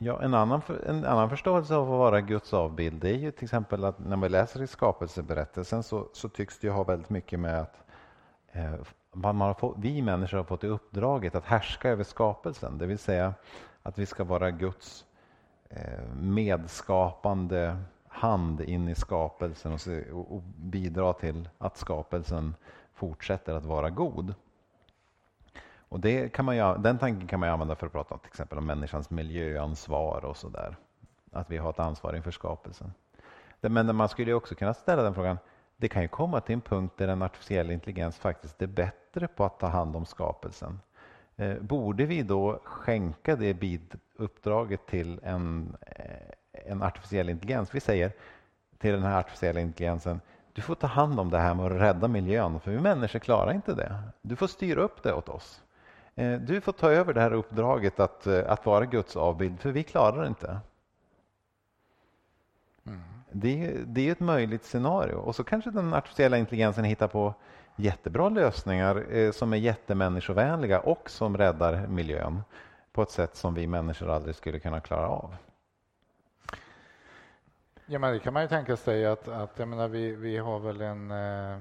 Ja, 0.00 0.22
en, 0.22 0.34
annan, 0.34 0.62
en 0.86 1.04
annan 1.04 1.30
förståelse 1.30 1.74
av 1.74 1.82
att 1.82 1.98
vara 1.98 2.20
Guds 2.20 2.54
avbild 2.54 3.00
det 3.00 3.10
är 3.10 3.16
ju 3.16 3.30
till 3.30 3.44
exempel 3.44 3.84
att 3.84 3.98
när 3.98 4.16
man 4.16 4.30
läser 4.30 4.62
i 4.62 4.66
skapelseberättelsen 4.66 5.82
så, 5.82 6.08
så 6.12 6.28
tycks 6.28 6.58
det 6.58 6.66
ju 6.66 6.72
ha 6.72 6.84
väldigt 6.84 7.10
mycket 7.10 7.40
med 7.40 7.60
att 7.60 7.84
eh, 8.52 8.74
man 9.12 9.40
har 9.40 9.54
fått, 9.54 9.76
vi 9.78 10.02
människor 10.02 10.36
har 10.36 10.44
fått 10.44 10.64
i 10.64 10.66
uppdraget 10.66 11.34
att 11.34 11.44
härska 11.44 11.90
över 11.90 12.04
skapelsen. 12.04 12.78
Det 12.78 12.86
vill 12.86 12.98
säga 12.98 13.34
att 13.82 13.98
vi 13.98 14.06
ska 14.06 14.24
vara 14.24 14.50
Guds 14.50 15.04
Eh, 15.70 16.14
medskapande 16.20 17.76
hand 18.08 18.60
in 18.60 18.88
i 18.88 18.94
skapelsen 18.94 19.72
och, 19.72 19.80
se, 19.80 20.10
och, 20.10 20.42
bidra 20.56 21.12
till 21.12 21.48
att 21.58 21.76
skapelsen 21.76 22.54
fortsätter 22.94 23.54
att 23.54 23.64
vara 23.64 23.90
god. 23.90 24.34
Och 25.88 26.00
det 26.00 26.32
kan 26.32 26.44
man, 26.44 26.82
den 26.82 26.98
tanken 26.98 27.28
kan 27.28 27.40
man 27.40 27.48
använda 27.48 27.74
för 27.74 27.86
att 27.86 27.92
prata 27.92 28.14
om 28.14 28.20
till 28.20 28.28
exempel 28.28 28.58
om 28.58 28.66
människans 28.66 29.10
miljöansvar 29.10 30.24
och 30.24 30.36
sådär. 30.36 30.76
Att 31.32 31.50
vi 31.50 31.56
har 31.56 31.70
ett 31.70 31.78
ansvar 31.78 32.16
inför 32.16 32.30
skapelsen. 32.30 32.92
Men 33.60 33.96
man 33.96 34.08
skulle 34.08 34.32
också 34.32 34.54
kunna 34.54 34.74
ställa 34.74 35.02
den 35.02 35.14
frågan, 35.14 35.38
det 35.76 35.88
kan 35.88 36.02
ju 36.02 36.08
komma 36.08 36.40
till 36.40 36.52
en 36.52 36.60
punkt 36.60 36.94
där 36.96 37.08
en 37.08 37.22
artificiell 37.22 37.70
intelligens 37.70 38.18
faktiskt 38.18 38.62
är 38.62 38.66
bättre 38.66 39.28
på 39.28 39.44
att 39.44 39.58
ta 39.58 39.66
hand 39.66 39.96
om 39.96 40.06
skapelsen. 40.06 40.80
Eh, 41.36 41.58
borde 41.58 42.06
vi 42.06 42.22
då 42.22 42.60
skänka 42.64 43.36
det 43.36 43.54
uppdraget 44.18 44.86
till 44.86 45.20
en, 45.22 45.76
eh, 45.86 46.70
en 46.70 46.82
artificiell 46.82 47.28
intelligens? 47.28 47.74
Vi 47.74 47.80
säger 47.80 48.12
till 48.78 48.92
den 48.92 49.02
här 49.02 49.18
artificiella 49.18 49.60
intelligensen, 49.60 50.20
du 50.52 50.62
får 50.62 50.74
ta 50.74 50.86
hand 50.86 51.20
om 51.20 51.30
det 51.30 51.38
här 51.38 51.54
med 51.54 51.66
att 51.66 51.80
rädda 51.80 52.08
miljön, 52.08 52.60
för 52.60 52.70
vi 52.70 52.80
människor 52.80 53.18
klarar 53.18 53.52
inte 53.52 53.74
det. 53.74 54.02
Du 54.22 54.36
får 54.36 54.46
styra 54.46 54.82
upp 54.82 55.02
det 55.02 55.12
åt 55.12 55.28
oss. 55.28 55.62
Eh, 56.14 56.32
du 56.32 56.60
får 56.60 56.72
ta 56.72 56.90
över 56.90 57.14
det 57.14 57.20
här 57.20 57.32
uppdraget 57.32 58.00
att, 58.00 58.26
eh, 58.26 58.42
att 58.46 58.66
vara 58.66 58.86
Guds 58.86 59.16
avbild, 59.16 59.60
för 59.60 59.70
vi 59.70 59.82
klarar 59.82 60.22
det 60.22 60.28
inte. 60.28 60.58
Mm. 62.86 63.00
Det, 63.32 63.64
är, 63.64 63.78
det 63.86 64.08
är 64.08 64.12
ett 64.12 64.20
möjligt 64.20 64.64
scenario. 64.64 65.14
Och 65.14 65.34
så 65.34 65.44
kanske 65.44 65.70
den 65.70 65.94
artificiella 65.94 66.38
intelligensen 66.38 66.84
hittar 66.84 67.08
på 67.08 67.34
jättebra 67.76 68.28
lösningar 68.28 69.32
som 69.32 69.52
är 69.52 69.56
jättemänniskovänliga 69.56 70.80
och 70.80 71.10
som 71.10 71.36
räddar 71.36 71.86
miljön 71.86 72.42
på 72.98 73.02
ett 73.02 73.10
sätt 73.10 73.36
som 73.36 73.54
vi 73.54 73.66
människor 73.66 74.10
aldrig 74.10 74.34
skulle 74.34 74.58
kunna 74.58 74.80
klara 74.80 75.08
av. 75.08 75.36
Ja, 77.86 77.98
men 77.98 78.12
det 78.12 78.18
kan 78.18 78.32
man 78.32 78.42
ju 78.42 78.48
tänka 78.48 78.76
sig 78.76 79.06
att, 79.06 79.28
att 79.28 79.58
jag 79.58 79.68
menar, 79.68 79.88
vi, 79.88 80.14
vi 80.14 80.36
har 80.36 80.58
väl 80.58 80.80
en 80.80 81.10
eh 81.10 81.58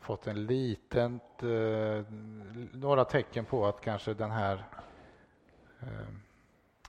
fått 0.00 0.26
en 0.26 0.46
liten, 0.46 1.20
eh, 1.42 2.04
några 2.72 3.04
tecken 3.04 3.44
på 3.44 3.66
att 3.66 3.80
kanske 3.80 4.14
den 4.14 4.30
här 4.30 4.64
eh, 5.80 6.08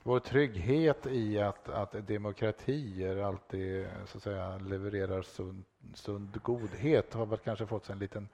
vår 0.02 0.20
trygghet 0.20 1.06
i 1.06 1.40
att, 1.40 1.68
att 1.68 2.06
demokratier 2.06 3.16
alltid 3.16 3.86
så 4.06 4.18
att 4.18 4.22
säga, 4.22 4.58
levererar 4.58 5.22
sund, 5.22 5.64
sund 5.94 6.42
godhet 6.42 7.14
har 7.14 7.26
väl 7.26 7.38
kanske 7.38 7.66
fått 7.66 7.84
sig 7.84 7.92
en 7.92 7.98
liten 7.98 8.28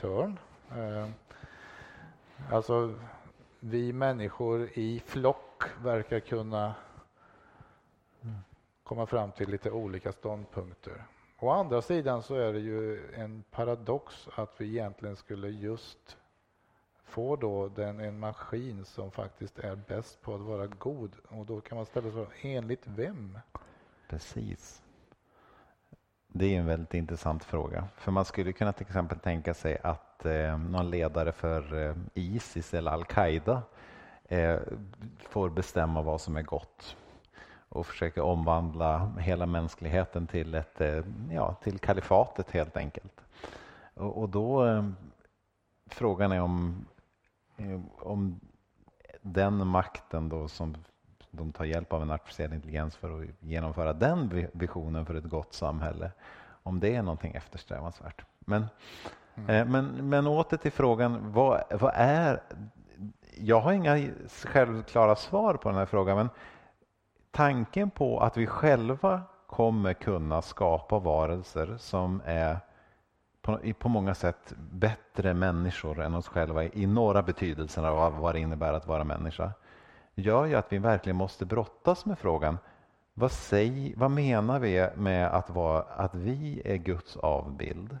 törn. 0.00 0.38
Eh, 0.76 1.08
alltså, 2.50 2.94
vi 3.60 3.92
människor 3.92 4.68
i 4.74 5.00
flock 5.00 5.62
verkar 5.82 6.20
kunna 6.20 6.74
mm, 8.22 8.36
komma 8.82 9.06
fram 9.06 9.32
till 9.32 9.50
lite 9.50 9.70
olika 9.70 10.12
ståndpunkter. 10.12 11.04
Å 11.38 11.50
andra 11.50 11.82
sidan 11.82 12.22
så 12.22 12.34
är 12.34 12.52
det 12.52 12.58
ju 12.58 13.12
en 13.14 13.44
paradox 13.50 14.28
att 14.34 14.60
vi 14.60 14.68
egentligen 14.68 15.16
skulle 15.16 15.48
just 15.48 16.16
få 17.04 17.36
då 17.36 17.68
den, 17.68 18.00
en 18.00 18.18
maskin 18.18 18.84
som 18.84 19.10
faktiskt 19.10 19.58
är 19.58 19.76
bäst 19.76 20.22
på 20.22 20.34
att 20.34 20.40
vara 20.40 20.66
god. 20.66 21.16
Och 21.28 21.46
då 21.46 21.60
kan 21.60 21.76
man 21.76 21.86
ställa 21.86 22.02
sig 22.02 22.12
frågan, 22.12 22.32
enligt 22.42 22.86
vem? 22.86 23.38
Precis. 24.08 24.82
Det 26.32 26.54
är 26.54 26.58
en 26.58 26.66
väldigt 26.66 26.94
intressant 26.94 27.44
fråga. 27.44 27.88
För 27.96 28.12
man 28.12 28.24
skulle 28.24 28.52
kunna 28.52 28.72
till 28.72 28.86
exempel 28.86 29.18
tänka 29.18 29.54
sig 29.54 29.78
att 29.82 30.26
eh, 30.26 30.58
någon 30.58 30.90
ledare 30.90 31.32
för 31.32 31.88
eh, 31.88 31.96
Isis 32.14 32.74
eller 32.74 32.90
Al-Qaida 32.90 33.62
eh, 34.24 34.58
får 35.18 35.50
bestämma 35.50 36.02
vad 36.02 36.20
som 36.20 36.36
är 36.36 36.42
gott 36.42 36.96
och 37.68 37.86
försöker 37.86 38.22
omvandla 38.22 39.12
hela 39.18 39.46
mänskligheten 39.46 40.26
till, 40.26 40.54
ett, 40.54 40.80
eh, 40.80 41.04
ja, 41.30 41.54
till 41.54 41.78
kalifatet 41.78 42.50
helt 42.50 42.76
enkelt. 42.76 43.20
Och, 43.94 44.18
och 44.18 44.28
då, 44.28 44.66
eh, 44.66 44.90
frågan 45.86 46.32
är 46.32 46.40
om, 46.40 46.86
eh, 47.56 47.80
om 47.98 48.40
den 49.22 49.66
makten 49.66 50.28
då 50.28 50.48
som 50.48 50.76
de 51.30 51.52
tar 51.52 51.64
hjälp 51.64 51.92
av 51.92 52.02
en 52.02 52.10
artificiell 52.10 52.52
intelligens 52.52 52.96
för 52.96 53.22
att 53.22 53.28
genomföra 53.40 53.92
den 53.92 54.48
visionen 54.52 55.06
för 55.06 55.14
ett 55.14 55.24
gott 55.24 55.54
samhälle, 55.54 56.10
om 56.62 56.80
det 56.80 56.96
är 56.96 57.02
någonting 57.02 57.34
eftersträvansvärt. 57.34 58.24
Men, 58.38 58.66
mm. 59.36 59.72
men, 59.72 60.08
men 60.08 60.26
åter 60.26 60.56
till 60.56 60.72
frågan, 60.72 61.32
vad, 61.32 61.62
vad 61.70 61.92
är... 61.94 62.42
Jag 63.36 63.60
har 63.60 63.72
inga 63.72 64.08
självklara 64.44 65.16
svar 65.16 65.54
på 65.54 65.68
den 65.68 65.78
här 65.78 65.86
frågan, 65.86 66.16
men 66.16 66.28
tanken 67.30 67.90
på 67.90 68.20
att 68.20 68.36
vi 68.36 68.46
själva 68.46 69.22
kommer 69.46 69.94
kunna 69.94 70.42
skapa 70.42 70.98
varelser 70.98 71.76
som 71.78 72.22
är 72.24 72.58
på, 73.42 73.60
på 73.78 73.88
många 73.88 74.14
sätt 74.14 74.54
bättre 74.72 75.34
människor 75.34 76.00
än 76.00 76.14
oss 76.14 76.28
själva 76.28 76.64
i 76.64 76.86
några 76.86 77.22
betydelser 77.22 77.82
av 77.82 78.18
vad 78.18 78.34
det 78.34 78.38
innebär 78.40 78.72
att 78.72 78.86
vara 78.86 79.04
människa 79.04 79.52
gör 80.20 80.46
ju 80.46 80.54
att 80.54 80.72
vi 80.72 80.78
verkligen 80.78 81.16
måste 81.16 81.46
brottas 81.46 82.06
med 82.06 82.18
frågan 82.18 82.58
vad, 83.14 83.32
säg, 83.32 83.94
vad 83.96 84.10
menar 84.10 84.58
vi 84.58 84.88
med 84.96 85.26
att, 85.26 85.50
vara, 85.50 85.82
att 85.82 86.14
vi 86.14 86.62
är 86.64 86.76
Guds 86.76 87.16
avbild? 87.16 87.98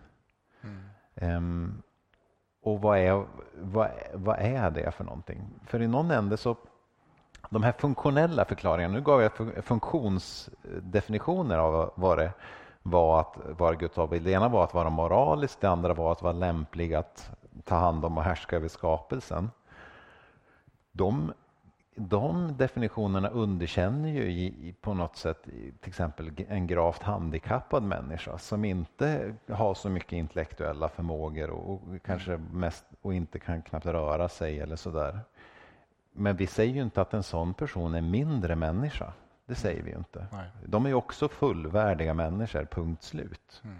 Mm. 0.60 1.36
Um, 1.36 1.82
och 2.62 2.80
vad 2.80 2.98
är, 2.98 3.24
vad, 3.54 3.90
vad 4.14 4.38
är 4.38 4.70
det 4.70 4.90
för 4.90 5.04
någonting? 5.04 5.42
För 5.66 5.82
i 5.82 5.86
någon 5.86 6.10
ände 6.10 6.36
så 6.36 6.56
de 7.50 7.62
här 7.62 7.72
funktionella 7.72 8.44
förklaringarna, 8.44 8.94
nu 8.94 9.00
gav 9.00 9.22
jag 9.22 9.32
funktionsdefinitioner 9.64 11.58
av 11.58 11.92
vad 11.94 12.18
det 12.18 12.32
var 12.82 13.20
att 13.20 13.36
vara 13.58 13.74
Guds 13.74 13.98
avbild. 13.98 14.24
Det 14.24 14.30
ena 14.30 14.48
var 14.48 14.64
att 14.64 14.74
vara 14.74 14.90
moralisk, 14.90 15.60
det 15.60 15.68
andra 15.68 15.94
var 15.94 16.12
att 16.12 16.22
vara 16.22 16.32
lämplig 16.32 16.94
att 16.94 17.30
ta 17.64 17.74
hand 17.74 18.04
om 18.04 18.18
och 18.18 18.24
härska 18.24 18.56
över 18.56 18.68
skapelsen. 18.68 19.50
De, 20.92 21.32
de 22.08 22.56
definitionerna 22.56 23.28
underkänner 23.28 24.08
ju 24.08 24.22
i, 24.22 24.74
på 24.80 24.94
något 24.94 25.16
sätt 25.16 25.42
till 25.80 25.88
exempel 25.88 26.32
en 26.48 26.66
gravt 26.66 27.02
handikappad 27.02 27.82
människa 27.82 28.38
som 28.38 28.64
inte 28.64 29.34
har 29.48 29.74
så 29.74 29.88
mycket 29.88 30.12
intellektuella 30.12 30.88
förmågor 30.88 31.50
och, 31.50 31.70
och 31.70 31.80
kanske 32.04 32.36
mest 32.52 32.84
och 33.02 33.14
inte 33.14 33.38
kan 33.38 33.62
knappt 33.62 33.86
röra 33.86 34.28
sig 34.28 34.60
eller 34.60 34.76
sådär. 34.76 35.20
Men 36.12 36.36
vi 36.36 36.46
säger 36.46 36.74
ju 36.74 36.82
inte 36.82 37.00
att 37.00 37.14
en 37.14 37.22
sån 37.22 37.54
person 37.54 37.94
är 37.94 38.00
mindre 38.00 38.56
människa. 38.56 39.12
Det 39.46 39.54
säger 39.54 39.82
vi 39.82 39.90
ju 39.90 39.96
inte. 39.96 40.26
Nej. 40.32 40.50
De 40.66 40.84
är 40.84 40.88
ju 40.88 40.94
också 40.94 41.28
fullvärdiga 41.28 42.14
människor, 42.14 42.64
punkt 42.64 43.02
slut. 43.02 43.62
Mm. 43.64 43.76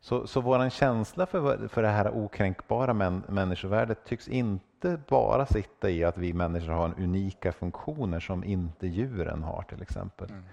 Så, 0.00 0.26
så 0.26 0.40
vår 0.40 0.70
känsla 0.70 1.26
för, 1.26 1.68
för 1.68 1.82
det 1.82 1.88
här 1.88 2.10
okränkbara 2.16 2.94
män, 2.94 3.22
människovärdet 3.28 4.04
tycks 4.04 4.28
inte 4.28 5.00
bara 5.08 5.46
sitta 5.46 5.90
i 5.90 6.04
att 6.04 6.18
vi 6.18 6.32
människor 6.32 6.72
har 6.72 6.94
unika 6.98 7.52
funktioner 7.52 8.20
som 8.20 8.44
inte 8.44 8.86
djuren 8.86 9.42
har 9.42 9.62
till 9.62 9.82
exempel. 9.82 10.30
Mm. 10.30 10.44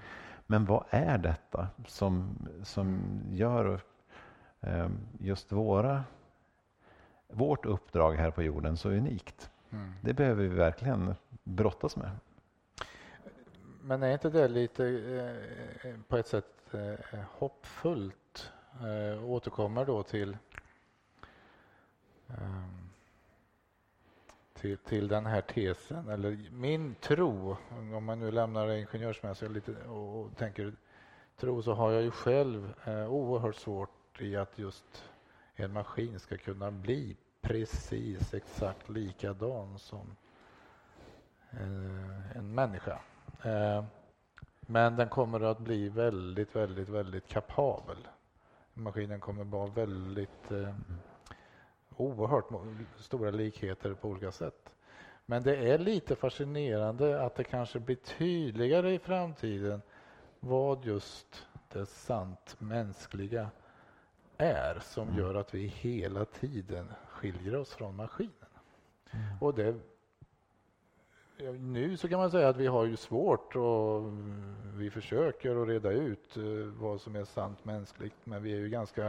Men 0.48 0.66
vad 0.66 0.84
är 0.89 1.18
detta 1.18 1.68
som, 1.88 2.38
som 2.64 3.00
gör 3.32 3.80
eh, 4.62 4.89
just 5.20 5.52
våra, 5.52 6.04
vårt 7.28 7.66
uppdrag 7.66 8.14
här 8.14 8.32
på 8.32 8.43
jorden 8.43 8.78
så 8.78 8.89
unikt? 8.89 9.50
Mm. 9.70 9.93
Det 10.02 10.14
behöver 10.14 10.43
vi 10.43 10.56
verkligen 10.56 11.16
brottas 11.43 11.96
med. 11.96 12.10
Men 13.82 14.04
är 14.04 14.14
inte 14.14 14.30
det 14.30 14.48
lite 14.48 14.86
eh, 14.86 15.89
eh 15.89 15.96
på 16.08 16.18
ett 16.18 16.28
sätt 16.28 16.74
eh, 16.74 17.20
hoppfullt? 17.32 18.16
Eh, 18.82 19.23
återkommer 19.30 19.86
då 19.86 20.03
till, 20.03 20.38
eh, 22.28 22.65
till, 24.53 24.78
till 24.78 25.07
den 25.07 25.26
här 25.26 25.41
tesen, 25.41 26.09
eller 26.09 26.49
min 26.51 26.95
tro, 26.95 27.57
om 27.93 28.05
man 28.05 28.19
nu 28.19 28.32
lämnar 28.32 28.67
det 28.67 28.80
ingenjörsmässiga 28.80 29.49
lite 29.49 29.71
och, 29.88 30.21
och 30.21 30.38
tänker 30.38 30.73
tro, 31.38 31.61
så 31.61 31.73
har 31.73 31.91
jag 31.91 32.03
ju 32.03 32.11
själv 32.11 32.73
eh, 32.86 33.07
oerhört 33.07 33.55
svårt 33.55 34.21
i 34.21 34.36
att 34.36 34.59
just 34.59 35.09
en 35.55 35.73
maskin 35.73 36.19
ska 36.19 36.38
kunna 36.38 36.71
bli 36.71 37.17
precis 37.41 38.34
exakt 38.34 38.89
likadan 38.89 39.80
som 39.80 40.15
eh, 41.51 42.38
en 42.38 42.55
människa. 42.55 42.99
Eh, 43.43 43.84
men 44.61 44.95
den 44.95 45.09
kommer 45.09 45.39
att 45.39 45.59
bli 45.59 45.89
väldigt, 45.89 46.55
väldigt, 46.55 46.89
väldigt 46.89 47.28
kapabel. 47.28 48.07
Maskinen 48.78 49.19
kommer 49.19 49.43
vara 49.43 49.67
väldigt 49.67 50.51
eh, 50.51 50.76
oerhört 51.97 52.45
stora 52.97 53.32
likheter 53.32 53.93
på 53.93 54.09
olika 54.09 54.32
sätt. 54.32 54.76
Men 55.26 55.43
det 55.43 55.55
är 55.55 55.78
lite 55.78 56.15
fascinerande 56.15 57.21
att 57.21 57.36
det 57.36 57.43
kanske 57.43 57.80
blir 57.80 57.95
tydligare 57.95 58.93
i 58.93 58.99
framtiden 58.99 59.82
vad 60.39 60.86
just 60.86 61.47
det 61.73 61.86
sant 61.86 62.55
mänskliga 62.59 63.49
är 64.38 64.80
som 64.80 65.07
mm. 65.07 65.19
gör 65.19 65.36
att 65.36 65.53
vi 65.53 65.67
hela 65.67 66.26
tiden 66.26 66.93
skiljer 67.09 67.55
oss 67.55 67.73
från 67.73 67.95
maskinen. 67.95 68.32
Mm. 69.11 69.26
Och 69.41 69.55
det, 69.55 69.76
nu 71.60 71.98
så 71.98 72.10
kan 72.10 72.20
man 72.20 72.32
säga 72.32 72.50
att 72.50 72.58
vi 72.58 72.68
har 72.68 72.86
ju 72.86 72.96
svårt 72.96 73.56
och 73.56 74.04
vi 74.76 74.90
försöker 74.90 75.62
att 75.62 75.68
reda 75.68 75.92
ut 75.92 76.38
eh, 76.38 76.44
vad 76.80 77.02
som 77.02 77.16
är 77.16 77.26
sant 77.26 77.66
mänskligt 77.66 78.16
men 78.24 78.44
vi 78.44 78.54
är 78.54 78.58
ju 78.58 78.70
ganska 78.70 79.06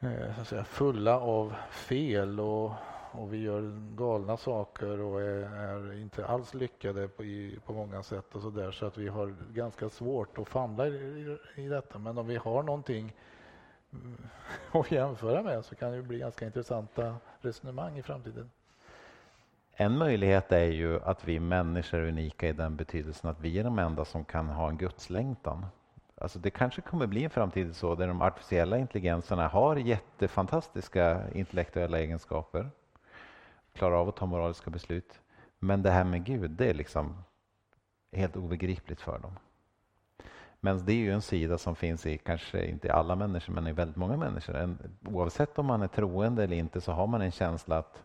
eh, 0.00 0.34
så 0.34 0.40
att 0.40 0.48
säga, 0.48 0.64
fulla 0.64 1.20
av 1.20 1.54
fel 1.70 2.40
och, 2.40 2.72
och 3.12 3.32
vi 3.32 3.42
gör 3.42 3.96
galna 3.96 4.36
saker 4.36 5.00
och 5.00 5.22
är, 5.22 5.42
är 5.56 5.92
inte 5.92 6.26
alls 6.26 6.54
lyckade 6.54 7.08
på, 7.08 7.24
i, 7.24 7.58
på 7.66 7.72
många 7.72 8.02
sätt 8.02 8.34
och 8.34 8.42
så 8.42 8.50
där 8.50 8.70
så 8.70 8.86
att 8.86 8.98
vi 8.98 9.08
har 9.08 9.34
ganska 9.52 9.88
svårt 9.88 10.38
att 10.38 10.48
famla 10.48 10.88
i, 10.88 10.90
i, 10.94 11.38
i 11.62 11.68
detta 11.68 11.98
men 11.98 12.18
om 12.18 12.26
vi 12.26 12.36
har 12.36 12.62
någonting 12.62 13.16
mm, 13.92 14.16
att 14.72 14.90
jämföra 14.90 15.42
med 15.42 15.64
så 15.64 15.74
kan 15.74 15.92
det 15.92 16.02
bli 16.02 16.18
ganska 16.18 16.46
intressanta 16.46 17.16
resonemang 17.40 17.98
i 17.98 18.02
framtiden. 18.02 18.50
En 19.76 19.98
möjlighet 19.98 20.52
är 20.52 20.64
ju 20.64 21.00
att 21.02 21.28
vi 21.28 21.40
människor 21.40 21.98
är 21.98 22.08
unika 22.08 22.48
i 22.48 22.52
den 22.52 22.76
betydelsen 22.76 23.30
att 23.30 23.40
vi 23.40 23.58
är 23.58 23.64
de 23.64 23.78
enda 23.78 24.04
som 24.04 24.24
kan 24.24 24.48
ha 24.48 24.68
en 24.68 24.76
gudslängtan. 24.76 25.66
Alltså 26.18 26.38
det 26.38 26.50
kanske 26.50 26.80
kommer 26.80 27.06
bli 27.06 27.24
en 27.24 27.30
framtid 27.30 27.76
så 27.76 27.94
där 27.94 28.08
de 28.08 28.22
artificiella 28.22 28.78
intelligenserna 28.78 29.48
har 29.48 29.76
jättefantastiska 29.76 31.30
intellektuella 31.32 31.98
egenskaper, 31.98 32.70
klarar 33.72 33.96
av 33.96 34.08
att 34.08 34.16
ta 34.16 34.26
moraliska 34.26 34.70
beslut. 34.70 35.20
Men 35.58 35.82
det 35.82 35.90
här 35.90 36.04
med 36.04 36.24
Gud, 36.24 36.50
det 36.50 36.70
är 36.70 36.74
liksom 36.74 37.16
helt 38.12 38.36
obegripligt 38.36 39.00
för 39.00 39.18
dem. 39.18 39.38
Men 40.60 40.84
det 40.84 40.92
är 40.92 40.96
ju 40.96 41.12
en 41.12 41.22
sida 41.22 41.58
som 41.58 41.76
finns 41.76 42.06
i, 42.06 42.18
kanske 42.18 42.66
inte 42.66 42.88
i 42.88 42.90
alla 42.90 43.16
människor, 43.16 43.52
men 43.52 43.66
i 43.66 43.72
väldigt 43.72 43.96
många 43.96 44.16
människor. 44.16 44.56
En, 44.56 44.78
oavsett 45.04 45.58
om 45.58 45.66
man 45.66 45.82
är 45.82 45.88
troende 45.88 46.44
eller 46.44 46.56
inte 46.56 46.80
så 46.80 46.92
har 46.92 47.06
man 47.06 47.22
en 47.22 47.32
känsla 47.32 47.78
att, 47.78 48.02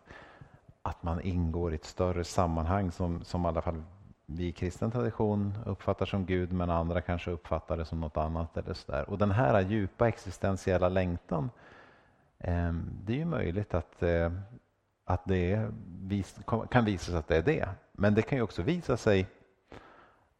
att 0.82 1.02
man 1.02 1.20
ingår 1.20 1.72
i 1.72 1.74
ett 1.74 1.84
större 1.84 2.24
sammanhang 2.24 2.90
som, 2.90 3.24
som 3.24 3.44
i 3.44 3.48
alla 3.48 3.62
fall 3.62 3.82
vi 4.26 4.46
i 4.46 4.52
kristen 4.52 4.90
tradition 4.90 5.58
uppfattar 5.66 6.06
som 6.06 6.26
Gud, 6.26 6.52
men 6.52 6.70
andra 6.70 7.00
kanske 7.00 7.30
uppfattar 7.30 7.76
det 7.76 7.84
som 7.84 8.00
något 8.00 8.16
annat. 8.16 8.56
Eller 8.56 8.74
så 8.74 8.92
där. 8.92 9.10
Och 9.10 9.18
den 9.18 9.30
här 9.30 9.60
djupa 9.60 10.08
existentiella 10.08 10.88
längtan, 10.88 11.50
eh, 12.38 12.72
det 13.04 13.12
är 13.12 13.16
ju 13.16 13.24
möjligt 13.24 13.74
att, 13.74 14.02
eh, 14.02 14.32
att 15.04 15.24
det 15.24 15.70
vis, 15.86 16.38
kan 16.70 16.84
visa 16.84 17.04
sig 17.04 17.18
att 17.18 17.28
det 17.28 17.36
är 17.36 17.42
det. 17.42 17.68
Men 17.92 18.14
det 18.14 18.22
kan 18.22 18.38
ju 18.38 18.42
också 18.42 18.62
visa 18.62 18.96
sig 18.96 19.26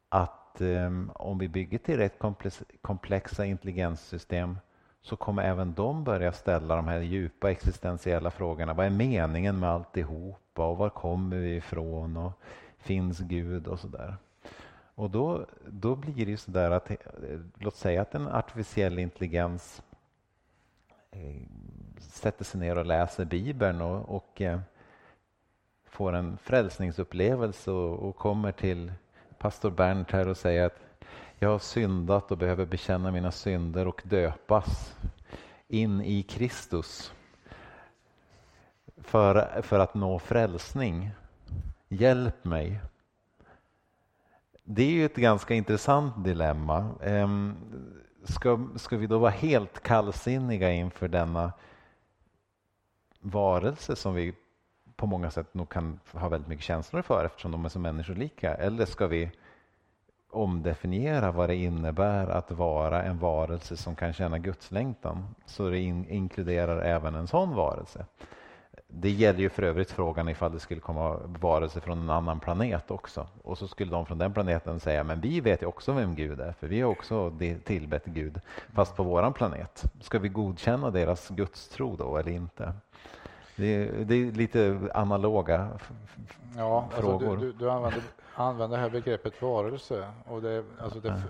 att 0.08 0.60
eh, 0.60 0.90
om 1.14 1.38
vi 1.38 1.48
bygger 1.48 1.78
till 1.78 1.96
rätt 1.96 2.18
komplexa 2.82 3.44
intelligenssystem 3.44 4.58
så 5.02 5.16
kommer 5.16 5.42
även 5.42 5.74
de 5.74 6.04
börja 6.04 6.32
ställa 6.32 6.76
de 6.76 6.88
här 6.88 7.00
djupa 7.00 7.50
existentiella 7.50 8.30
frågorna. 8.30 8.74
Vad 8.74 8.86
är 8.86 8.90
meningen 8.90 9.60
med 9.60 9.70
alltihopa 9.70 10.66
och 10.66 10.76
var 10.76 10.90
kommer 10.90 11.36
vi 11.36 11.56
ifrån 11.56 12.16
och 12.16 12.32
finns 12.78 13.18
Gud 13.18 13.66
och 13.66 13.80
sådär. 13.80 14.16
Och 14.94 15.10
då, 15.10 15.46
då 15.66 15.96
blir 15.96 16.26
det 16.26 16.36
så 16.36 16.44
sådär 16.44 16.70
att, 16.70 16.90
eh, 16.90 16.96
låt 17.54 17.76
säga 17.76 18.02
att 18.02 18.14
en 18.14 18.28
artificiell 18.28 18.98
intelligens 18.98 19.82
eh, 21.10 21.42
sätter 21.98 22.44
sig 22.44 22.60
ner 22.60 22.78
och 22.78 22.86
läser 22.86 23.24
Bibeln 23.24 23.80
och, 23.80 24.16
och 24.16 24.40
eh, 24.40 24.60
får 25.84 26.12
en 26.12 26.38
frälsningsupplevelse 26.38 27.70
och, 27.70 28.08
och 28.08 28.16
kommer 28.16 28.52
till 28.52 28.92
pastor 29.38 29.70
Bernt 29.70 30.10
här 30.10 30.28
och 30.28 30.36
säger 30.36 30.66
att 30.66 30.78
jag 31.42 31.48
har 31.48 31.58
syndat 31.58 32.30
och 32.30 32.38
behöver 32.38 32.66
bekänna 32.66 33.10
mina 33.10 33.30
synder 33.30 33.86
och 33.86 34.02
döpas 34.04 34.96
in 35.68 36.00
i 36.00 36.22
Kristus 36.22 37.12
för, 38.96 39.62
för 39.62 39.78
att 39.78 39.94
nå 39.94 40.18
frälsning. 40.18 41.10
Hjälp 41.88 42.44
mig. 42.44 42.80
det 44.64 44.82
är 44.82 44.90
ju 44.90 45.04
ett 45.04 45.16
ganska 45.16 45.54
intressant 45.54 46.24
dilemma. 46.24 46.88
Ehm, 47.02 47.56
ska, 48.24 48.68
ska 48.76 48.96
vi 48.96 49.06
då 49.06 49.18
vara 49.18 49.30
helt 49.30 49.82
kallsinniga 49.82 50.72
inför 50.72 51.08
denna 51.08 51.52
varelse 53.20 53.96
som 53.96 54.14
vi 54.14 54.34
på 54.96 55.06
många 55.06 55.30
sätt 55.30 55.54
nog 55.54 55.68
kan 55.68 56.00
ha 56.12 56.28
väldigt 56.28 56.48
mycket 56.48 56.64
känslor 56.64 57.02
för 57.02 57.24
eftersom 57.24 57.52
de 57.52 57.64
är 57.64 57.68
så 57.68 57.78
människolika? 57.78 58.54
Eller 58.54 58.86
ska 58.86 59.06
vi 59.06 59.30
omdefiniera 60.30 61.32
vad 61.32 61.48
det 61.48 61.56
innebär 61.56 62.26
att 62.26 62.50
vara 62.50 63.02
en 63.02 63.18
varelse 63.18 63.76
som 63.76 63.94
kan 63.94 64.12
känna 64.12 64.38
gudslängtan 64.38 65.34
så 65.46 65.68
det 65.68 65.78
in, 65.78 66.08
inkluderar 66.08 66.82
även 66.82 67.14
en 67.14 67.26
sån 67.26 67.54
varelse? 67.54 68.04
Det 68.92 69.10
gäller 69.10 69.40
ju 69.40 69.48
för 69.48 69.62
övrigt 69.62 69.90
frågan 69.90 70.28
ifall 70.28 70.52
det 70.52 70.60
skulle 70.60 70.80
komma 70.80 71.16
varelser 71.40 71.80
från 71.80 71.98
en 71.98 72.10
annan 72.10 72.40
planet 72.40 72.90
också. 72.90 73.26
Och 73.42 73.58
så 73.58 73.68
skulle 73.68 73.90
de 73.90 74.06
från 74.06 74.18
den 74.18 74.32
planeten 74.32 74.80
säga, 74.80 75.04
men 75.04 75.20
vi 75.20 75.40
vet 75.40 75.62
ju 75.62 75.66
också 75.66 75.92
vem 75.92 76.14
Gud 76.14 76.40
är, 76.40 76.52
för 76.52 76.66
vi 76.66 76.80
har 76.80 76.90
också 76.90 77.32
tillbett 77.64 78.04
Gud, 78.04 78.40
fast 78.74 78.96
på 78.96 79.02
våran 79.02 79.32
planet. 79.32 79.84
Ska 80.00 80.18
vi 80.18 80.28
godkänna 80.28 80.90
deras 80.90 81.28
gudstro 81.28 81.96
då 81.96 82.16
eller 82.16 82.32
inte? 82.32 82.72
Det 83.56 83.66
är, 83.66 84.04
det 84.04 84.14
är 84.14 84.32
lite 84.32 84.78
analoga 84.94 85.68
ja, 86.56 86.88
frågor. 86.90 87.30
Alltså 87.30 87.36
du, 87.36 87.52
du, 87.52 87.58
du 87.58 87.70
använder, 87.70 88.02
använder 88.40 88.78
här 88.78 88.90
begreppet 88.90 89.42
varelse. 89.42 90.12
Och 90.26 90.42
det, 90.42 90.64
alltså 90.80 91.00
det, 91.00 91.22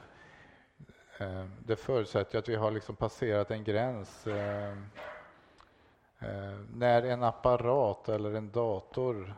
eh, 1.19 1.45
det 1.59 1.77
förutsätter 1.77 2.39
att 2.39 2.49
vi 2.49 2.57
har 2.57 2.71
liksom 2.71 2.97
passerat 2.97 3.51
en 3.51 3.65
gräns 3.65 4.27
eh, 4.27 4.75
Eh, 6.23 6.59
när 6.75 7.03
en 7.03 7.23
apparat 7.23 8.09
eller 8.09 8.35
en 8.35 8.51
dator 8.51 9.35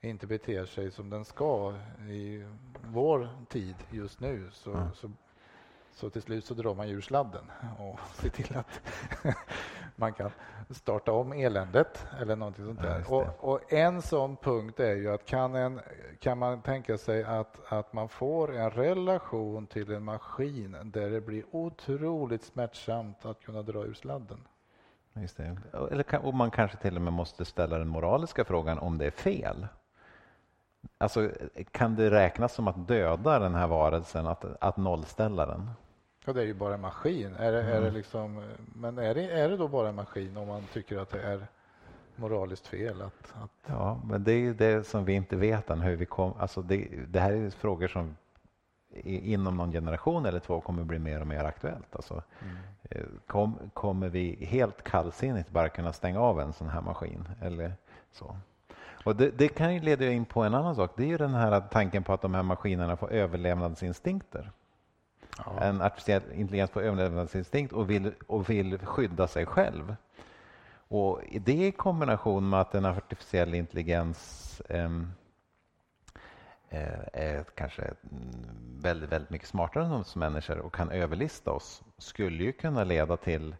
inte 0.00 0.26
beter 0.26 0.64
sig 0.64 0.90
som 0.90 1.10
den 1.10 1.24
ska 1.24 1.74
i 2.08 2.44
vår 2.84 3.28
tid 3.48 3.74
just 3.90 4.20
nu 4.20 4.50
så, 4.52 4.88
så, 4.94 5.10
så, 5.92 6.10
till 6.10 6.22
slut 6.22 6.44
så 6.44 6.54
drar 6.54 6.74
man 6.74 6.88
ur 6.88 7.00
sladden 7.00 7.50
och 7.78 8.00
ser 8.14 8.28
till 8.28 8.56
att 8.56 8.80
man 9.96 10.12
kan 10.12 10.30
starta 10.70 11.12
om 11.12 11.32
eländet 11.32 12.06
eller 12.20 12.36
någonting 12.36 12.64
sånt 12.64 12.82
där. 12.82 13.04
Ja, 13.08 13.34
och, 13.40 13.52
och, 13.52 13.72
en 13.72 14.02
sån 14.02 14.36
punkt 14.36 14.80
är 14.80 14.94
ju 14.94 15.14
att 15.14 15.24
kan, 15.24 15.54
en, 15.54 15.80
kan 16.18 16.38
man 16.38 16.62
tänka 16.62 16.98
sig 16.98 17.24
att, 17.24 17.72
att 17.72 17.92
man 17.92 18.08
får 18.08 18.56
en 18.56 18.70
relation 18.70 19.66
till 19.66 19.92
en 19.92 20.04
maskin 20.04 20.76
där 20.84 21.10
det 21.10 21.20
blir 21.20 21.44
otroligt 21.50 22.42
smärtsamt 22.42 23.24
att 23.24 23.40
kunna 23.40 23.62
dra 23.62 23.84
ur 23.84 23.94
sladden. 23.94 24.46
Just 25.14 25.36
det. 25.36 25.58
Eller, 25.90 26.26
och 26.26 26.34
man 26.34 26.50
kanske 26.50 26.76
till 26.76 26.96
och 26.96 27.02
med 27.02 27.12
måste 27.12 27.44
ställa 27.44 27.78
den 27.78 27.88
moraliska 27.88 28.44
frågan 28.44 28.78
om 28.78 28.98
det 28.98 29.06
är 29.06 29.10
fel. 29.10 29.66
Alltså, 30.98 31.30
kan 31.70 31.96
det 31.96 32.10
räknas 32.10 32.54
som 32.54 32.68
att 32.68 32.88
döda 32.88 33.38
den 33.38 33.54
här 33.54 33.66
varelsen, 33.66 34.26
att, 34.26 34.44
att 34.60 34.76
nollställa 34.76 35.46
den? 35.46 35.70
Ja, 36.24 36.32
det 36.32 36.40
är 36.40 36.46
ju 36.46 36.54
bara 36.54 36.74
en 36.74 36.80
maskin. 36.80 37.34
Är 37.34 37.52
det, 37.52 37.62
mm. 37.62 37.76
är 37.76 37.80
det 37.80 37.90
liksom, 37.90 38.42
men 38.74 38.98
är 38.98 39.14
det, 39.14 39.30
är 39.30 39.48
det 39.48 39.56
då 39.56 39.68
bara 39.68 39.88
en 39.88 39.94
maskin 39.94 40.36
om 40.36 40.48
man 40.48 40.62
tycker 40.72 40.98
att 40.98 41.10
det 41.10 41.22
är 41.22 41.46
moraliskt 42.16 42.66
fel? 42.66 43.02
Att, 43.02 43.42
att... 43.42 43.50
Ja, 43.66 44.00
men 44.04 44.24
det 44.24 44.32
är 44.32 44.38
ju 44.38 44.54
det 44.54 44.86
som 44.86 45.04
vi 45.04 45.12
inte 45.12 45.36
vet 45.36 45.70
än. 45.70 45.80
Hur 45.80 45.96
vi 45.96 46.06
kom, 46.06 46.32
alltså 46.38 46.62
det, 46.62 46.88
det 47.08 47.20
här 47.20 47.32
är 47.32 47.50
frågor 47.50 47.88
som 47.88 48.16
inom 49.04 49.56
någon 49.56 49.72
generation 49.72 50.26
eller 50.26 50.40
två 50.40 50.60
kommer 50.60 50.84
bli 50.84 50.98
mer 50.98 51.20
och 51.20 51.26
mer 51.26 51.44
aktuellt. 51.44 51.96
Alltså, 51.96 52.22
mm. 52.42 52.56
Eh, 52.82 53.06
kom, 53.26 53.70
kommer 53.74 54.08
vi 54.08 54.44
helt 54.44 54.82
kallsinnigt 54.82 55.50
bara 55.50 55.68
kunna 55.68 55.92
stänga 55.92 56.20
av 56.20 56.40
en 56.40 56.52
sån 56.52 56.68
här 56.68 56.80
maskin? 56.80 57.28
Eller 57.42 57.72
så? 58.12 58.36
Och 59.04 59.16
det, 59.16 59.30
det 59.30 59.48
kan 59.48 59.74
ju 59.74 59.80
leda 59.80 60.10
in 60.10 60.24
på 60.24 60.42
en 60.42 60.54
annan 60.54 60.76
sak. 60.76 60.92
Det 60.96 61.02
är 61.02 61.06
ju 61.06 61.16
den 61.16 61.34
här 61.34 61.60
tanken 61.60 62.02
på 62.02 62.12
att 62.12 62.22
de 62.22 62.34
här 62.34 62.42
maskinerna 62.42 62.96
får 62.96 63.12
överlevnadsinstinkter. 63.12 64.50
Ja. 65.38 65.60
En 65.60 65.82
artificiell 65.82 66.22
intelligens 66.34 66.70
får 66.70 66.82
överlevnadsinstinkt 66.82 67.72
och 67.72 67.90
vill, 67.90 68.12
och 68.26 68.50
vill 68.50 68.78
skydda 68.78 69.28
sig 69.28 69.46
själv. 69.46 69.96
Och 70.88 71.20
det 71.40 71.66
i 71.66 71.72
kombination 71.72 72.48
med 72.48 72.60
att 72.60 72.74
en 72.74 72.84
artificiell 72.84 73.54
intelligens 73.54 74.62
um, 74.68 75.12
Eh, 76.72 77.00
är 77.12 77.44
kanske 77.54 77.94
väldigt, 78.80 79.12
väldigt 79.12 79.30
mycket 79.30 79.48
smartare 79.48 79.84
än 79.84 79.92
oss 79.92 80.16
människor 80.16 80.58
och 80.58 80.74
kan 80.74 80.90
överlista 80.90 81.50
oss 81.50 81.82
skulle 81.98 82.44
ju 82.44 82.52
kunna 82.52 82.84
leda 82.84 83.16
till 83.16 83.56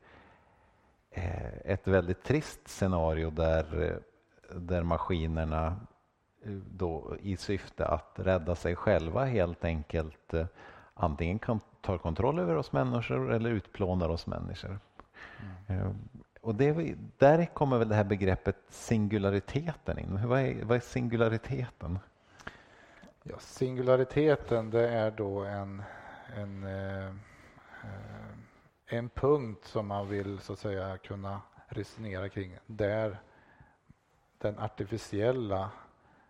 eh, 1.10 1.58
ett 1.64 1.86
väldigt 1.88 2.22
trist 2.24 2.68
scenario 2.68 3.30
där, 3.30 3.98
där 4.54 4.82
maskinerna 4.82 5.66
eh, 6.44 6.52
då 6.52 7.16
i 7.20 7.36
syfte 7.36 7.86
att 7.86 8.12
rädda 8.14 8.54
sig 8.54 8.76
själva 8.76 9.24
helt 9.24 9.64
enkelt 9.64 10.34
antingen 10.94 11.38
kan 11.38 11.60
ta 11.80 11.98
kontroll 11.98 12.38
över 12.38 12.56
oss 12.56 12.72
människor 12.72 13.32
eller 13.32 13.50
utplånar 13.50 14.08
oss 14.08 14.26
människor. 14.26 14.78
Mm. 15.66 15.94
Och 16.40 16.54
det, 16.54 16.96
där 17.18 17.46
kommer 17.46 17.78
väl 17.78 17.88
det 17.88 17.94
här 17.94 18.04
begreppet 18.04 18.56
singulariteten 18.68 19.98
in. 19.98 20.28
Vad 20.28 20.40
är, 20.40 20.64
vad 20.64 20.76
är 20.76 20.80
singulariteten? 20.80 21.98
Ja, 23.22 23.38
singulariteten 23.38 24.70
det 24.70 24.88
är 24.88 25.10
då 25.10 25.44
en, 25.44 25.82
en, 26.36 26.64
eh, 26.64 27.14
en 28.86 29.08
punkt 29.08 29.64
som 29.64 29.86
man 29.86 30.08
vill 30.08 30.38
så 30.38 30.52
att 30.52 30.58
säga 30.58 30.98
kunna 30.98 31.40
resonera 31.68 32.28
kring 32.28 32.58
där 32.66 33.20
den 34.40 34.58
artificiella 34.58 35.70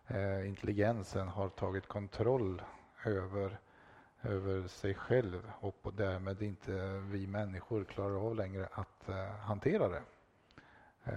eh, 0.07 0.49
intelligensen 0.49 1.29
har 1.29 1.49
tagit 1.49 1.89
kontroll 1.89 2.63
över, 3.05 3.59
över 4.23 4.69
sig 4.69 4.95
själv 4.95 5.53
och 5.61 5.93
därmed 5.97 6.43
inte 6.43 7.03
vi 7.11 7.27
människor 7.27 7.85
klarar 7.85 8.27
av 8.27 8.37
längre 8.37 8.69
att 8.73 9.09
eh, 9.09 9.31
hantera 9.31 9.89
det. 9.89 10.03
Eh, 11.05 11.13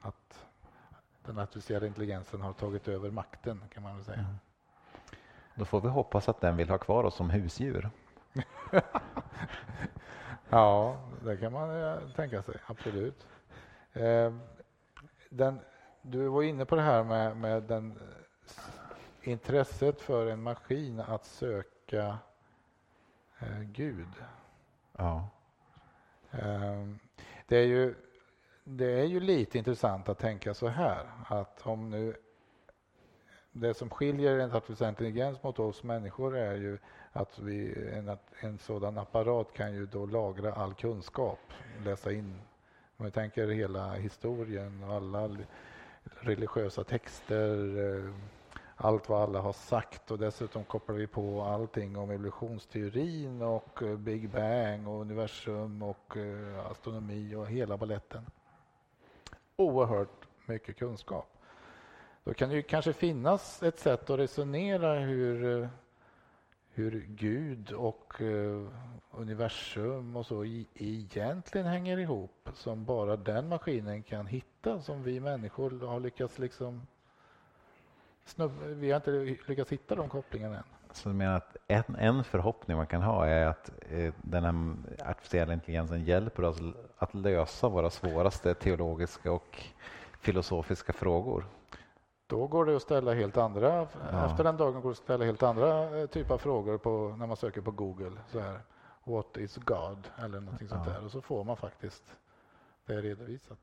att 0.00 0.46
den 1.22 1.38
artificiella 1.38 1.86
intelligensen 1.86 2.40
har 2.40 2.52
tagit 2.52 2.88
över 2.88 3.10
makten 3.10 3.62
kan 3.72 3.82
man 3.82 3.96
väl 3.96 4.04
säga. 4.04 4.18
Mm. 4.18 4.34
Då 5.54 5.64
får 5.64 5.80
vi 5.80 5.88
hoppas 5.88 6.28
att 6.28 6.40
den 6.40 6.56
vill 6.56 6.68
ha 6.68 6.78
kvar 6.78 7.04
oss 7.04 7.14
som 7.14 7.30
husdjur. 7.30 7.90
ja, 10.48 10.96
det 11.24 11.36
kan 11.36 11.52
man 11.52 11.82
eh, 11.82 11.98
tänka 12.16 12.42
sig, 12.42 12.54
absolut. 12.66 13.26
Eh, 13.92 14.34
den, 15.28 15.60
du 16.06 16.28
var 16.28 16.42
inne 16.42 16.64
på 16.64 16.76
det 16.76 16.82
här 16.82 17.04
med, 17.04 17.36
med 17.36 17.62
den, 17.62 17.90
eh, 17.90 19.28
intresset 19.28 20.00
för 20.00 20.26
en 20.26 20.42
maskin 20.42 21.00
att 21.00 21.24
söka 21.24 22.18
eh, 23.38 23.60
Gud. 23.60 24.08
Ja. 24.96 25.28
Eh, 26.30 26.86
det, 27.46 27.56
är 27.56 27.66
ju, 27.66 27.94
det 28.64 29.00
är 29.00 29.04
ju 29.04 29.20
lite 29.20 29.58
intressant 29.58 30.08
att 30.08 30.18
tänka 30.18 30.54
så 30.54 30.68
här 30.68 31.06
att 31.26 31.66
om 31.66 31.90
nu 31.90 32.16
det 33.52 33.74
som 33.74 33.90
skiljer 33.90 34.38
en 34.38 34.52
artificiell 34.52 34.88
intelligens 34.88 35.42
mot 35.42 35.58
oss 35.58 35.82
människor 35.82 36.36
är 36.36 36.54
ju 36.54 36.78
att 37.12 37.38
vi, 37.38 37.88
en, 37.92 38.18
en 38.40 38.58
sådan 38.58 38.98
apparat 38.98 39.52
kan 39.52 39.74
ju 39.74 39.86
då 39.86 40.06
lagra 40.06 40.52
all 40.52 40.74
kunskap, 40.74 41.38
läsa 41.84 42.12
in. 42.12 42.40
Om 42.96 43.04
vi 43.04 43.10
tänker 43.10 43.48
hela 43.48 43.92
historien 43.92 44.82
och 44.84 44.94
alla 44.94 45.36
religiösa 46.20 46.84
texter, 46.84 47.78
eh, 47.78 48.10
allt 48.76 49.08
vad 49.08 49.22
alla 49.22 49.40
har 49.40 49.52
sagt 49.52 50.10
och 50.10 50.18
dessutom 50.18 50.64
kopplar 50.64 50.96
vi 50.96 51.06
på 51.06 51.42
allting 51.42 51.96
om 51.96 52.10
evolutionsteorin 52.10 53.42
och 53.42 53.82
eh, 53.82 53.96
Big 53.96 54.30
Bang 54.30 54.88
och 54.88 55.00
universum 55.00 55.82
och 55.82 56.16
eh, 56.16 56.70
astronomi 56.70 57.34
och 57.34 57.46
hela 57.46 57.76
balletten. 57.76 58.26
Oerhört 59.56 60.28
mycket 60.46 60.76
kunskap. 60.76 61.30
Då 62.24 62.34
kan 62.34 62.48
det 62.48 62.54
ju 62.54 62.62
kanske 62.62 62.92
finnas 62.92 63.62
ett 63.62 63.78
sätt 63.78 64.10
att 64.10 64.18
resonera 64.18 64.94
hur, 64.98 65.68
hur 66.74 67.06
Gud 67.08 67.72
och 67.72 68.20
eh, 68.20 68.66
universum 69.10 70.16
och 70.16 70.26
så 70.26 70.44
egentligen 70.44 71.66
hänger 71.66 71.98
ihop 71.98 72.48
som 72.54 72.84
bara 72.84 73.16
den 73.16 73.48
maskinen 73.48 74.02
kan 74.02 74.26
hitta 74.26 74.80
som 74.80 75.02
vi 75.02 75.20
människor 75.20 75.86
har 75.86 76.00
lyckats 76.00 76.38
liksom 76.38 76.86
snubb, 78.24 78.52
vi 78.66 78.90
har 78.90 78.96
inte 78.96 79.36
lyckats 79.48 79.72
hitta 79.72 79.94
de 79.94 80.08
kopplingarna 80.08 80.56
än. 80.56 80.64
Så 80.92 81.08
du 81.08 81.14
menar 81.14 81.36
att 81.36 81.56
en, 81.66 81.96
en 81.98 82.24
förhoppning 82.24 82.76
man 82.76 82.86
kan 82.86 83.02
ha 83.02 83.26
är 83.26 83.46
att 83.46 83.70
eh, 83.90 84.14
den 84.22 84.44
här 84.44 84.76
artificiella 85.10 85.52
intelligensen 85.52 86.04
hjälper 86.04 86.44
oss 86.44 86.58
att 86.98 87.14
lösa 87.14 87.68
våra 87.68 87.90
svåraste 87.90 88.54
teologiska 88.54 89.32
och 89.32 89.64
filosofiska 90.20 90.92
frågor? 90.92 91.44
Då 92.26 92.46
går 92.46 92.64
det 92.64 92.76
att 92.76 92.82
ställa 92.82 93.14
helt 93.14 93.36
andra, 93.36 93.86
ja. 94.12 94.26
efter 94.30 94.44
den 94.44 94.56
dagen 94.56 94.74
går 94.74 94.88
det 94.88 94.92
att 94.92 94.96
ställa 94.96 95.24
helt 95.24 95.42
andra 95.42 96.00
eh, 96.00 96.06
typer 96.06 96.34
av 96.34 96.38
frågor 96.38 96.78
på, 96.78 97.16
när 97.18 97.26
man 97.26 97.36
söker 97.36 97.60
på 97.60 97.70
Google. 97.70 98.12
Så 98.32 98.40
här, 98.40 98.60
What 99.04 99.36
is 99.36 99.56
God? 99.56 100.10
Eller 100.18 100.40
någonting 100.40 100.68
ja. 100.70 100.76
sånt 100.76 100.84
där. 100.84 101.04
Och 101.04 101.10
så 101.10 101.20
får 101.20 101.44
man 101.44 101.56
faktiskt 101.56 102.04
det 102.86 103.00
redovisat. 103.00 103.58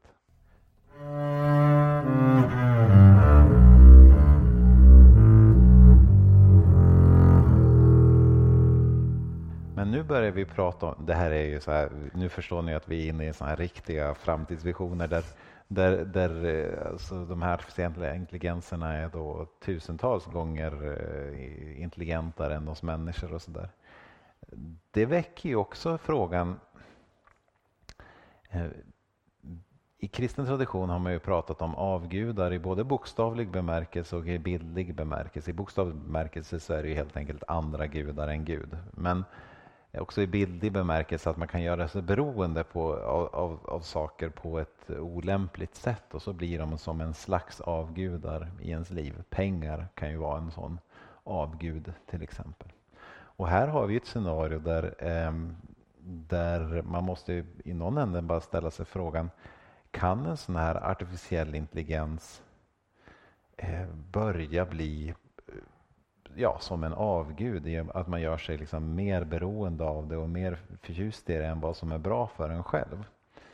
börjar 10.12 10.32
vi 10.32 10.45
prata 10.45 10.86
om, 10.86 11.05
det 11.05 11.14
här 11.14 11.32
är 11.32 11.45
ju 11.45 11.59
så 11.59 11.72
här, 11.72 11.89
nu 12.14 12.30
förstår 12.30 12.62
ni 12.62 12.74
att 12.74 12.89
vi 12.89 13.05
är 13.05 13.09
inne 13.09 13.30
i 13.30 13.34
såna 13.34 13.49
här 13.49 13.57
riktiga 13.57 14.16
framtidsvisioner 14.16 15.07
där, 15.07 15.24
där, 15.74 16.05
där 16.05 16.45
eh, 16.45 16.91
alltså 16.91 17.26
de 17.26 17.41
här 17.41 17.53
artificiella 17.53 18.15
intelligenserna 18.15 18.93
är 18.93 19.09
då 19.09 19.47
tusentals 19.59 20.26
gånger 20.26 20.97
eh, 21.34 21.82
intelligentare 21.82 22.55
än 22.55 22.67
oss 22.67 22.84
människor 22.84 23.34
och 23.34 23.41
sådär. 23.41 23.69
Det 24.91 25.05
väcker 25.05 25.49
ju 25.49 25.55
också 25.55 25.97
frågan 25.97 26.59
eh, 28.49 28.65
i 29.97 30.07
kristen 30.07 30.45
tradition 30.45 30.89
har 30.89 30.99
man 30.99 31.11
ju 31.11 31.19
pratat 31.19 31.61
om 31.61 31.76
avgudar 31.76 32.53
i 32.53 32.59
både 32.59 32.84
bokstavlig 32.84 33.49
bemärkelse 33.49 34.15
och 34.15 34.28
i 34.28 34.39
bildlig 34.39 34.95
bemärkelse. 34.95 35.51
I 35.51 35.53
bokstavlig 35.53 35.95
bemärkelse 35.95 36.59
så 36.59 36.74
är 36.74 36.84
det 36.84 36.89
ju 36.89 36.95
helt 36.95 37.17
enkelt 37.17 37.43
andra 37.47 37.88
gudar 37.88 38.28
än 38.28 38.45
Gud. 38.45 38.78
Men 38.91 39.26
Eh, 39.92 40.02
också 40.02 40.22
i 40.22 40.28
bildlig 40.28 40.72
bemärkelse 40.72 41.30
att 41.30 41.38
man 41.38 41.48
kan 41.48 41.62
göra 41.62 41.88
sig 41.88 42.02
beroende 42.02 42.64
på, 42.64 42.94
av, 42.94 43.36
av, 43.36 43.60
av, 43.66 43.80
saker 43.80 44.30
på 44.30 44.60
ett 44.60 44.89
olämpligt 44.89 45.76
sätt 45.76 46.14
och 46.14 46.22
så 46.22 46.34
blir 46.34 46.60
de 46.60 46.78
som 46.78 47.02
en 47.02 47.14
slags 47.14 47.62
avgudar 47.62 48.52
i 48.62 48.70
ens 48.70 48.89
liv. 48.89 49.24
Pengar 49.30 49.88
kan 49.96 50.10
ju 50.10 50.18
vara 50.18 50.38
en 50.38 50.52
sån 50.52 50.80
avgud 51.24 51.94
till 52.10 52.22
exempel. 52.22 52.68
Och 53.14 53.48
här 53.48 53.68
har 53.68 53.88
vi 53.88 53.96
ett 53.96 54.06
scenario 54.06 54.60
där, 54.60 54.96
eh, 54.98 55.34
där 56.04 56.82
man 56.82 57.04
måste 57.04 57.46
i 57.64 57.74
någon 57.74 57.98
ände 57.98 58.22
bara 58.22 58.42
ställa 58.42 58.72
sig 58.72 58.86
frågan 58.86 59.30
kan 59.92 60.26
en 60.26 60.38
sån 60.38 60.56
här 60.56 60.76
artificiell 60.92 61.56
intelligens 61.56 62.44
eh, 63.58 63.88
börja 64.12 64.66
bli 64.66 65.14
ja, 66.36 66.57
som 66.59 66.84
en 66.84 66.93
avgud, 66.93 67.89
att 67.93 68.07
man 68.07 68.21
gör 68.21 68.38
sig 68.38 68.57
liksom 68.57 68.95
mer 68.95 69.23
beroende 69.23 69.84
av 69.84 70.07
det 70.07 70.17
och 70.17 70.29
mer 70.29 70.57
förtjust 70.82 71.29
i 71.29 71.38
det 71.38 71.45
än 71.45 71.59
vad 71.59 71.77
som 71.77 71.91
är 71.91 71.97
bra 71.97 72.27
för 72.27 72.49
en 72.49 72.63
själv. 72.63 73.05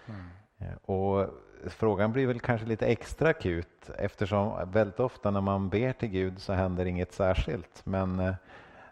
Mm. 0.06 0.22
Eh, 0.58 0.76
och 0.92 1.30
Frågan 1.66 2.12
blir 2.12 2.28
väl 2.28 2.40
kanske 2.40 2.68
lite 2.68 2.88
extra 2.88 3.30
akut 3.30 3.90
eftersom 3.98 4.72
väldigt 4.72 5.00
ofta 5.00 5.32
när 5.32 5.42
man 5.42 5.70
ber 5.70 5.94
till 5.94 6.10
Gud 6.10 6.42
så 6.42 6.54
händer 6.54 6.86
inget 6.86 7.14
särskilt. 7.14 7.86
Men 7.86 8.36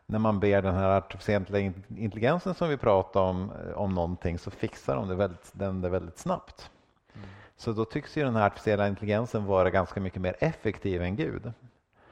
när 0.06 0.20
man 0.20 0.40
ber 0.40 0.62
den 0.62 0.76
här 0.76 0.90
artificiella 0.90 1.60
intelligensen 1.88 2.54
som 2.54 2.70
vi 2.70 2.78
pratade 2.78 3.26
om, 3.26 3.52
om 3.76 3.96
någonting 3.96 4.40
så 4.40 4.52
fixar 4.52 4.96
de 4.96 5.08
det 5.08 5.16
väldigt, 5.16 5.52
den 5.54 5.82
det 5.82 5.90
väldigt 5.90 6.18
snabbt. 6.18 6.70
Så 7.58 7.72
då 7.72 7.86
tycks 7.86 8.18
ju 8.18 8.24
den 8.24 8.36
här 8.36 8.48
artificiella 8.48 8.88
intelligensen 8.88 9.46
vara 9.46 9.70
ganska 9.70 10.00
mycket 10.00 10.22
mer 10.22 10.36
effektiv 10.40 11.02
än 11.02 11.16
Gud 11.16 11.54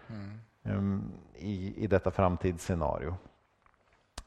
mm. 0.08 0.40
um, 0.64 1.12
i, 1.44 1.84
i 1.84 1.88
detta 1.88 2.12
framtidsscenario. 2.12 3.16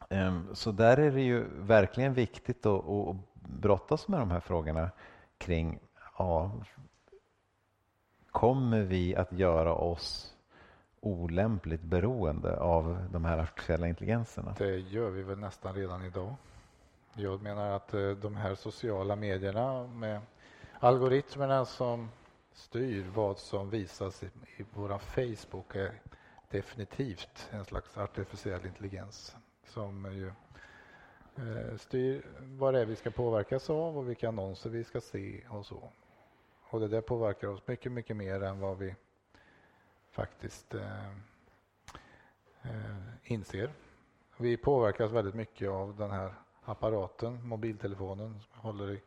Ehm, 0.09 0.55
så 0.55 0.73
där 0.73 0.97
är 0.97 1.11
det 1.11 1.23
ju 1.23 1.45
verkligen 1.57 2.15
viktigt 2.15 2.67
att, 2.67 2.89
att 2.89 3.17
brottas 3.35 4.09
med 4.09 4.21
de 4.21 4.31
här 4.31 4.41
frågorna 4.41 4.91
kring 5.39 5.79
ja, 6.19 6.53
kommer 8.31 8.83
vi 8.83 9.17
att 9.17 9.33
göra 9.33 9.75
oss 9.75 10.35
olämpligt 11.01 11.83
beroende 11.83 12.61
av 12.61 13.07
de 13.13 13.25
här 13.25 13.39
artificiella 13.39 13.89
intelligenserna? 13.89 14.55
Det 14.59 14.77
gör 14.79 15.11
vi 15.11 15.23
väl 15.23 15.39
nästan 15.39 15.75
redan 15.75 16.05
idag. 16.05 16.35
Jag 17.15 17.43
menar 17.43 17.71
att 17.71 17.95
eh, 17.95 18.11
de 18.11 18.37
här 18.37 18.55
sociala 18.55 19.17
medierna 19.17 19.87
med 19.87 20.21
Algoritmerna 20.81 21.65
som 21.65 22.09
styr 22.53 23.07
vad 23.15 23.39
som 23.39 23.71
visas 23.71 24.23
i, 24.23 24.27
i 24.57 24.65
vår 24.75 24.99
Facebook 24.99 25.75
är 25.77 25.93
definitivt 26.51 27.49
en 27.51 27.65
slags 27.65 27.97
artificiell 27.97 28.67
intelligens 28.67 29.37
som 29.67 30.13
ju 30.13 30.27
eh, 31.37 31.77
styr 31.77 32.27
vad 32.41 32.75
det 32.75 32.81
är 32.81 32.87
vi 32.87 32.97
ska 32.97 33.11
påverkas 33.11 33.71
av 33.71 33.99
och 33.99 34.09
vilka 34.09 34.29
annonser 34.29 34.71
vi 34.71 34.85
ska 34.85 35.01
se 35.01 35.43
och 35.49 35.67
så. 35.67 35.93
Och 36.69 36.81
det 36.81 36.89
där 36.89 37.01
påverkar 37.01 37.49
oss 37.49 37.67
mycket, 37.67 37.93
mycket 37.93 38.17
mer 38.17 38.43
än 38.43 38.61
vad 38.61 38.79
vi 38.79 38.95
faktiskt 40.11 40.75
eh, 40.75 41.11
eh, 42.63 42.97
inser. 43.23 43.71
Vi 44.37 44.57
påverkas 44.57 45.13
väldigt 45.13 45.35
mycket 45.35 45.69
av 45.69 45.97
den 45.97 46.11
här 46.11 46.35
apparaten, 46.65 47.49
mobiltelefonen 47.49 48.41
som 48.41 48.61
håller 48.61 48.91
i 48.91 49.01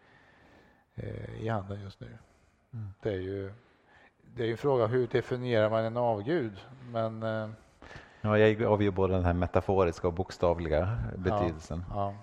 Eh, 1.01 1.41
i 1.41 1.47
handen 1.47 1.81
just 1.81 1.99
nu. 1.99 2.17
Mm. 2.73 2.87
Det 3.01 3.09
är 3.09 3.19
ju 3.19 3.53
det 4.35 4.43
är 4.43 4.51
en 4.51 4.57
fråga 4.57 4.87
hur 4.87 5.07
definierar 5.07 5.69
man 5.69 5.85
en 5.85 5.97
avgud? 5.97 6.59
Men, 6.91 7.23
eh, 7.23 7.49
ja, 8.21 8.37
jag 8.37 8.63
avgör 8.63 8.91
både 8.91 9.13
den 9.13 9.25
här 9.25 9.33
metaforiska 9.33 10.07
och 10.07 10.13
bokstavliga 10.13 10.97
betydelsen. 11.17 11.83
Ja, 11.89 12.13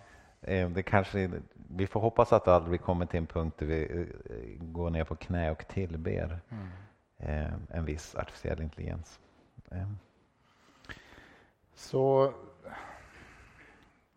ja. 0.40 0.48
Eh, 0.48 0.70
det 0.70 0.82
kanske, 0.82 1.30
vi 1.54 1.86
får 1.86 2.00
hoppas 2.00 2.32
att 2.32 2.44
det 2.44 2.54
aldrig 2.54 2.80
kommer 2.80 3.06
till 3.06 3.18
en 3.18 3.26
punkt 3.26 3.58
där 3.58 3.66
vi 3.66 4.08
går 4.60 4.90
ner 4.90 5.04
på 5.04 5.16
knä 5.16 5.50
och 5.50 5.68
tillber 5.68 6.40
mm. 7.18 7.66
en 7.70 7.84
viss 7.84 8.14
artificiell 8.14 8.62
intelligens. 8.62 9.20
Så 11.74 12.32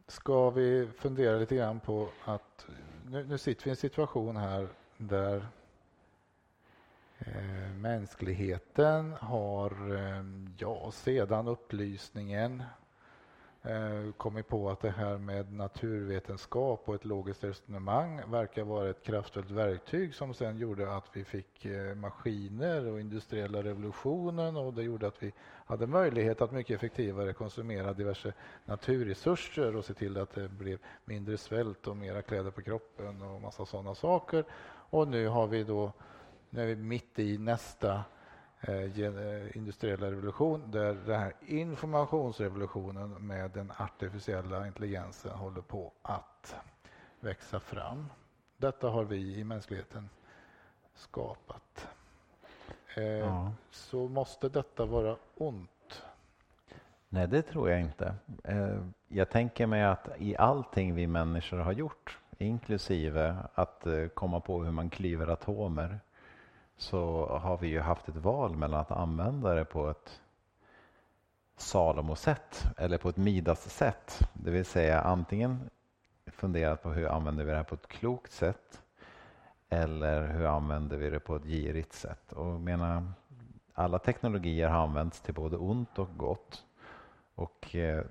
ska 0.07 0.49
vi 0.49 0.87
fundera 0.97 1.37
lite 1.37 1.55
grann 1.55 1.79
på 1.79 2.07
att 2.25 2.65
nu, 3.05 3.25
nu 3.25 3.37
sitter 3.37 3.63
vi 3.63 3.69
i 3.69 3.71
en 3.71 3.75
situation 3.75 4.37
här 4.37 4.67
där 4.97 5.47
eh, 7.19 7.73
mänskligheten 7.75 9.13
har, 9.13 9.95
eh, 9.95 10.23
ja, 10.57 10.91
sedan 10.91 11.47
upplysningen 11.47 12.63
eh, 13.63 14.11
kommit 14.17 14.47
på 14.47 14.69
att 14.69 14.81
det 14.81 14.89
här 14.89 15.17
med 15.17 15.53
naturvetenskap 15.53 16.83
och 16.85 16.95
ett 16.95 17.05
logiskt 17.05 17.43
resonemang 17.43 18.21
verkar 18.31 18.63
vara 18.63 18.89
ett 18.89 19.03
kraftfullt 19.03 19.51
verktyg 19.51 20.15
som 20.15 20.33
sen 20.33 20.57
gjorde 20.57 20.95
att 20.95 21.09
vi 21.13 21.23
fick 21.23 21.65
eh, 21.65 21.95
maskiner 21.95 22.91
och 22.91 22.99
industriella 22.99 23.63
revolutionen 23.63 24.57
och 24.57 24.73
det 24.73 24.83
gjorde 24.83 25.07
att 25.07 25.23
vi 25.23 25.33
hade 25.65 25.87
möjlighet 25.87 26.41
att 26.41 26.51
mycket 26.51 26.75
effektivare 26.75 27.33
konsumera 27.33 27.93
diverse 27.93 28.33
naturresurser 28.65 29.75
och 29.75 29.85
se 29.85 29.93
till 29.93 30.17
att 30.17 30.35
det 30.35 30.49
blev 30.49 30.79
mindre 31.05 31.37
svält 31.37 31.87
och 31.87 31.97
mera 31.97 32.21
kläder 32.21 32.51
på 32.51 32.61
kroppen 32.61 33.21
och 33.21 33.41
massa 33.41 33.65
sådana 33.65 33.95
saker. 33.95 34.45
Och 34.91 35.07
nu 35.07 35.27
har 35.27 35.47
vi 35.47 35.63
då, 35.63 35.91
nu 36.49 36.61
är 36.61 36.65
vi 36.65 36.75
mitt 36.75 37.19
i 37.19 37.37
nästa 37.37 38.03
Eh, 38.61 38.99
eh, 38.99 39.57
industriella 39.57 40.11
revolution 40.11 40.71
där 40.71 40.93
den 41.05 41.19
här 41.19 41.33
informationsrevolutionen 41.47 43.27
med 43.27 43.51
den 43.51 43.71
artificiella 43.77 44.67
intelligensen 44.67 45.31
håller 45.31 45.61
på 45.61 45.91
att 46.01 46.55
växa 47.19 47.59
fram. 47.59 48.05
Detta 48.57 48.89
har 48.89 49.03
vi 49.03 49.39
i 49.39 49.43
mänskligheten 49.43 50.09
skapat. 50.93 51.87
Eh, 52.95 53.03
ja. 53.03 53.51
Så 53.71 54.07
måste 54.07 54.49
detta 54.49 54.85
vara 54.85 55.15
ont? 55.35 56.03
Nej, 57.09 57.27
det 57.27 57.41
tror 57.41 57.69
jag 57.69 57.81
inte. 57.81 58.15
Jag 59.07 59.29
tänker 59.29 59.67
mig 59.67 59.83
att 59.83 60.09
i 60.17 60.37
allting 60.37 60.95
vi 60.95 61.07
människor 61.07 61.57
har 61.57 61.71
gjort, 61.71 62.17
inklusive 62.37 63.35
att 63.53 63.87
komma 64.13 64.39
på 64.39 64.63
hur 64.63 64.71
man 64.71 64.89
klyver 64.89 65.27
atomer, 65.27 65.99
så 66.79 67.25
har 67.41 67.57
vi 67.57 67.67
ju 67.67 67.79
haft 67.79 68.09
ett 68.09 68.15
val 68.15 68.55
mellan 68.55 68.79
att 68.79 68.91
använda 68.91 69.55
det 69.55 69.65
på 69.65 69.89
ett 69.89 70.21
Salomo-sätt 71.57 72.65
eller 72.77 72.97
på 72.97 73.09
ett 73.09 73.17
Midas-sätt. 73.17 74.19
Det 74.33 74.51
vill 74.51 74.65
säga 74.65 75.01
antingen 75.01 75.69
funderat 76.27 76.83
på 76.83 76.89
hur 76.89 77.07
använder 77.07 77.45
vi 77.45 77.51
det 77.51 77.57
här 77.57 77.63
på 77.63 77.75
ett 77.75 77.87
klokt 77.87 78.31
sätt 78.31 78.81
eller 79.69 80.27
hur 80.27 80.45
använder 80.45 80.97
vi 80.97 81.09
det 81.09 81.19
på 81.19 81.35
ett 81.35 81.43
girigt 81.43 81.93
sätt. 81.93 82.33
Och 82.33 82.45
menar, 82.45 83.11
alla 83.73 83.99
teknologier 83.99 84.67
har 84.67 84.83
använts 84.83 85.21
till 85.21 85.33
både 85.33 85.57
ont 85.57 85.99
och 85.99 86.17
gott. 86.17 86.65
Och 87.39 87.75
eh, 87.75 88.03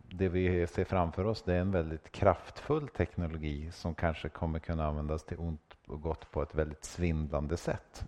det 0.00 0.28
vi 0.28 0.66
ser 0.66 0.84
framför 0.84 1.24
oss 1.24 1.42
det 1.42 1.54
är 1.54 1.60
en 1.60 1.70
väldigt 1.70 2.12
kraftfull 2.12 2.88
teknologi 2.88 3.70
som 3.72 3.94
kanske 3.94 4.28
kommer 4.28 4.58
kunna 4.58 4.86
användas 4.86 5.24
till 5.24 5.38
ont 5.38 5.74
och 5.86 6.00
gått 6.00 6.30
på 6.30 6.42
ett 6.42 6.54
väldigt 6.54 6.84
svindlande 6.84 7.56
sätt. 7.56 8.04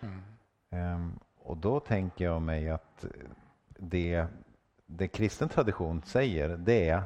Mm. 0.00 0.94
Um, 0.94 1.18
och 1.38 1.56
då 1.56 1.80
tänker 1.80 2.24
jag 2.24 2.42
mig 2.42 2.70
att 2.70 3.04
det, 3.68 4.26
det 4.86 5.08
kristen 5.08 5.48
tradition 5.48 6.02
säger 6.02 6.56
det 6.56 6.88
är 6.88 7.02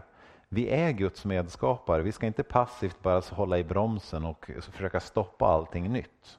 vi 0.48 0.68
är 0.68 0.92
Guds 0.92 1.24
medskapare. 1.24 2.02
Vi 2.02 2.12
ska 2.12 2.26
inte 2.26 2.42
passivt 2.42 3.02
bara 3.02 3.20
hålla 3.20 3.58
i 3.58 3.64
bromsen 3.64 4.24
och 4.24 4.50
försöka 4.60 5.00
stoppa 5.00 5.46
allting 5.46 5.92
nytt. 5.92 6.38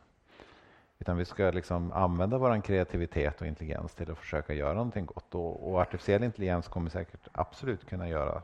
Utan 1.00 1.18
vi 1.18 1.26
ska 1.26 1.52
liksom 1.52 1.92
använda 1.92 2.38
vår 2.38 2.62
kreativitet 2.62 3.42
och 3.42 3.48
intelligens 3.48 3.94
till 3.94 4.12
att 4.12 4.18
försöka 4.18 4.54
göra 4.54 4.74
någonting 4.74 5.06
gott. 5.06 5.36
Och, 5.36 5.72
och 5.72 5.82
artificiell 5.82 6.24
intelligens 6.24 6.68
kommer 6.68 6.90
säkert 6.90 7.28
absolut 7.32 7.90
kunna 7.90 8.10
göra 8.10 8.42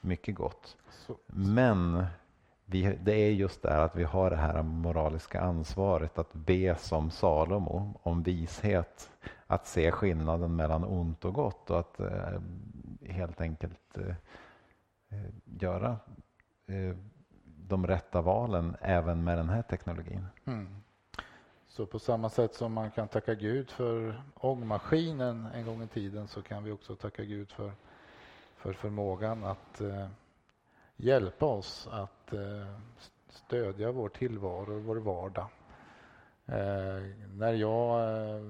mycket 0.00 0.34
gott. 0.34 0.76
Men 1.26 2.06
vi, 2.64 2.98
det 3.02 3.12
är 3.12 3.30
just 3.30 3.62
det 3.62 3.82
att 3.82 3.96
vi 3.96 4.04
har 4.04 4.30
det 4.30 4.36
här 4.36 4.62
moraliska 4.62 5.40
ansvaret 5.40 6.18
att 6.18 6.32
be 6.32 6.76
som 6.78 7.10
Salomo 7.10 8.00
om 8.02 8.22
vishet, 8.22 9.10
att 9.46 9.66
se 9.66 9.90
skillnaden 9.90 10.56
mellan 10.56 10.84
ont 10.84 11.24
och 11.24 11.34
gott 11.34 11.70
och 11.70 11.80
att 11.80 12.00
eh, 12.00 12.40
helt 13.06 13.40
enkelt 13.40 13.98
eh, 13.98 14.14
göra 15.44 15.96
eh, 16.66 16.96
de 17.44 17.86
rätta 17.86 18.22
valen 18.22 18.76
även 18.80 19.24
med 19.24 19.38
den 19.38 19.48
här 19.48 19.62
teknologin. 19.62 20.26
Mm. 20.44 20.79
Så 21.70 21.86
på 21.86 21.98
samma 21.98 22.30
sätt 22.30 22.54
som 22.54 22.72
man 22.72 22.90
kan 22.90 23.08
tacka 23.08 23.34
Gud 23.34 23.70
för 23.70 24.22
ångmaskinen 24.34 25.48
en 25.54 25.66
gång 25.66 25.82
i 25.82 25.86
tiden 25.86 26.28
så 26.28 26.42
kan 26.42 26.64
vi 26.64 26.70
också 26.70 26.96
tacka 26.96 27.24
Gud 27.24 27.50
för, 27.50 27.72
för 28.56 28.72
förmågan 28.72 29.44
att 29.44 29.80
eh, 29.80 30.06
hjälpa 30.96 31.46
oss 31.46 31.88
att 31.90 32.32
eh, 32.32 32.76
stödja 33.28 33.92
vår 33.92 34.08
tillvaro 34.08 34.76
och 34.76 34.84
vår 34.84 34.96
vardag. 34.96 35.46
Eh, 36.46 37.02
när 37.34 37.52
jag 37.52 38.00
eh, 38.18 38.42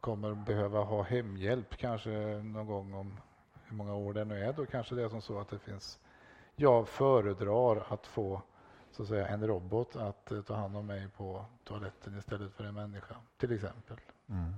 kommer 0.00 0.34
behöva 0.34 0.80
ha 0.80 1.02
hemhjälp 1.02 1.76
kanske 1.76 2.10
någon 2.44 2.66
gång 2.66 2.94
om 2.94 3.16
hur 3.64 3.76
många 3.76 3.94
år 3.94 4.14
det 4.14 4.24
nu 4.24 4.44
är, 4.44 4.52
då 4.52 4.66
kanske 4.66 4.94
det 4.94 5.02
är 5.02 5.08
som 5.08 5.22
så 5.22 5.38
att 5.38 5.48
det 5.48 5.58
finns 5.58 6.00
jag 6.56 6.88
föredrar 6.88 7.86
att 7.88 8.06
få 8.06 8.42
så 8.94 9.02
att 9.02 9.08
säga, 9.08 9.28
en 9.28 9.46
robot 9.46 9.96
att 9.96 10.32
uh, 10.32 10.42
ta 10.42 10.54
hand 10.54 10.76
om 10.76 10.86
mig 10.86 11.08
på 11.16 11.44
toaletten 11.64 12.18
istället 12.18 12.52
för 12.52 12.64
en 12.64 12.74
människa, 12.74 13.14
till 13.36 13.52
exempel. 13.52 13.96
Mm. 14.28 14.54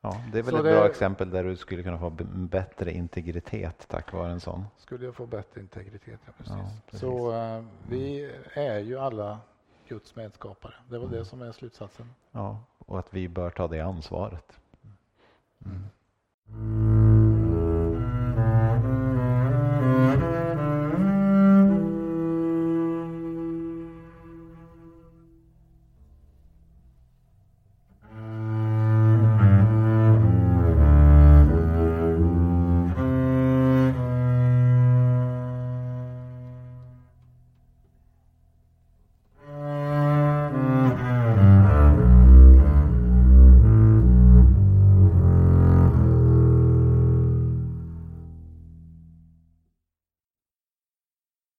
Ja, 0.00 0.22
det 0.32 0.38
är 0.38 0.42
väl 0.42 0.52
så 0.52 0.58
ett 0.58 0.64
det... 0.64 0.70
bra 0.70 0.86
exempel 0.86 1.30
där 1.30 1.44
du 1.44 1.56
skulle 1.56 1.82
kunna 1.82 1.98
få 1.98 2.10
bättre 2.34 2.92
integritet 2.92 3.88
tack 3.88 4.12
vare 4.12 4.32
en 4.32 4.40
sån. 4.40 4.64
Skulle 4.76 5.04
jag 5.04 5.14
få 5.14 5.26
bättre 5.26 5.60
integritet, 5.60 6.20
ja 6.26 6.32
precis. 6.38 6.54
Ja, 6.56 6.70
precis. 6.84 7.00
Så 7.00 7.32
uh, 7.32 7.64
vi 7.88 8.32
är 8.54 8.78
ju 8.78 8.98
alla 8.98 9.40
Guds 9.88 10.16
medskapare. 10.16 10.74
Det 10.88 10.98
var 10.98 11.06
mm. 11.06 11.18
det 11.18 11.24
som 11.24 11.42
är 11.42 11.52
slutsatsen. 11.52 12.14
Ja, 12.30 12.60
och 12.78 12.98
att 12.98 13.14
vi 13.14 13.28
bör 13.28 13.50
ta 13.50 13.68
det 13.68 13.80
ansvaret. 13.80 14.60
Mm. 15.64 17.07